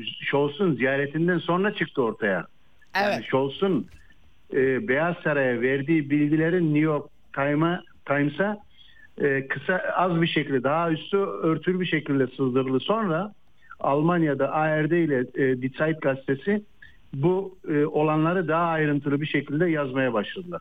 Scholz'un 0.00 0.74
ziyaretinden 0.74 1.38
sonra 1.38 1.74
çıktı 1.74 2.02
ortaya. 2.02 2.46
Evet. 2.94 3.12
Yani 3.12 3.24
Scholz'un 3.24 3.86
e, 4.52 4.88
Beyaz 4.88 5.16
Saray'a 5.24 5.60
verdiği 5.60 6.10
bilgilerin 6.10 6.64
New 6.64 6.78
York 6.78 7.06
Times'a 7.32 7.82
Times'a 8.06 8.58
e, 9.20 9.48
kısa 9.48 9.76
az 9.76 10.22
bir 10.22 10.26
şekilde 10.26 10.62
daha 10.62 10.90
üstü 10.90 11.16
örtülü 11.16 11.80
bir 11.80 11.86
şekilde 11.86 12.26
sızdırıldı. 12.26 12.80
Sonra 12.80 13.32
Almanya'da 13.80 14.52
ARD 14.52 14.90
ile 14.90 15.18
e, 15.18 15.62
Die 15.62 15.70
Zeit 15.78 16.02
gazetesi 16.02 16.62
bu 17.14 17.58
e, 17.68 17.84
olanları 17.84 18.48
daha 18.48 18.66
ayrıntılı 18.66 19.20
bir 19.20 19.26
şekilde 19.26 19.70
yazmaya 19.70 20.12
başladılar. 20.12 20.60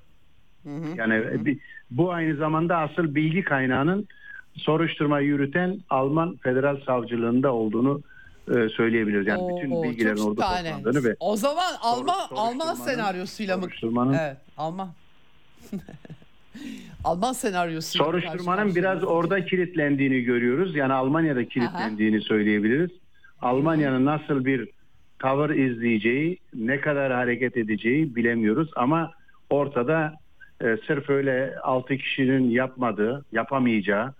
Hı 0.64 0.70
hı, 0.70 0.98
yani 0.98 1.14
hı. 1.16 1.46
Bir, 1.46 1.58
bu 1.92 2.12
aynı 2.12 2.36
zamanda 2.36 2.78
asıl 2.78 3.16
bilgi 3.16 3.44
kaynağının 3.44 4.08
soruşturma 4.56 5.20
yürüten 5.20 5.80
Alman 5.90 6.36
Federal 6.36 6.78
Savcılığında 6.86 7.54
olduğunu 7.54 8.02
e, 8.02 8.11
söyleyebiliriz. 8.76 9.28
Yani 9.28 9.42
Oo, 9.42 9.58
bütün 9.58 9.84
bilgilerin 9.84 10.18
orada 10.18 10.42
toplandığını 10.42 11.04
ve 11.04 11.16
O 11.20 11.36
zaman 11.36 11.74
Alman 11.82 12.28
Alman 12.32 12.74
senaryosuyla 12.76 13.58
mı? 13.58 13.68
Evet, 14.22 14.38
Alman. 14.58 14.90
Alman 17.04 17.34
senaryosu. 17.34 17.98
Soruşturmanın 17.98 18.76
biraz 18.76 19.04
orada 19.04 19.46
kilitlendiğini 19.46 20.22
görüyoruz. 20.22 20.76
Yani 20.76 20.94
Almanya'da 20.94 21.46
kilitlendiğini 21.46 22.22
söyleyebiliriz. 22.22 22.90
Almanya'nın 23.42 24.06
nasıl 24.06 24.46
bir 24.46 24.70
tavır 25.20 25.50
izleyeceği, 25.50 26.38
ne 26.54 26.82
kadar 26.82 27.12
hareket 27.14 27.58
edeceği 27.58 28.16
bilemiyoruz 28.16 28.70
ama 28.76 29.12
ortada 29.50 30.14
e, 30.62 30.78
sırf 30.88 31.10
öyle 31.10 31.56
6 31.64 31.98
kişinin 31.98 32.50
yapmadığı, 32.50 33.26
yapamayacağı 33.32 34.14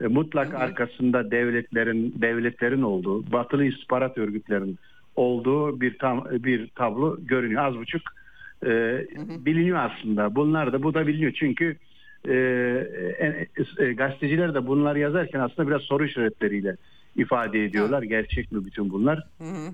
e, 0.00 0.06
mutlak 0.06 0.54
arkasında 0.54 1.30
devletlerin 1.30 2.14
devletlerin 2.16 2.82
olduğu, 2.82 3.32
batılı 3.32 3.64
istihbarat 3.64 4.18
örgütlerinin 4.18 4.78
olduğu 5.16 5.80
bir 5.80 5.98
tam 5.98 6.24
bir 6.30 6.68
tablo 6.68 7.16
görünüyor. 7.20 7.64
Az 7.64 7.74
buçuk 7.76 8.02
e, 8.66 8.68
biliniyor 9.46 9.78
aslında. 9.78 10.34
Bunlar 10.34 10.72
da 10.72 10.82
bu 10.82 10.94
da 10.94 11.06
biliniyor 11.06 11.32
çünkü 11.32 11.76
e, 12.28 12.34
e, 13.18 13.46
e, 13.78 13.92
gazeteciler 13.92 14.54
de 14.54 14.66
bunlar 14.66 14.96
yazarken 14.96 15.40
aslında 15.40 15.68
biraz 15.68 15.82
soru 15.82 16.04
işaretleriyle 16.04 16.76
ifade 17.16 17.64
ediyorlar. 17.64 18.02
Gerçek 18.02 18.52
mi 18.52 18.64
bütün 18.64 18.90
bunlar? 18.90 19.22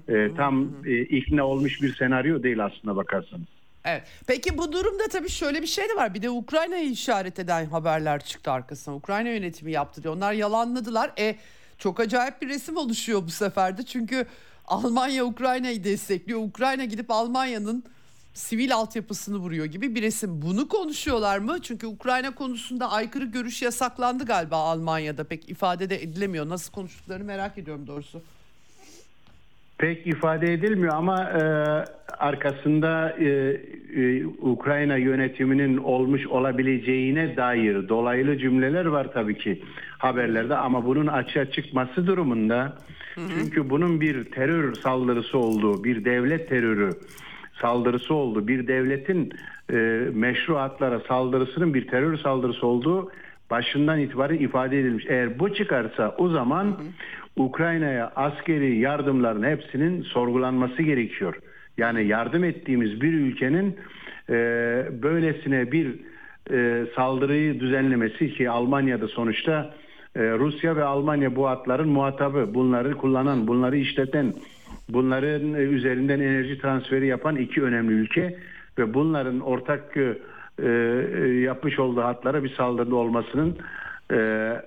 E, 0.09 0.31
tam 0.37 0.69
e, 0.87 0.99
ikna 1.01 1.45
olmuş 1.45 1.83
bir 1.83 1.95
senaryo 1.95 2.43
değil 2.43 2.65
aslında 2.65 2.97
bakarsanız. 2.97 3.56
Evet. 3.87 4.03
Peki 4.27 4.59
bu 4.59 4.73
durumda 4.73 5.09
tabii 5.09 5.29
şöyle 5.29 5.63
bir 5.63 5.67
şey 5.67 5.89
de 5.89 5.97
var. 5.97 6.15
Bir 6.15 6.23
de 6.23 6.31
Ukrayna'yı 6.31 6.91
işaret 6.91 7.39
eden 7.39 7.67
haberler 7.67 8.25
çıktı 8.25 8.51
arkasına. 8.51 8.95
Ukrayna 8.95 9.29
yönetimi 9.29 9.73
yaptı 9.73 10.03
diye. 10.03 10.13
Onlar 10.13 10.33
yalanladılar. 10.33 11.13
E 11.19 11.37
çok 11.79 12.01
acayip 12.01 12.43
bir 12.43 12.49
resim 12.49 12.77
oluşuyor 12.77 13.23
bu 13.27 13.31
seferde. 13.31 13.83
Çünkü 13.83 14.27
Almanya 14.67 15.25
Ukrayna'yı 15.25 15.85
destekliyor. 15.85 16.41
Ukrayna 16.41 16.85
gidip 16.85 17.11
Almanya'nın 17.11 17.85
sivil 18.35 18.75
altyapısını 18.75 19.37
vuruyor 19.37 19.67
gibi 19.67 19.95
bir 19.95 20.03
resim. 20.03 20.43
Bunu 20.43 20.69
konuşuyorlar 20.69 21.39
mı? 21.39 21.59
Çünkü 21.63 21.87
Ukrayna 21.87 22.35
konusunda 22.35 22.91
aykırı 22.91 23.25
görüş 23.25 23.63
yasaklandı 23.63 24.25
galiba 24.25 24.57
Almanya'da. 24.57 25.25
Pek 25.25 25.49
ifade 25.49 25.91
de 25.91 26.03
edilemiyor. 26.03 26.49
Nasıl 26.49 26.73
konuştuklarını 26.73 27.25
merak 27.25 27.59
ediyorum 27.59 27.87
doğrusu 27.87 28.23
pek 29.79 30.07
ifade 30.07 30.53
edilmiyor 30.53 30.95
ama 30.95 31.23
e, 31.23 31.43
arkasında 32.19 33.11
e, 33.11 33.27
e, 33.97 34.27
Ukrayna 34.27 34.97
yönetiminin 34.97 35.77
olmuş 35.77 36.27
olabileceğine 36.27 37.37
dair 37.37 37.89
dolaylı 37.89 38.39
cümleler 38.39 38.87
var 38.87 39.13
tabii 39.13 39.39
ki 39.39 39.63
haberlerde 39.99 40.57
ama 40.57 40.87
bunun 40.87 41.07
açığa 41.07 41.51
çıkması 41.51 42.07
durumunda 42.07 42.77
hı 43.15 43.21
hı. 43.21 43.29
çünkü 43.35 43.71
bunun 43.71 44.01
bir 44.01 44.25
terör 44.25 44.75
saldırısı 44.75 45.39
olduğu, 45.39 45.85
bir 45.85 46.05
devlet 46.05 46.49
terörü 46.49 46.91
saldırısı 47.61 48.15
oldu, 48.15 48.49
bir 48.49 48.67
devletin 48.67 49.33
e, 49.73 49.77
meşru 50.13 50.57
haklara 50.57 51.01
saldırısının 51.01 51.75
bir 51.75 51.89
terör 51.89 52.19
saldırısı 52.19 52.67
olduğu 52.67 53.11
başından 53.51 53.99
itibaren 53.99 54.39
ifade 54.39 54.81
edilmiş. 54.81 55.05
Eğer 55.09 55.39
bu 55.39 55.55
çıkarsa 55.55 56.15
o 56.19 56.29
zaman 56.29 56.65
hı 56.65 56.69
hı. 56.69 56.87
Ukrayna'ya 57.37 58.13
askeri 58.17 58.79
yardımların 58.79 59.43
hepsinin 59.43 60.03
sorgulanması 60.03 60.83
gerekiyor. 60.83 61.35
Yani 61.77 62.07
yardım 62.07 62.45
ettiğimiz 62.45 63.01
bir 63.01 63.13
ülkenin 63.13 63.77
e, 64.31 64.35
böylesine 65.03 65.73
bir 65.73 65.95
e, 66.53 66.87
saldırıyı 66.97 67.61
düzenlemesi 67.61 68.35
ki 68.35 68.51
Almanya'da 68.51 69.09
sonuçta 69.09 69.75
e, 70.17 70.21
Rusya 70.21 70.77
ve 70.77 70.85
Almanya 70.85 71.37
bu 71.37 71.49
hatların 71.49 71.89
muhatabı, 71.89 72.55
bunları 72.55 72.95
kullanan, 72.95 73.47
bunları 73.47 73.77
işleten, 73.77 74.35
bunların 74.89 75.55
üzerinden 75.55 76.21
enerji 76.21 76.59
transferi 76.59 77.07
yapan 77.07 77.37
iki 77.37 77.63
önemli 77.63 77.93
ülke 77.93 78.39
ve 78.79 78.95
bunların 78.95 79.41
ortak 79.41 79.97
e, 79.97 80.69
yapmış 81.43 81.79
olduğu 81.79 82.03
hatlara 82.03 82.45
bir 82.45 82.55
saldırı 82.55 82.97
olmasının 82.97 83.57
e, 84.11 84.17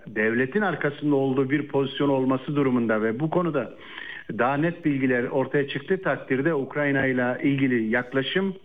devletin 0.08 0.62
arkasında 0.62 1.16
olduğu 1.16 1.50
bir 1.50 1.68
pozisyon 1.68 2.10
olması 2.10 2.56
durumunda 2.56 3.02
ve 3.02 3.20
bu 3.20 3.30
konuda 3.30 3.74
daha 4.38 4.58
net 4.58 4.86
bilgiler 4.86 5.24
ortaya 5.24 5.68
çıktığı 5.68 6.02
takdirde 6.02 6.54
Ukrayna 6.54 7.06
ile 7.06 7.38
ilgili 7.44 7.84
yaklaşım 7.84 8.56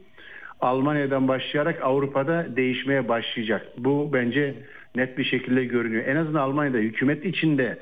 Almanya'dan 0.61 1.29
başlayarak 1.29 1.83
Avrupa'da 1.83 2.57
değişmeye 2.57 3.09
başlayacak. 3.09 3.67
Bu 3.79 4.11
bence 4.13 4.55
net 4.97 5.19
bir 5.19 5.25
şekilde 5.25 5.65
görünüyor. 5.65 6.05
En 6.07 6.17
azından 6.17 6.41
Almanya'da 6.41 6.79
hükümet 6.79 7.25
içinde 7.25 7.79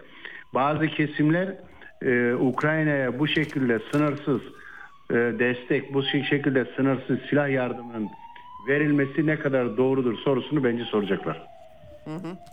bazı 0.54 0.86
kesimler 0.86 1.48
e, 2.02 2.34
Ukrayna'ya 2.34 3.18
bu 3.18 3.28
şekilde 3.28 3.78
sınırsız 3.92 4.40
e, 5.10 5.14
destek, 5.14 5.94
bu 5.94 6.02
şekilde 6.02 6.64
sınırsız 6.76 7.18
silah 7.30 7.50
yardımının 7.50 8.08
verilmesi 8.68 9.26
ne 9.26 9.38
kadar 9.38 9.76
doğrudur 9.76 10.18
sorusunu 10.18 10.64
bence 10.64 10.84
soracaklar. 10.84 11.51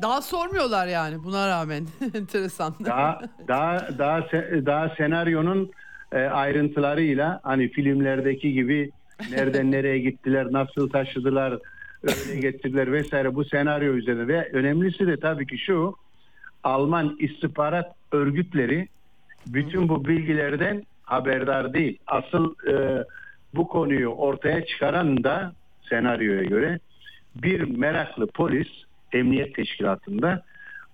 Daha 0.02 0.22
sormuyorlar 0.22 0.88
yani 0.88 1.24
buna 1.24 1.48
rağmen. 1.48 1.88
Enteresan. 2.16 2.74
Daha 2.86 3.22
daha 3.48 3.98
daha 3.98 4.22
daha 4.66 4.90
senaryonun 4.90 5.72
e, 6.12 6.18
ayrıntılarıyla 6.18 7.40
hani 7.44 7.70
filmlerdeki 7.70 8.54
gibi 8.54 8.92
nereden 9.32 9.72
nereye 9.72 10.00
gittiler, 10.00 10.48
nasıl 10.52 10.90
taşıdılar, 10.90 11.60
öyle 12.04 12.40
getirdiler 12.40 12.92
vesaire 12.92 13.36
bu 13.36 13.46
senaryo 13.46 13.94
üzerine 13.94 14.28
ve 14.28 14.50
önemlisi 14.54 15.08
de 15.08 15.20
tabii 15.20 15.48
ki 15.48 15.58
şu 15.58 15.96
Alman 16.64 17.16
istihbarat 17.20 17.96
örgütleri 18.12 18.88
bütün 19.48 19.90
bu 19.90 20.06
bilgilerden 20.06 20.84
haberdar 21.04 21.74
değil. 21.74 21.98
Asıl 22.08 22.56
e, 22.68 23.04
bu 23.56 23.68
konuyu 23.68 24.10
ortaya 24.10 24.66
çıkaran 24.66 25.24
da 25.24 25.54
senaryoya 25.90 26.44
göre 26.44 26.80
bir 27.36 27.78
meraklı 27.78 28.28
polis 28.28 28.68
emniyet 29.14 29.56
teşkilatında 29.56 30.44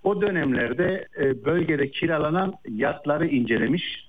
o 0.04 0.22
dönemlerde 0.22 1.08
e, 1.20 1.46
bölgede 1.46 1.92
kiralanan 1.92 2.54
yatları 2.70 3.28
incelemiş. 3.28 4.06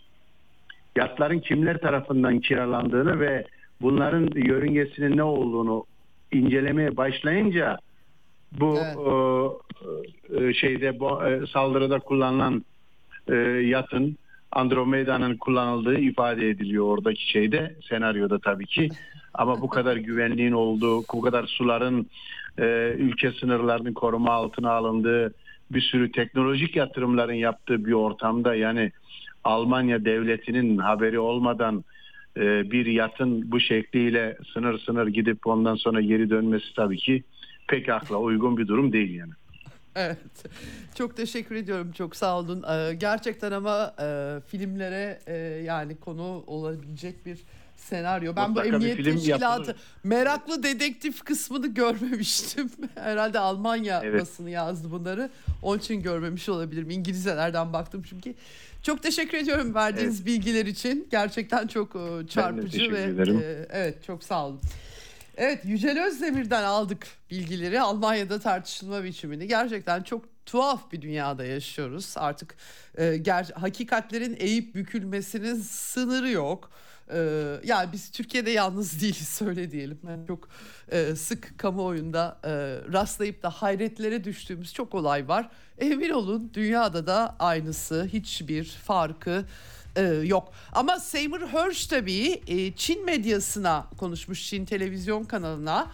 Yatların 0.97 1.39
kimler 1.39 1.79
tarafından 1.79 2.41
kiralandığını 2.41 3.21
ve 3.21 3.45
bunların 3.81 4.31
yörüngesinin 4.35 5.17
ne 5.17 5.23
olduğunu 5.23 5.85
incelemeye 6.33 6.97
başlayınca 6.97 7.79
bu 8.53 8.79
evet. 8.79 10.43
e, 10.43 10.55
şeyde 10.55 11.01
bu 11.01 11.25
e, 11.25 11.47
saldırıda 11.47 11.99
kullanılan 11.99 12.65
e, 13.29 13.35
yatın 13.35 14.17
Andromeda'nın 14.53 15.37
kullanıldığı 15.37 15.99
ifade 15.99 16.49
ediliyor 16.49 16.85
oradaki 16.85 17.31
şeyde 17.31 17.77
senaryoda 17.89 18.39
tabii 18.39 18.67
ki 18.67 18.89
ama 19.35 19.61
bu 19.61 19.69
kadar 19.69 19.97
güvenliğin 19.97 20.53
olduğu 20.53 21.03
bu 21.13 21.21
kadar 21.21 21.47
suların 21.47 22.07
e, 22.59 22.95
ülke 22.99 23.33
sınırlarının 23.33 23.93
koruma 23.93 24.33
altına 24.33 24.71
alındığı 24.71 25.35
bir 25.71 25.81
sürü 25.81 26.13
teknolojik 26.13 26.77
yatırımların 26.77 27.33
yaptığı 27.33 27.85
bir 27.85 27.93
ortamda 27.93 28.55
yani 28.55 28.93
Almanya 29.45 30.05
devletinin 30.05 30.79
haberi 30.79 31.19
olmadan 31.19 31.85
e, 32.37 32.71
bir 32.71 32.87
yatın 32.87 33.51
bu 33.51 33.61
şekliyle 33.61 34.39
sınır 34.53 34.79
sınır 34.79 35.07
gidip 35.07 35.47
ondan 35.47 35.75
sonra 35.75 36.01
geri 36.01 36.31
dönmesi 36.31 36.75
tabii 36.77 36.97
ki 36.97 37.25
pek 37.69 37.89
akla 37.89 38.17
uygun 38.17 38.57
bir 38.57 38.69
durum 38.69 38.93
değil 38.93 39.15
yani. 39.15 39.33
Evet. 39.97 40.19
Çok 40.95 41.17
teşekkür 41.17 41.55
ediyorum. 41.55 41.93
Çok 41.93 42.17
sağ 42.17 42.39
olun. 42.39 42.65
Ee, 42.71 42.95
gerçekten 42.95 43.53
ama 43.53 43.95
e, 44.01 44.07
filmlere 44.47 45.19
e, 45.27 45.35
yani 45.65 45.97
konu 45.97 46.45
olabilecek 46.47 47.27
bir 47.27 47.39
senaryo. 47.87 48.37
Ben 48.37 48.51
Mutlaka 48.51 48.71
bu 48.71 48.75
emniyet 48.75 49.05
teşkilatı 49.05 49.77
meraklı 50.05 50.63
dedektif 50.63 51.25
kısmını 51.25 51.67
görmemiştim. 51.67 52.71
Herhalde 52.95 53.39
Almanya 53.39 54.01
evet. 54.05 54.21
basını 54.21 54.51
yazdı 54.51 54.91
bunları. 54.91 55.31
Onun 55.63 55.79
için 55.79 56.03
görmemiş 56.03 56.49
olabilirim. 56.49 56.91
İngilizcelerden 56.91 57.73
baktım 57.73 58.03
çünkü. 58.09 58.35
Çok 58.83 59.03
teşekkür 59.03 59.39
ediyorum 59.39 59.75
verdiğiniz 59.75 60.17
evet. 60.17 60.27
bilgiler 60.27 60.67
için. 60.67 61.09
Gerçekten 61.11 61.67
çok 61.67 61.97
e, 61.97 62.29
çarpıcı 62.29 62.93
ve 62.93 63.01
e, 63.01 63.67
evet 63.71 64.05
çok 64.05 64.25
sağ 64.25 64.47
olun. 64.47 64.61
Evet 65.37 65.65
Yücel 65.65 66.07
Özdemir'den 66.07 66.63
aldık 66.63 67.07
bilgileri. 67.31 67.81
Almanya'da 67.81 68.41
tartışılma 68.41 69.05
biçimini. 69.05 69.49
Gerçekten 69.49 70.03
çok 70.03 70.25
tuhaf 70.47 70.93
bir 70.93 71.03
dünyada 71.03 71.45
yaşıyoruz. 71.45 72.15
Artık 72.17 72.57
e, 72.95 73.03
ger- 73.05 73.53
hakikatlerin 73.53 74.37
eğip 74.39 74.75
bükülmesinin 74.75 75.55
sınırı 75.63 76.31
yok. 76.31 76.71
Ee, 77.13 77.61
yani 77.65 77.93
biz 77.93 78.11
Türkiye'de 78.11 78.51
yalnız 78.51 79.01
değiliz 79.01 79.29
söyle 79.29 79.71
diyelim. 79.71 79.99
Yani 80.09 80.27
çok 80.27 80.49
e, 80.89 81.17
sık 81.17 81.59
kamuoyunda 81.59 82.39
e, 82.45 82.51
rastlayıp 82.93 83.43
da 83.43 83.51
hayretlere 83.51 84.25
düştüğümüz 84.25 84.73
çok 84.73 84.95
olay 84.95 85.29
var. 85.29 85.49
Emin 85.79 86.11
olun 86.11 86.51
dünyada 86.55 87.07
da 87.07 87.37
aynısı 87.39 88.05
hiçbir 88.13 88.65
farkı 88.65 89.45
e, 89.97 90.03
yok. 90.03 90.53
Ama 90.73 91.01
Seymour 91.01 91.41
Hersh 91.41 91.87
tabii 91.87 92.43
e, 92.47 92.73
Çin 92.73 93.05
medyasına 93.05 93.87
konuşmuş 93.99 94.49
Çin 94.49 94.65
televizyon 94.65 95.25
kanalına. 95.25 95.87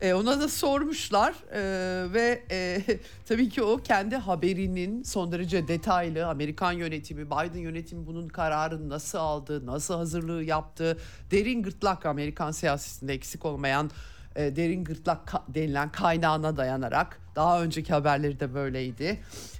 E, 0.00 0.14
ona 0.14 0.40
da 0.40 0.48
sormuşlar 0.48 1.34
e, 1.52 2.12
ve 2.12 2.42
e, 2.50 2.82
tabii 3.26 3.48
ki 3.48 3.62
o 3.62 3.76
kendi 3.76 4.16
haberinin 4.16 5.02
son 5.02 5.32
derece 5.32 5.68
detaylı 5.68 6.26
Amerikan 6.26 6.72
yönetimi, 6.72 7.26
Biden 7.26 7.58
yönetimi 7.60 8.06
bunun 8.06 8.28
kararını 8.28 8.88
nasıl 8.88 9.18
aldı, 9.18 9.66
nasıl 9.66 9.94
hazırlığı 9.94 10.44
yaptı, 10.44 10.98
derin 11.30 11.62
gırtlak 11.62 12.06
Amerikan 12.06 12.50
siyasetinde 12.50 13.12
eksik 13.12 13.44
olmayan 13.44 13.90
e, 14.38 14.56
derin 14.56 14.84
gırtlak 14.84 15.28
ka- 15.28 15.54
denilen 15.54 15.92
kaynağına 15.92 16.56
dayanarak 16.56 17.20
daha 17.36 17.62
önceki 17.62 17.92
haberleri 17.92 18.40
de 18.40 18.54
böyleydi. 18.54 19.18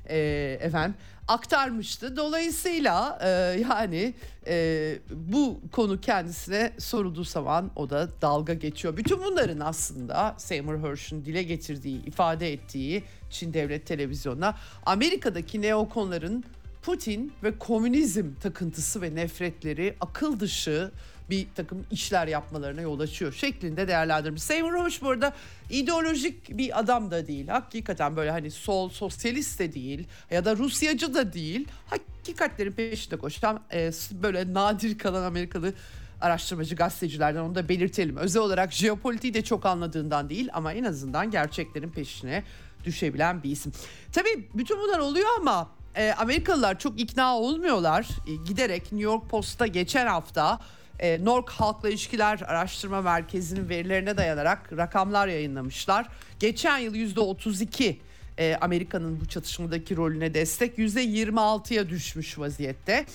E, 0.08 0.18
efendim 0.60 0.94
aktarmıştı. 1.28 2.16
Dolayısıyla 2.16 3.18
e, 3.22 3.28
yani 3.60 4.14
e, 4.46 4.98
bu 5.10 5.60
konu 5.72 6.00
kendisine 6.00 6.72
sorulduğu 6.78 7.24
zaman 7.24 7.70
o 7.76 7.90
da 7.90 8.08
dalga 8.22 8.54
geçiyor. 8.54 8.96
Bütün 8.96 9.24
bunların 9.24 9.60
aslında 9.60 10.34
Seymour 10.38 10.88
Hersh'ün 10.88 11.24
dile 11.24 11.42
getirdiği, 11.42 12.04
ifade 12.04 12.52
ettiği 12.52 13.04
Çin 13.30 13.52
Devlet 13.52 13.86
Televizyonu'na 13.86 14.54
Amerika'daki 14.86 15.62
neokonların 15.62 16.44
Putin 16.82 17.32
ve 17.42 17.58
komünizm 17.58 18.34
takıntısı 18.40 19.02
ve 19.02 19.14
nefretleri 19.14 19.96
akıl 20.00 20.40
dışı 20.40 20.90
bir 21.30 21.46
takım 21.56 21.86
işler 21.90 22.26
yapmalarına 22.26 22.80
yol 22.80 23.00
açıyor 23.00 23.32
şeklinde 23.32 23.88
değerlendirmiş. 23.88 24.42
Seymour 24.42 24.84
Hersh 24.84 25.02
burada 25.02 25.32
ideolojik 25.70 26.58
bir 26.58 26.78
adam 26.80 27.10
da 27.10 27.26
değil. 27.26 27.48
Hakikaten 27.48 28.16
böyle 28.16 28.30
hani 28.30 28.50
sol 28.50 28.88
sosyalist 28.88 29.58
de 29.58 29.72
değil 29.74 30.06
ya 30.30 30.44
da 30.44 30.56
Rusyacı 30.56 31.14
da 31.14 31.32
değil. 31.32 31.68
Hakikatlerin 31.86 32.72
peşinde 32.72 33.16
koşan 33.16 33.60
e, 33.72 33.90
böyle 34.12 34.54
nadir 34.54 34.98
kalan 34.98 35.22
Amerikalı 35.22 35.74
araştırmacı 36.20 36.74
gazetecilerden 36.74 37.40
onu 37.40 37.54
da 37.54 37.68
belirtelim. 37.68 38.16
Özel 38.16 38.42
olarak 38.42 38.72
jeopolitiği 38.72 39.34
de 39.34 39.42
çok 39.42 39.66
anladığından 39.66 40.28
değil 40.28 40.48
ama 40.52 40.72
en 40.72 40.84
azından 40.84 41.30
gerçeklerin 41.30 41.90
peşine 41.90 42.44
düşebilen 42.84 43.42
bir 43.42 43.50
isim. 43.50 43.72
Tabii 44.12 44.48
bütün 44.54 44.78
bunlar 44.78 44.98
oluyor 44.98 45.28
ama 45.40 45.70
e, 45.94 46.12
Amerikalılar 46.12 46.78
çok 46.78 47.00
ikna 47.00 47.38
olmuyorlar. 47.38 48.08
E, 48.26 48.34
giderek 48.46 48.82
New 48.82 49.04
York 49.04 49.30
Post'ta 49.30 49.66
geçen 49.66 50.06
hafta 50.06 50.60
e, 51.00 51.24
NORC 51.24 51.46
Halkla 51.48 51.88
İlişkiler 51.88 52.40
Araştırma 52.40 53.02
Merkezi'nin 53.02 53.68
verilerine 53.68 54.16
dayanarak 54.16 54.72
rakamlar 54.76 55.28
yayınlamışlar. 55.28 56.08
Geçen 56.40 56.78
yıl 56.78 56.94
%32 56.94 57.96
e, 58.38 58.56
Amerika'nın 58.60 59.20
bu 59.20 59.26
çatışmadaki 59.26 59.96
rolüne 59.96 60.34
destek 60.34 60.78
%26'ya 60.78 61.88
düşmüş 61.88 62.38
vaziyette. 62.38 63.06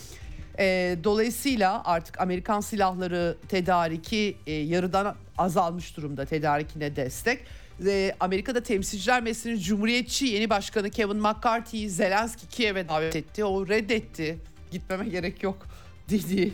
E, 0.59 0.97
dolayısıyla 1.03 1.81
artık 1.85 2.21
Amerikan 2.21 2.61
silahları 2.61 3.37
tedariki 3.49 4.37
e, 4.47 4.51
yarıdan 4.51 5.15
azalmış 5.37 5.97
durumda 5.97 6.25
tedarikine 6.25 6.95
destek. 6.95 7.39
E, 7.85 8.15
Amerika'da 8.19 8.63
Temsilciler 8.63 9.23
Meclisi'nin 9.23 9.59
Cumhuriyetçi 9.59 10.25
yeni 10.25 10.49
başkanı 10.49 10.89
Kevin 10.89 11.17
McCarthy'yi 11.17 11.89
Zelenski 11.89 12.47
Kiev'e 12.47 12.89
davet 12.89 13.15
etti. 13.15 13.45
O 13.45 13.67
reddetti. 13.67 14.37
Gitmeme 14.71 15.09
gerek 15.09 15.43
yok 15.43 15.67
dedi 16.09 16.53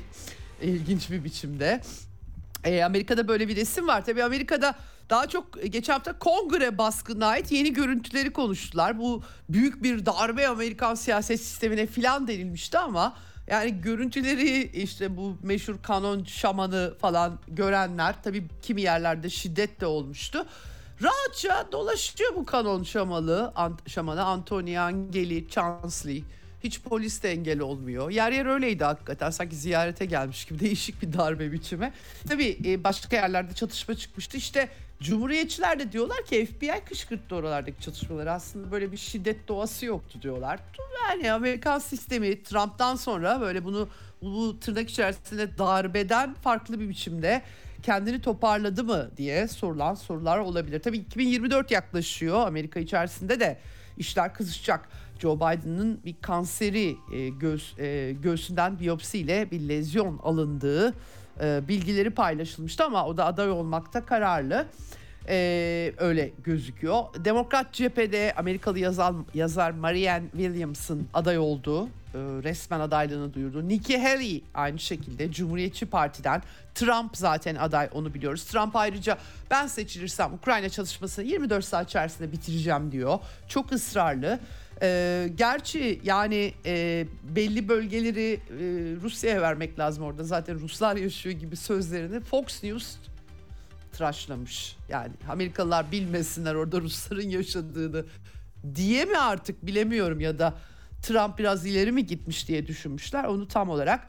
ilginç 0.62 1.12
bir 1.12 1.24
biçimde. 1.24 1.82
E, 2.64 2.84
Amerika'da 2.84 3.28
böyle 3.28 3.47
bir 3.47 3.55
resim 3.55 3.88
var. 3.88 4.05
Tabii 4.05 4.24
Amerika'da 4.24 4.76
daha 5.10 5.28
çok 5.28 5.64
geçen 5.64 5.93
hafta 5.93 6.20
kongre 6.20 6.78
baskınına 6.78 7.28
ait 7.28 7.51
yeni 7.51 7.74
görüntüleri 7.74 8.34
konuştular. 8.34 8.99
Bu 8.99 9.24
büyük 9.49 9.84
bir 9.84 10.05
darbe 10.05 10.47
Amerikan 10.47 10.95
siyaset 10.95 11.41
sistemine 11.41 11.86
filan 11.88 12.28
denilmişti 12.28 12.78
ama 12.78 13.18
yani 13.47 13.82
görüntüleri 13.82 14.62
işte 14.62 15.18
bu 15.18 15.38
meşhur 15.43 15.76
kanon 15.84 16.24
şamanı 16.24 16.93
falan 17.01 17.39
görenler 17.47 18.16
tabii 18.24 18.47
kimi 18.62 18.82
yerlerde 18.82 19.30
şiddet 19.30 19.82
de 19.82 19.86
olmuştu. 19.86 20.45
Rahatça 21.01 21.68
dolaşıyor 21.72 22.36
bu 22.36 22.45
kanon 22.45 22.84
şamalı, 22.84 23.53
şamanı 23.88 24.24
Anthony 24.24 24.80
Angeli 24.80 25.49
Chansley 25.49 26.24
Hiç 26.64 26.82
polis 26.82 27.24
de 27.24 27.32
engel 27.32 27.60
olmuyor. 27.60 28.10
Yer 28.10 28.32
yer 28.32 28.45
öyleydi 28.45 28.84
hakikaten. 28.84 29.30
Sanki 29.30 29.55
ziyarete 29.55 30.05
gelmiş 30.05 30.45
gibi 30.45 30.60
değişik 30.66 31.01
bir 31.01 31.14
darbe 31.14 31.51
biçimi. 31.51 31.93
Tabii 32.30 32.57
e, 32.66 32.84
başka 32.84 33.16
yerlerde 33.16 33.53
çatışma 33.53 33.95
çıkmıştı. 33.95 34.38
İşte 34.38 34.70
Cumhuriyetçiler 35.01 35.80
de 35.80 35.91
diyorlar 35.91 36.26
ki 36.26 36.45
FBI 36.45 36.86
kışkırttı 36.89 37.36
oralardaki 37.36 37.82
çatışmaları. 37.82 38.32
Aslında 38.32 38.72
böyle 38.72 38.91
bir 38.91 38.97
şiddet 38.97 39.47
doğası 39.47 39.86
yoktu 39.86 40.20
diyorlar. 40.22 40.60
Yani 41.01 41.32
Amerikan 41.32 41.80
sistemi 41.80 42.43
Trump'tan 42.43 42.95
sonra 42.95 43.41
böyle 43.41 43.66
bunu 43.66 43.89
bu 44.22 44.60
tırnak 44.60 44.89
içerisinde 44.89 45.57
darbeden 45.57 46.34
farklı 46.34 46.80
bir 46.80 46.89
biçimde 46.89 47.41
kendini 47.84 48.22
toparladı 48.22 48.84
mı 48.84 49.10
diye 49.18 49.47
sorulan 49.47 49.93
sorular 49.93 50.38
olabilir. 50.38 50.80
Tabii 50.80 50.97
2024 50.97 51.72
yaklaşıyor. 51.72 52.47
Amerika 52.47 52.80
içerisinde 52.80 53.39
de 53.39 53.60
işler 53.97 54.34
kızışacak. 54.34 54.89
Joe 55.20 55.36
Biden'ın 55.36 55.99
bir 56.05 56.15
kanseri 56.22 56.97
e, 57.13 57.30
göğüs, 57.30 57.80
e, 57.80 58.15
göğsünden 58.24 58.80
biyopsiyle 58.80 59.51
bir 59.51 59.59
lezyon 59.59 60.20
alındığı 60.24 60.93
e, 61.41 61.67
bilgileri 61.67 62.09
paylaşılmıştı 62.09 62.84
ama 62.84 63.05
o 63.05 63.17
da 63.17 63.26
aday 63.26 63.51
olmakta 63.51 64.05
kararlı. 64.05 64.67
Ee, 65.32 65.93
öyle 65.97 66.32
gözüküyor. 66.43 67.03
Demokrat 67.26 67.74
cephede 67.74 68.34
Amerikalı 68.38 68.80
yazar, 68.80 69.13
yazar 69.34 69.72
Marianne 69.72 70.30
Williamson 70.32 71.07
aday 71.13 71.38
olduğu 71.38 71.86
e, 71.86 71.89
resmen 72.43 72.80
adaylığını 72.80 73.34
duyurdu. 73.34 73.67
Nikki 73.67 73.97
Haley 73.97 74.43
aynı 74.53 74.80
şekilde 74.80 75.32
Cumhuriyetçi 75.32 75.86
Parti'den 75.86 76.41
Trump 76.76 77.17
zaten 77.17 77.55
aday 77.55 77.89
onu 77.93 78.13
biliyoruz. 78.13 78.43
Trump 78.43 78.76
ayrıca 78.76 79.17
ben 79.51 79.67
seçilirsem 79.67 80.34
Ukrayna 80.34 80.70
çalışmasını 80.70 81.26
24 81.26 81.65
saat 81.65 81.89
içerisinde 81.89 82.32
bitireceğim 82.32 82.91
diyor. 82.91 83.20
Çok 83.47 83.72
ısrarlı. 83.72 84.39
Ee, 84.82 85.30
gerçi 85.36 86.01
yani 86.03 86.53
e, 86.65 87.05
belli 87.23 87.69
bölgeleri 87.69 88.34
e, 88.34 88.39
Rusya'ya 89.01 89.41
vermek 89.41 89.80
lazım 89.80 90.03
orada 90.03 90.23
zaten 90.23 90.59
Ruslar 90.59 90.95
yaşıyor 90.95 91.36
gibi 91.36 91.55
sözlerini 91.55 92.19
Fox 92.19 92.63
News 92.63 92.95
tıraşlamış. 93.93 94.75
Yani 94.89 95.11
Amerikalılar 95.30 95.91
bilmesinler 95.91 96.55
orada 96.55 96.82
Rusların 96.82 97.30
yaşadığını 97.30 98.05
diye 98.75 99.05
mi 99.05 99.17
artık 99.17 99.65
bilemiyorum 99.65 100.19
ya 100.19 100.39
da 100.39 100.53
Trump 101.01 101.39
biraz 101.39 101.65
ileri 101.65 101.91
mi 101.91 102.05
gitmiş 102.05 102.47
diye 102.47 102.67
düşünmüşler. 102.67 103.23
Onu 103.23 103.47
tam 103.47 103.69
olarak 103.69 104.07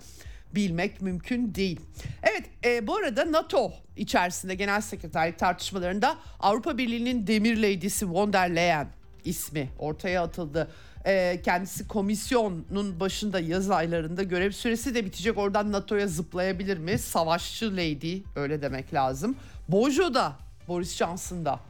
bilmek 0.54 1.00
mümkün 1.00 1.54
değil. 1.54 1.80
Evet 2.22 2.44
e, 2.64 2.86
bu 2.86 2.96
arada 2.96 3.32
NATO 3.32 3.72
içerisinde 3.96 4.54
genel 4.54 4.80
sekreterlik 4.80 5.38
tartışmalarında 5.38 6.16
Avrupa 6.40 6.78
Birliği'nin 6.78 7.26
demir 7.26 7.56
lady'si 7.56 8.10
von 8.10 8.32
der 8.32 8.56
Leyen 8.56 8.99
ismi 9.24 9.68
ortaya 9.78 10.22
atıldı. 10.22 10.68
E, 11.06 11.42
kendisi 11.44 11.88
komisyonun 11.88 13.00
başında 13.00 13.40
yaz 13.40 13.70
aylarında 13.70 14.22
görev 14.22 14.50
süresi 14.50 14.94
de 14.94 15.04
bitecek. 15.04 15.38
Oradan 15.38 15.72
NATO'ya 15.72 16.06
zıplayabilir 16.06 16.78
mi? 16.78 16.98
Savaşçı 16.98 17.72
lady 17.72 18.22
öyle 18.36 18.62
demek 18.62 18.94
lazım. 18.94 19.36
Bojo'da 19.68 20.32
Boris 20.68 20.96
Johnson'da 20.96 21.60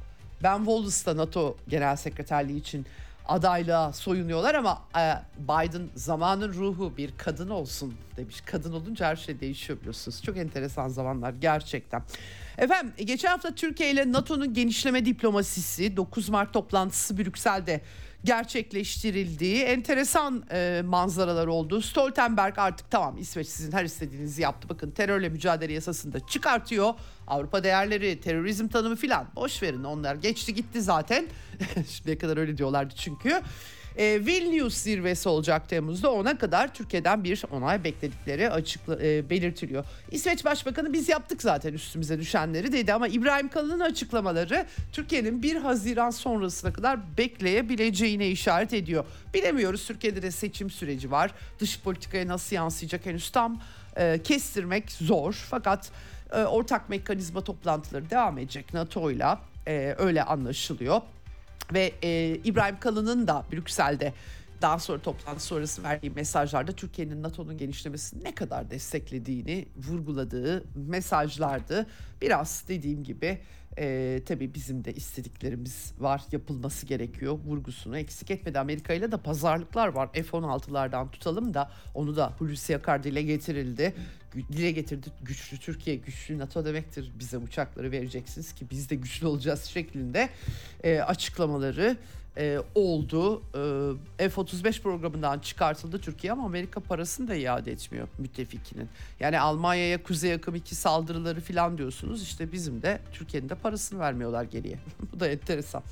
Ben 0.43 0.57
Wallace'da 0.57 1.17
NATO 1.17 1.57
Genel 1.69 1.97
Sekreterliği 1.97 2.61
için 2.61 2.87
adaylığa 3.29 3.93
soyunuyorlar 3.93 4.55
ama 4.55 4.83
e, 4.99 5.15
Biden 5.39 5.89
zamanın 5.95 6.53
ruhu 6.53 6.97
bir 6.97 7.11
kadın 7.17 7.49
olsun 7.49 7.95
demiş. 8.17 8.41
Kadın 8.41 8.73
olunca 8.73 9.07
her 9.07 9.17
şey 9.17 9.41
değişiyor 9.41 9.79
biliyorsunuz. 9.81 10.23
Çok 10.23 10.37
enteresan 10.37 10.89
zamanlar 10.89 11.33
gerçekten. 11.41 12.03
Efendim 12.61 12.93
geçen 13.05 13.29
hafta 13.29 13.55
Türkiye 13.55 13.91
ile 13.91 14.13
NATO'nun 14.13 14.55
genişleme 14.55 15.05
diplomasisi 15.05 15.97
9 15.97 16.29
Mart 16.29 16.53
toplantısı 16.53 17.19
Brüksel'de 17.19 17.81
gerçekleştirildiği 18.25 19.63
enteresan 19.63 20.45
e, 20.53 20.83
manzaralar 20.85 21.47
oldu. 21.47 21.81
Stoltenberg 21.81 22.59
artık 22.59 22.91
tamam 22.91 23.19
İsveç 23.19 23.49
sizin 23.49 23.73
her 23.73 23.85
istediğinizi 23.85 24.43
yaptı. 24.43 24.69
Bakın 24.69 24.91
terörle 24.91 25.29
mücadele 25.29 25.73
yasasını 25.73 26.13
da 26.13 26.27
çıkartıyor. 26.27 26.95
Avrupa 27.27 27.65
değerleri, 27.65 28.21
terörizm 28.21 28.69
tanımı 28.69 28.97
filan 28.97 29.27
boş 29.37 29.63
verin 29.63 29.85
onlar 29.85 30.15
geçti 30.15 30.55
gitti 30.55 30.83
zaten. 30.83 31.27
Şimdiye 31.89 32.19
kadar 32.19 32.37
öyle 32.37 32.59
diyorlardı 32.59 32.95
çünkü. 32.97 33.43
E, 33.97 34.27
Vilnius 34.27 34.75
zirvesi 34.75 35.29
olacak 35.29 35.69
Temmuz'da 35.69 36.13
ona 36.13 36.39
kadar 36.39 36.75
Türkiye'den 36.75 37.25
bir 37.25 37.43
onay 37.53 37.85
bekledikleri 37.85 38.51
açıkla, 38.51 38.99
e, 39.03 39.31
belirtiliyor. 39.31 39.85
İsveç 40.11 40.45
Başbakanı 40.45 40.93
biz 40.93 41.09
yaptık 41.09 41.43
zaten 41.43 41.73
üstümüze 41.73 42.19
düşenleri 42.19 42.73
dedi 42.73 42.93
ama 42.93 43.09
İbrahim 43.09 43.49
Kalın'ın 43.49 43.81
açıklamaları 43.81 44.67
Türkiye'nin 44.93 45.43
1 45.43 45.57
Haziran 45.57 46.11
sonrasına 46.11 46.73
kadar 46.73 47.17
bekleyebileceğine 47.19 48.29
işaret 48.29 48.75
ediyor. 48.75 49.05
Bilemiyoruz 49.35 49.87
Türkiye'de 49.87 50.23
de 50.23 50.31
seçim 50.31 50.71
süreci 50.71 51.11
var. 51.11 51.31
Dış 51.61 51.81
politikaya 51.81 52.29
nasıl 52.29 52.57
yansıyacak 52.57 53.07
henüz 53.07 53.31
tam 53.31 53.61
e, 53.97 54.21
kestirmek 54.25 54.93
zor 54.93 55.33
fakat 55.51 55.91
e, 56.33 56.37
ortak 56.37 56.89
mekanizma 56.89 57.41
toplantıları 57.41 58.11
devam 58.11 58.39
edecek 58.39 58.75
NATO'yla 58.75 59.41
e, 59.67 59.95
öyle 59.99 60.23
anlaşılıyor 60.23 61.01
ve 61.73 61.93
e, 62.03 62.41
İbrahim 62.45 62.81
Kalın'ın 62.81 63.27
da 63.27 63.45
Brüksel'de 63.53 64.13
daha 64.63 64.79
sonra 64.79 64.99
toplantı 64.99 65.43
sonrası 65.43 65.83
verdiği 65.83 66.11
mesajlarda 66.11 66.73
Türkiye'nin 66.73 67.23
NATO'nun 67.23 67.59
genişlemesini 67.59 68.25
ne 68.25 68.35
kadar 68.35 68.71
desteklediğini 68.71 69.67
vurguladığı 69.77 70.65
mesajlardı. 70.75 71.87
Biraz 72.23 72.65
dediğim 72.69 73.05
gibi 73.05 73.39
e, 73.79 74.21
tabii 74.27 74.55
bizim 74.55 74.85
de 74.85 74.95
istediklerimiz 74.95 75.93
var 75.99 76.23
yapılması 76.33 76.87
gerekiyor 76.87 77.39
vurgusunu 77.47 77.99
eksik 77.99 78.31
etmedi. 78.31 78.59
Amerika 78.59 78.93
ile 78.93 79.13
de 79.13 79.17
pazarlıklar 79.17 79.89
var 79.89 80.13
F-16'lardan 80.13 81.11
tutalım 81.11 81.55
da 81.55 81.71
onu 81.95 82.17
da 82.17 82.35
Hulusi 82.39 82.77
Akar 82.77 83.03
dile 83.03 83.23
getirildi. 83.23 83.95
Dile 84.53 84.71
getirdi 84.71 85.09
güçlü 85.23 85.59
Türkiye 85.59 85.97
güçlü 85.97 86.39
NATO 86.39 86.65
demektir 86.65 87.13
bize 87.19 87.39
uçakları 87.39 87.91
vereceksiniz 87.91 88.53
ki 88.53 88.67
biz 88.71 88.91
de 88.91 88.95
güçlü 88.95 89.27
olacağız 89.27 89.65
şeklinde 89.65 90.29
e, 90.85 91.01
açıklamaları 91.01 91.97
e, 92.37 92.59
oldu. 92.75 93.43
E, 94.19 94.29
F-35 94.29 94.83
programından 94.83 95.39
çıkartıldı 95.39 95.99
Türkiye 95.99 96.33
ama 96.33 96.45
Amerika 96.45 96.81
parasını 96.81 97.29
da 97.29 97.35
iade 97.35 97.73
etmiyor 97.73 98.09
müttefikinin. 98.19 98.89
Yani 99.21 99.41
Almanya'ya 99.41 100.03
Kuzey 100.03 100.33
Akım 100.33 100.55
2 100.55 100.75
saldırıları 100.75 101.41
falan 101.41 101.79
diyorsunuz. 101.79 102.23
İşte 102.23 102.53
bizim 102.53 102.83
de 102.83 103.01
Türkiye'nin 103.13 103.49
de 103.49 103.55
parasını 103.55 104.01
vermiyorlar 104.01 104.45
geriye. 104.45 104.79
Bu 105.15 105.21
da 105.21 105.29
enteresan. 105.29 105.83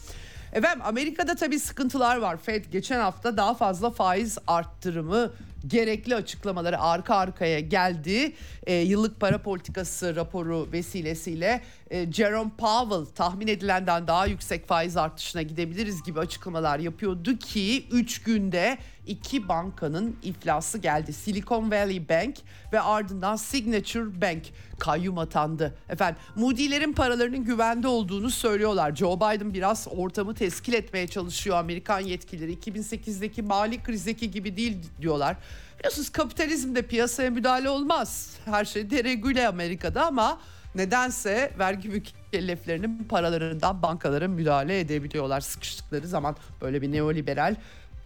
Efendim 0.53 0.83
Amerika'da 0.85 1.35
tabii 1.35 1.59
sıkıntılar 1.59 2.17
var. 2.17 2.37
Fed 2.37 2.65
geçen 2.65 3.01
hafta 3.01 3.37
daha 3.37 3.55
fazla 3.55 3.91
faiz 3.91 4.39
arttırımı 4.47 5.31
gerekli 5.67 6.15
açıklamaları 6.15 6.81
arka 6.81 7.17
arkaya 7.17 7.61
geldi. 7.61 8.33
E, 8.67 8.75
yıllık 8.75 9.21
para 9.21 9.43
politikası 9.43 10.17
raporu 10.17 10.69
vesilesiyle 10.73 11.61
e, 11.91 12.13
Jerome 12.13 12.51
Powell 12.59 13.15
tahmin 13.15 13.47
edilenden 13.47 14.07
daha 14.07 14.27
yüksek 14.27 14.69
faiz 14.69 14.97
artışına 14.97 15.43
gidebiliriz 15.43 16.03
gibi 16.03 16.21
açıklamalar 16.21 16.79
yapıyordu 16.79 17.39
ki 17.39 17.87
3 17.91 18.23
günde 18.23 18.79
iki 19.09 19.49
bankanın 19.49 20.17
iflası 20.23 20.79
geldi. 20.79 21.13
Silicon 21.13 21.71
Valley 21.71 22.09
Bank 22.09 22.37
ve 22.73 22.81
ardından 22.81 23.37
Signature 23.37 24.21
Bank 24.21 24.43
kayyum 24.79 25.19
atandı. 25.19 25.75
Efendim 25.89 26.21
Moody'lerin 26.37 26.93
paralarının 26.93 27.45
güvende 27.45 27.89
olduğunu 27.89 28.31
söylüyorlar. 28.31 28.97
Joe 28.97 29.17
Biden 29.17 29.55
biraz 29.55 29.89
ortamı 29.91 30.35
teskil 30.35 30.73
etmeye 30.73 31.07
çalışıyor. 31.07 31.57
Amerikan 31.57 32.01
yetkilileri 32.01 32.55
2008'deki 32.55 33.43
mali 33.43 33.83
krizdeki 33.83 34.31
gibi 34.31 34.57
değil 34.57 34.77
diyorlar. 35.01 35.37
Biliyorsunuz 35.79 36.11
kapitalizmde 36.11 36.83
piyasaya 36.83 37.31
müdahale 37.31 37.71
olmaz. 37.71 38.37
Her 38.45 38.65
şey 38.65 38.91
deregüle 38.91 39.49
Amerika'da 39.49 40.07
ama 40.07 40.41
nedense 40.75 41.53
vergi 41.59 41.89
mükelleflerinin 41.89 43.05
paralarından 43.05 43.83
bankalara 43.83 44.29
müdahale 44.29 44.81
edebiliyorlar 44.81 45.41
sıkıştıkları 45.41 46.07
zaman 46.07 46.37
böyle 46.61 46.83
bir 46.83 46.93
neoliberal 46.93 47.57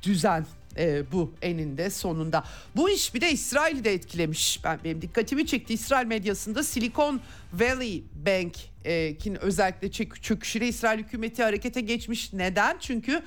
düzen 0.03 0.46
e, 0.79 1.12
bu 1.12 1.33
eninde 1.43 1.91
sonunda. 1.91 2.45
Bu 2.77 2.91
iş 2.91 3.14
bir 3.14 3.20
de 3.20 3.31
İsrail'i 3.31 3.85
de 3.85 3.93
etkilemiş. 3.93 4.61
Ben 4.64 4.79
benim 4.85 5.03
dikkatimi 5.03 5.47
çekti. 5.47 5.75
İsrail 5.75 6.07
medyasında 6.07 6.62
Silicon 6.62 7.20
Valley 7.53 8.05
Bank'in 8.27 9.35
özellikle 9.35 9.91
çöküşüyle 10.23 10.68
İsrail 10.68 10.99
hükümeti 10.99 11.43
harekete 11.43 11.81
geçmiş. 11.81 12.33
Neden? 12.33 12.77
Çünkü 12.81 13.23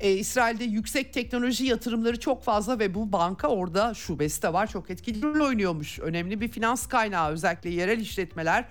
e, 0.00 0.12
İsrail'de 0.12 0.64
yüksek 0.64 1.12
teknoloji 1.12 1.64
yatırımları 1.64 2.20
çok 2.20 2.44
fazla 2.44 2.78
ve 2.78 2.94
bu 2.94 3.12
banka 3.12 3.48
orada 3.48 3.94
şubesi 3.94 4.42
de 4.42 4.52
var. 4.52 4.66
Çok 4.66 4.90
etkili 4.90 5.22
rol 5.22 5.46
oynuyormuş. 5.46 5.98
Önemli 5.98 6.40
bir 6.40 6.48
finans 6.48 6.86
kaynağı 6.86 7.30
özellikle 7.30 7.70
yerel 7.70 8.00
işletmeler 8.00 8.64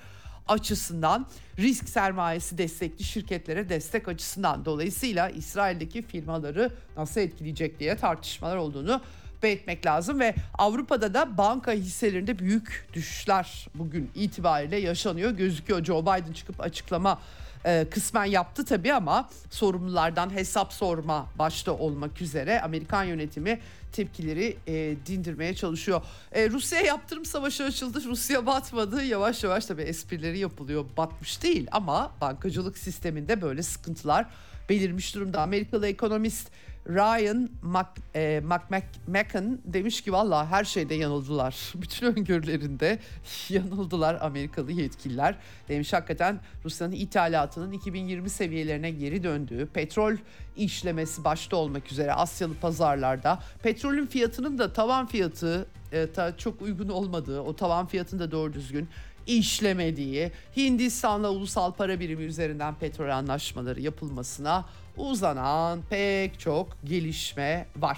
açısından 0.48 1.28
risk 1.60 1.90
sermayesi 1.90 2.58
destekli 2.58 3.04
şirketlere 3.04 3.70
destek 3.70 4.08
açısından 4.08 4.66
dolayısıyla 4.66 5.30
İsrail'deki 5.30 6.02
firmaları 6.02 6.72
nasıl 6.98 7.22
etkileyecek 7.22 7.80
diye 7.80 7.96
tartışmalar 7.96 8.58
olduğunu 8.58 9.02
belirtmek 9.44 9.86
lazım 9.86 10.20
ve 10.20 10.36
Avrupa'da 10.58 11.14
da 11.14 11.38
banka 11.38 11.72
hisselerinde 11.72 12.40
büyük 12.40 12.88
düşüşler 12.94 13.68
bugün 13.76 14.12
itibariyle 14.16 14.78
yaşanıyor 14.78 15.32
gözüküyor. 15.32 15.84
Joe 15.84 16.02
Biden 16.02 16.34
çıkıp 16.34 16.62
açıklama 16.62 17.20
e, 17.68 17.88
kısmen 17.92 18.26
yaptı 18.26 18.66
tabii 18.66 18.94
ama 18.94 19.30
sorumlulardan 19.50 20.34
hesap 20.34 20.74
sorma 20.74 21.28
başta 21.40 21.72
olmak 21.72 22.22
üzere 22.22 22.62
Amerikan 22.62 23.04
yönetimi 23.04 23.60
tepkileri 23.92 24.58
e, 24.68 24.96
dindirmeye 25.06 25.56
çalışıyor. 25.56 26.02
E, 26.32 26.50
Rusya 26.50 26.82
yaptırım 26.82 27.26
savaşı 27.26 27.64
açıldı. 27.64 28.04
Rusya 28.06 28.46
batmadı. 28.46 29.04
Yavaş 29.04 29.44
yavaş 29.44 29.66
tabii 29.66 29.82
esprileri 29.82 30.40
yapılıyor. 30.40 30.86
Batmış 30.98 31.44
değil 31.44 31.68
ama 31.72 32.12
bankacılık 32.22 32.78
sisteminde 32.78 33.42
böyle 33.42 33.64
sıkıntılar 33.64 34.26
belirmiş 34.70 35.16
durumda. 35.16 35.42
Amerikalı 35.42 35.88
ekonomist 35.88 36.52
Ryan 36.90 37.50
McMahon 37.62 39.54
e, 39.54 39.74
demiş 39.74 40.02
ki 40.02 40.12
valla 40.12 40.52
her 40.52 40.64
şeyde 40.64 40.96
yanıldılar. 40.96 41.72
Bütün 41.76 42.08
öngörülerinde 42.08 43.00
yanıldılar 43.50 44.18
Amerikalı 44.22 44.72
yetkililer. 44.72 45.36
Demiş 45.70 45.94
hakikaten 45.94 46.40
Rusya'nın 46.66 46.92
ithalatının 46.92 47.72
2020 47.72 48.30
seviyelerine 48.30 48.92
geri 48.92 49.24
döndüğü, 49.24 49.68
petrol 49.74 50.16
işlemesi 50.58 51.24
başta 51.24 51.58
olmak 51.58 51.92
üzere 51.92 52.14
Asyalı 52.14 52.54
pazarlarda 52.56 53.40
petrolün 53.64 54.06
fiyatının 54.06 54.58
da 54.58 54.74
tavan 54.74 55.08
fiyatı 55.08 55.68
e, 55.92 56.12
ta, 56.12 56.38
çok 56.38 56.62
uygun 56.62 56.90
olmadığı, 56.90 57.40
o 57.42 57.56
tavan 57.56 57.86
fiyatını 57.88 58.20
da 58.20 58.32
doğru 58.32 58.54
düzgün 58.54 58.90
işlemediği, 59.28 60.32
Hindistan'la 60.58 61.30
ulusal 61.30 61.74
para 61.74 62.00
birimi 62.00 62.24
üzerinden 62.24 62.76
petrol 62.76 63.10
anlaşmaları 63.10 63.82
yapılmasına 63.82 64.66
uzanan 64.98 65.82
pek 65.90 66.40
çok 66.40 66.78
gelişme 66.86 67.66
var. 67.76 67.98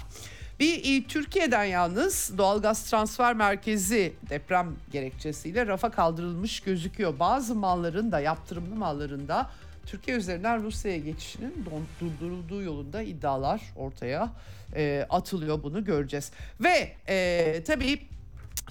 Bir 0.59 0.97
e, 0.97 1.07
Türkiye'den 1.07 1.63
yalnız 1.63 2.37
doğalgaz 2.37 2.89
transfer 2.89 3.35
merkezi 3.35 4.13
deprem 4.29 4.75
gerekçesiyle 4.91 5.67
rafa 5.67 5.91
kaldırılmış 5.91 6.59
gözüküyor. 6.59 7.19
Bazı 7.19 7.55
malların 7.55 8.11
da 8.11 8.19
yaptırımlı 8.19 8.75
malların 8.75 9.27
da 9.27 9.49
Türkiye 9.85 10.17
üzerinden 10.17 10.63
Rusya'ya 10.63 10.97
geçişinin 10.97 11.65
durdurulduğu 12.01 12.61
yolunda 12.61 13.01
iddialar 13.01 13.61
ortaya 13.75 14.29
e, 14.75 15.05
atılıyor 15.09 15.63
bunu 15.63 15.85
göreceğiz. 15.85 16.31
Ve 16.59 16.91
e, 17.07 17.63
tabii 17.67 17.99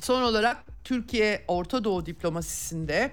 son 0.01 0.23
olarak 0.23 0.65
Türkiye 0.85 1.45
Orta 1.49 1.85
Doğu 1.85 2.07
diplomasisinde 2.07 3.11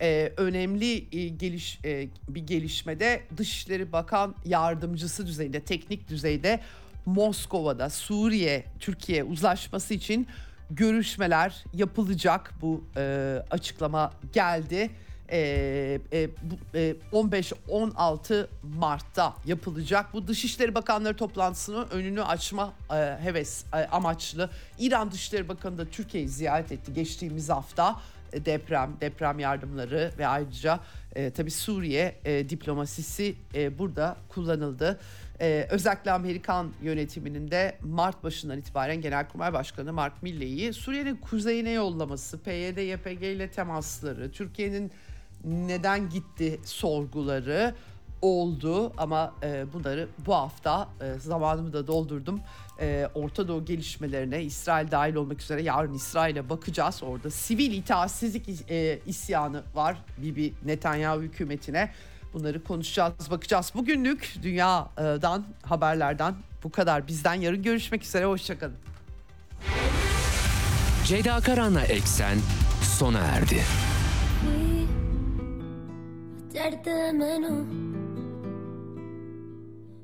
e, 0.00 0.32
önemli 0.36 1.16
e, 1.16 1.28
geliş 1.28 1.78
e, 1.84 2.08
bir 2.28 2.46
gelişmede 2.46 3.22
Dışişleri 3.36 3.92
Bakan 3.92 4.34
Yardımcısı 4.44 5.26
düzeyinde, 5.26 5.60
teknik 5.60 6.08
düzeyde 6.08 6.60
Moskova'da 7.06 7.90
Suriye 7.90 8.64
Türkiye 8.80 9.24
uzlaşması 9.24 9.94
için 9.94 10.26
görüşmeler 10.70 11.64
yapılacak. 11.74 12.54
Bu 12.62 12.84
e, 12.96 13.36
açıklama 13.50 14.12
geldi. 14.32 14.90
E, 15.30 16.00
e, 16.12 16.28
e, 16.74 16.94
15-16 17.12 18.46
Mart'ta 18.62 19.34
yapılacak. 19.46 20.12
Bu 20.12 20.28
Dışişleri 20.28 20.74
Bakanları 20.74 21.16
toplantısının 21.16 21.88
önünü 21.90 22.22
açma 22.22 22.72
e, 22.90 22.94
heves 23.22 23.64
e, 23.74 23.76
amaçlı. 23.76 24.50
İran 24.78 25.12
Dışişleri 25.12 25.48
Bakanı 25.48 25.78
da 25.78 25.84
Türkiye'yi 25.84 26.28
ziyaret 26.28 26.72
etti 26.72 26.94
geçtiğimiz 26.94 27.48
hafta 27.48 27.96
deprem, 28.32 28.96
deprem 29.00 29.38
yardımları 29.38 30.12
ve 30.18 30.26
ayrıca 30.26 30.80
e, 31.14 31.30
tabii 31.30 31.50
Suriye 31.50 32.14
e, 32.24 32.48
diplomasisi 32.48 33.36
e, 33.54 33.78
burada 33.78 34.16
kullanıldı. 34.28 35.00
E, 35.40 35.66
özellikle 35.70 36.12
Amerikan 36.12 36.72
yönetiminin 36.82 37.50
de 37.50 37.78
Mart 37.82 38.24
başından 38.24 38.58
itibaren 38.58 39.00
Genelkurmay 39.00 39.52
Başkanı 39.52 39.92
Mark 39.92 40.22
Milley'i 40.22 40.72
Suriye'nin 40.72 41.16
kuzeyine 41.16 41.70
yollaması, 41.70 42.38
PYD, 42.38 42.78
YPG 42.78 43.22
ile 43.22 43.50
temasları, 43.50 44.32
Türkiye'nin 44.32 44.92
neden 45.44 46.10
gitti 46.10 46.60
sorguları 46.64 47.74
oldu 48.22 48.92
ama 48.96 49.34
e, 49.42 49.64
bunları 49.72 50.08
bu 50.26 50.34
hafta 50.34 50.88
e, 51.00 51.18
zamanımı 51.18 51.72
da 51.72 51.86
doldurdum. 51.86 52.40
E, 52.80 53.08
Orta 53.14 53.48
Doğu 53.48 53.64
gelişmelerine 53.64 54.42
İsrail 54.42 54.90
dahil 54.90 55.14
olmak 55.14 55.42
üzere 55.42 55.62
yarın 55.62 55.94
İsrail'e 55.94 56.48
bakacağız. 56.48 57.02
Orada 57.02 57.30
sivil 57.30 57.72
itaatsizlik 57.72 58.70
e, 58.70 58.98
isyanı 59.06 59.62
var 59.74 59.96
Bibi 60.18 60.54
Netanyahu 60.64 61.20
hükümetine. 61.20 61.92
Bunları 62.34 62.64
konuşacağız, 62.64 63.30
bakacağız. 63.30 63.72
Bugünlük 63.74 64.34
dünyadan, 64.42 65.44
haberlerden 65.62 66.34
bu 66.64 66.70
kadar. 66.70 67.08
Bizden 67.08 67.34
yarın 67.34 67.62
görüşmek 67.62 68.04
üzere, 68.04 68.24
hoşçakalın. 68.24 68.76
Ceyda 71.04 71.40
Karan'la 71.40 71.82
Eksen 71.82 72.38
sona 72.82 73.18
erdi. 73.18 73.62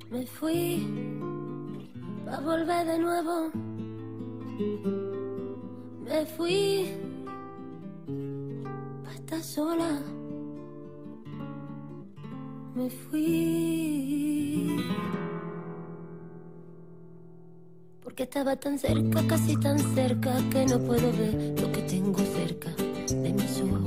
Me 0.09 0.25
fui 0.25 0.87
a 2.31 2.39
volver 2.39 2.85
de 2.85 2.97
nuevo. 2.99 3.51
Me 6.05 6.25
fui 6.25 6.87
a 9.05 9.13
estar 9.13 9.43
sola. 9.43 10.01
Me 12.75 12.89
fui. 12.89 14.77
Porque 18.01 18.23
estaba 18.23 18.55
tan 18.55 18.79
cerca, 18.79 19.27
casi 19.27 19.57
tan 19.57 19.77
cerca, 19.93 20.33
que 20.49 20.65
no 20.65 20.79
puedo 20.79 21.11
ver 21.11 21.59
lo 21.59 21.71
que 21.73 21.81
tengo 21.81 22.19
cerca 22.19 22.69
de 23.09 23.33
mis 23.33 23.61
ojos. 23.61 23.84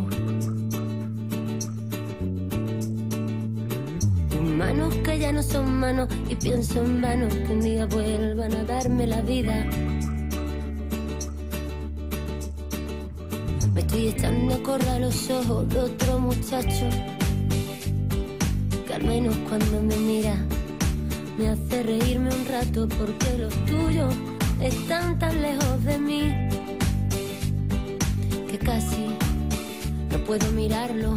Manos 4.59 4.93
que 5.05 5.17
ya 5.21 5.31
no 5.31 5.41
son 5.41 5.79
manos 5.79 6.09
y 6.29 6.35
pienso 6.35 6.83
en 6.83 7.01
vano 7.01 7.29
que 7.29 7.53
un 7.53 7.61
día 7.61 7.87
vuelvan 7.87 8.53
a 8.55 8.65
darme 8.65 9.07
la 9.07 9.21
vida. 9.23 9.65
Me 13.73 13.81
estoy 13.81 14.09
echando 14.09 14.57
a 14.57 14.63
correr 14.65 15.01
los 15.01 15.31
ojos 15.31 15.69
de 15.69 15.79
otro 15.79 16.19
muchacho 16.19 16.89
que 18.85 18.95
al 18.95 19.05
menos 19.05 19.37
cuando 19.49 19.81
me 19.81 19.97
mira 19.97 20.35
me 21.39 21.51
hace 21.51 21.85
reírme 21.85 22.35
un 22.35 22.47
rato 22.47 22.89
porque 22.89 23.39
los 23.39 23.55
tuyos 23.65 24.13
están 24.61 25.21
tan 25.21 25.41
lejos 25.41 25.85
de 25.85 25.99
mí 25.99 26.33
que 28.51 28.59
casi 28.59 29.07
no 30.11 30.19
puedo 30.27 30.51
mirarlo. 30.51 31.17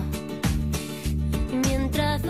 Y 1.51 1.67
mientras 1.67 2.21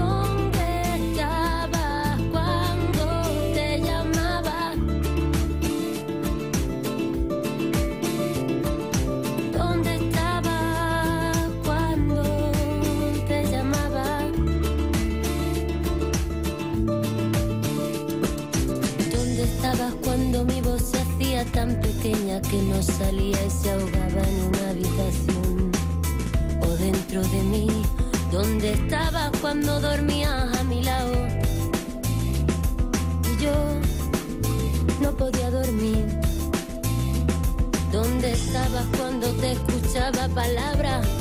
tan 21.54 21.80
pequeña 21.82 22.42
que 22.42 22.62
no 22.62 22.82
salía 22.82 23.46
y 23.46 23.50
se 23.50 23.72
ahogaba 23.72 24.22
en 24.28 24.42
una 24.48 24.70
habitación 24.70 25.72
o 26.62 26.68
dentro 26.78 27.22
de 27.22 27.44
mí. 27.44 27.68
¿Dónde 28.32 28.74
estabas 28.74 29.32
cuando 29.42 29.80
dormías 29.80 30.58
a 30.58 30.64
mi 30.64 30.84
lado? 30.84 31.14
Y 33.32 33.44
yo 33.44 33.54
no 35.02 35.12
podía 35.12 35.52
dormir. 35.52 36.06
¿Dónde 37.92 38.32
estabas 38.32 38.86
cuando 38.98 39.28
te 39.34 39.52
escuchaba 39.54 40.28
palabras 40.30 41.21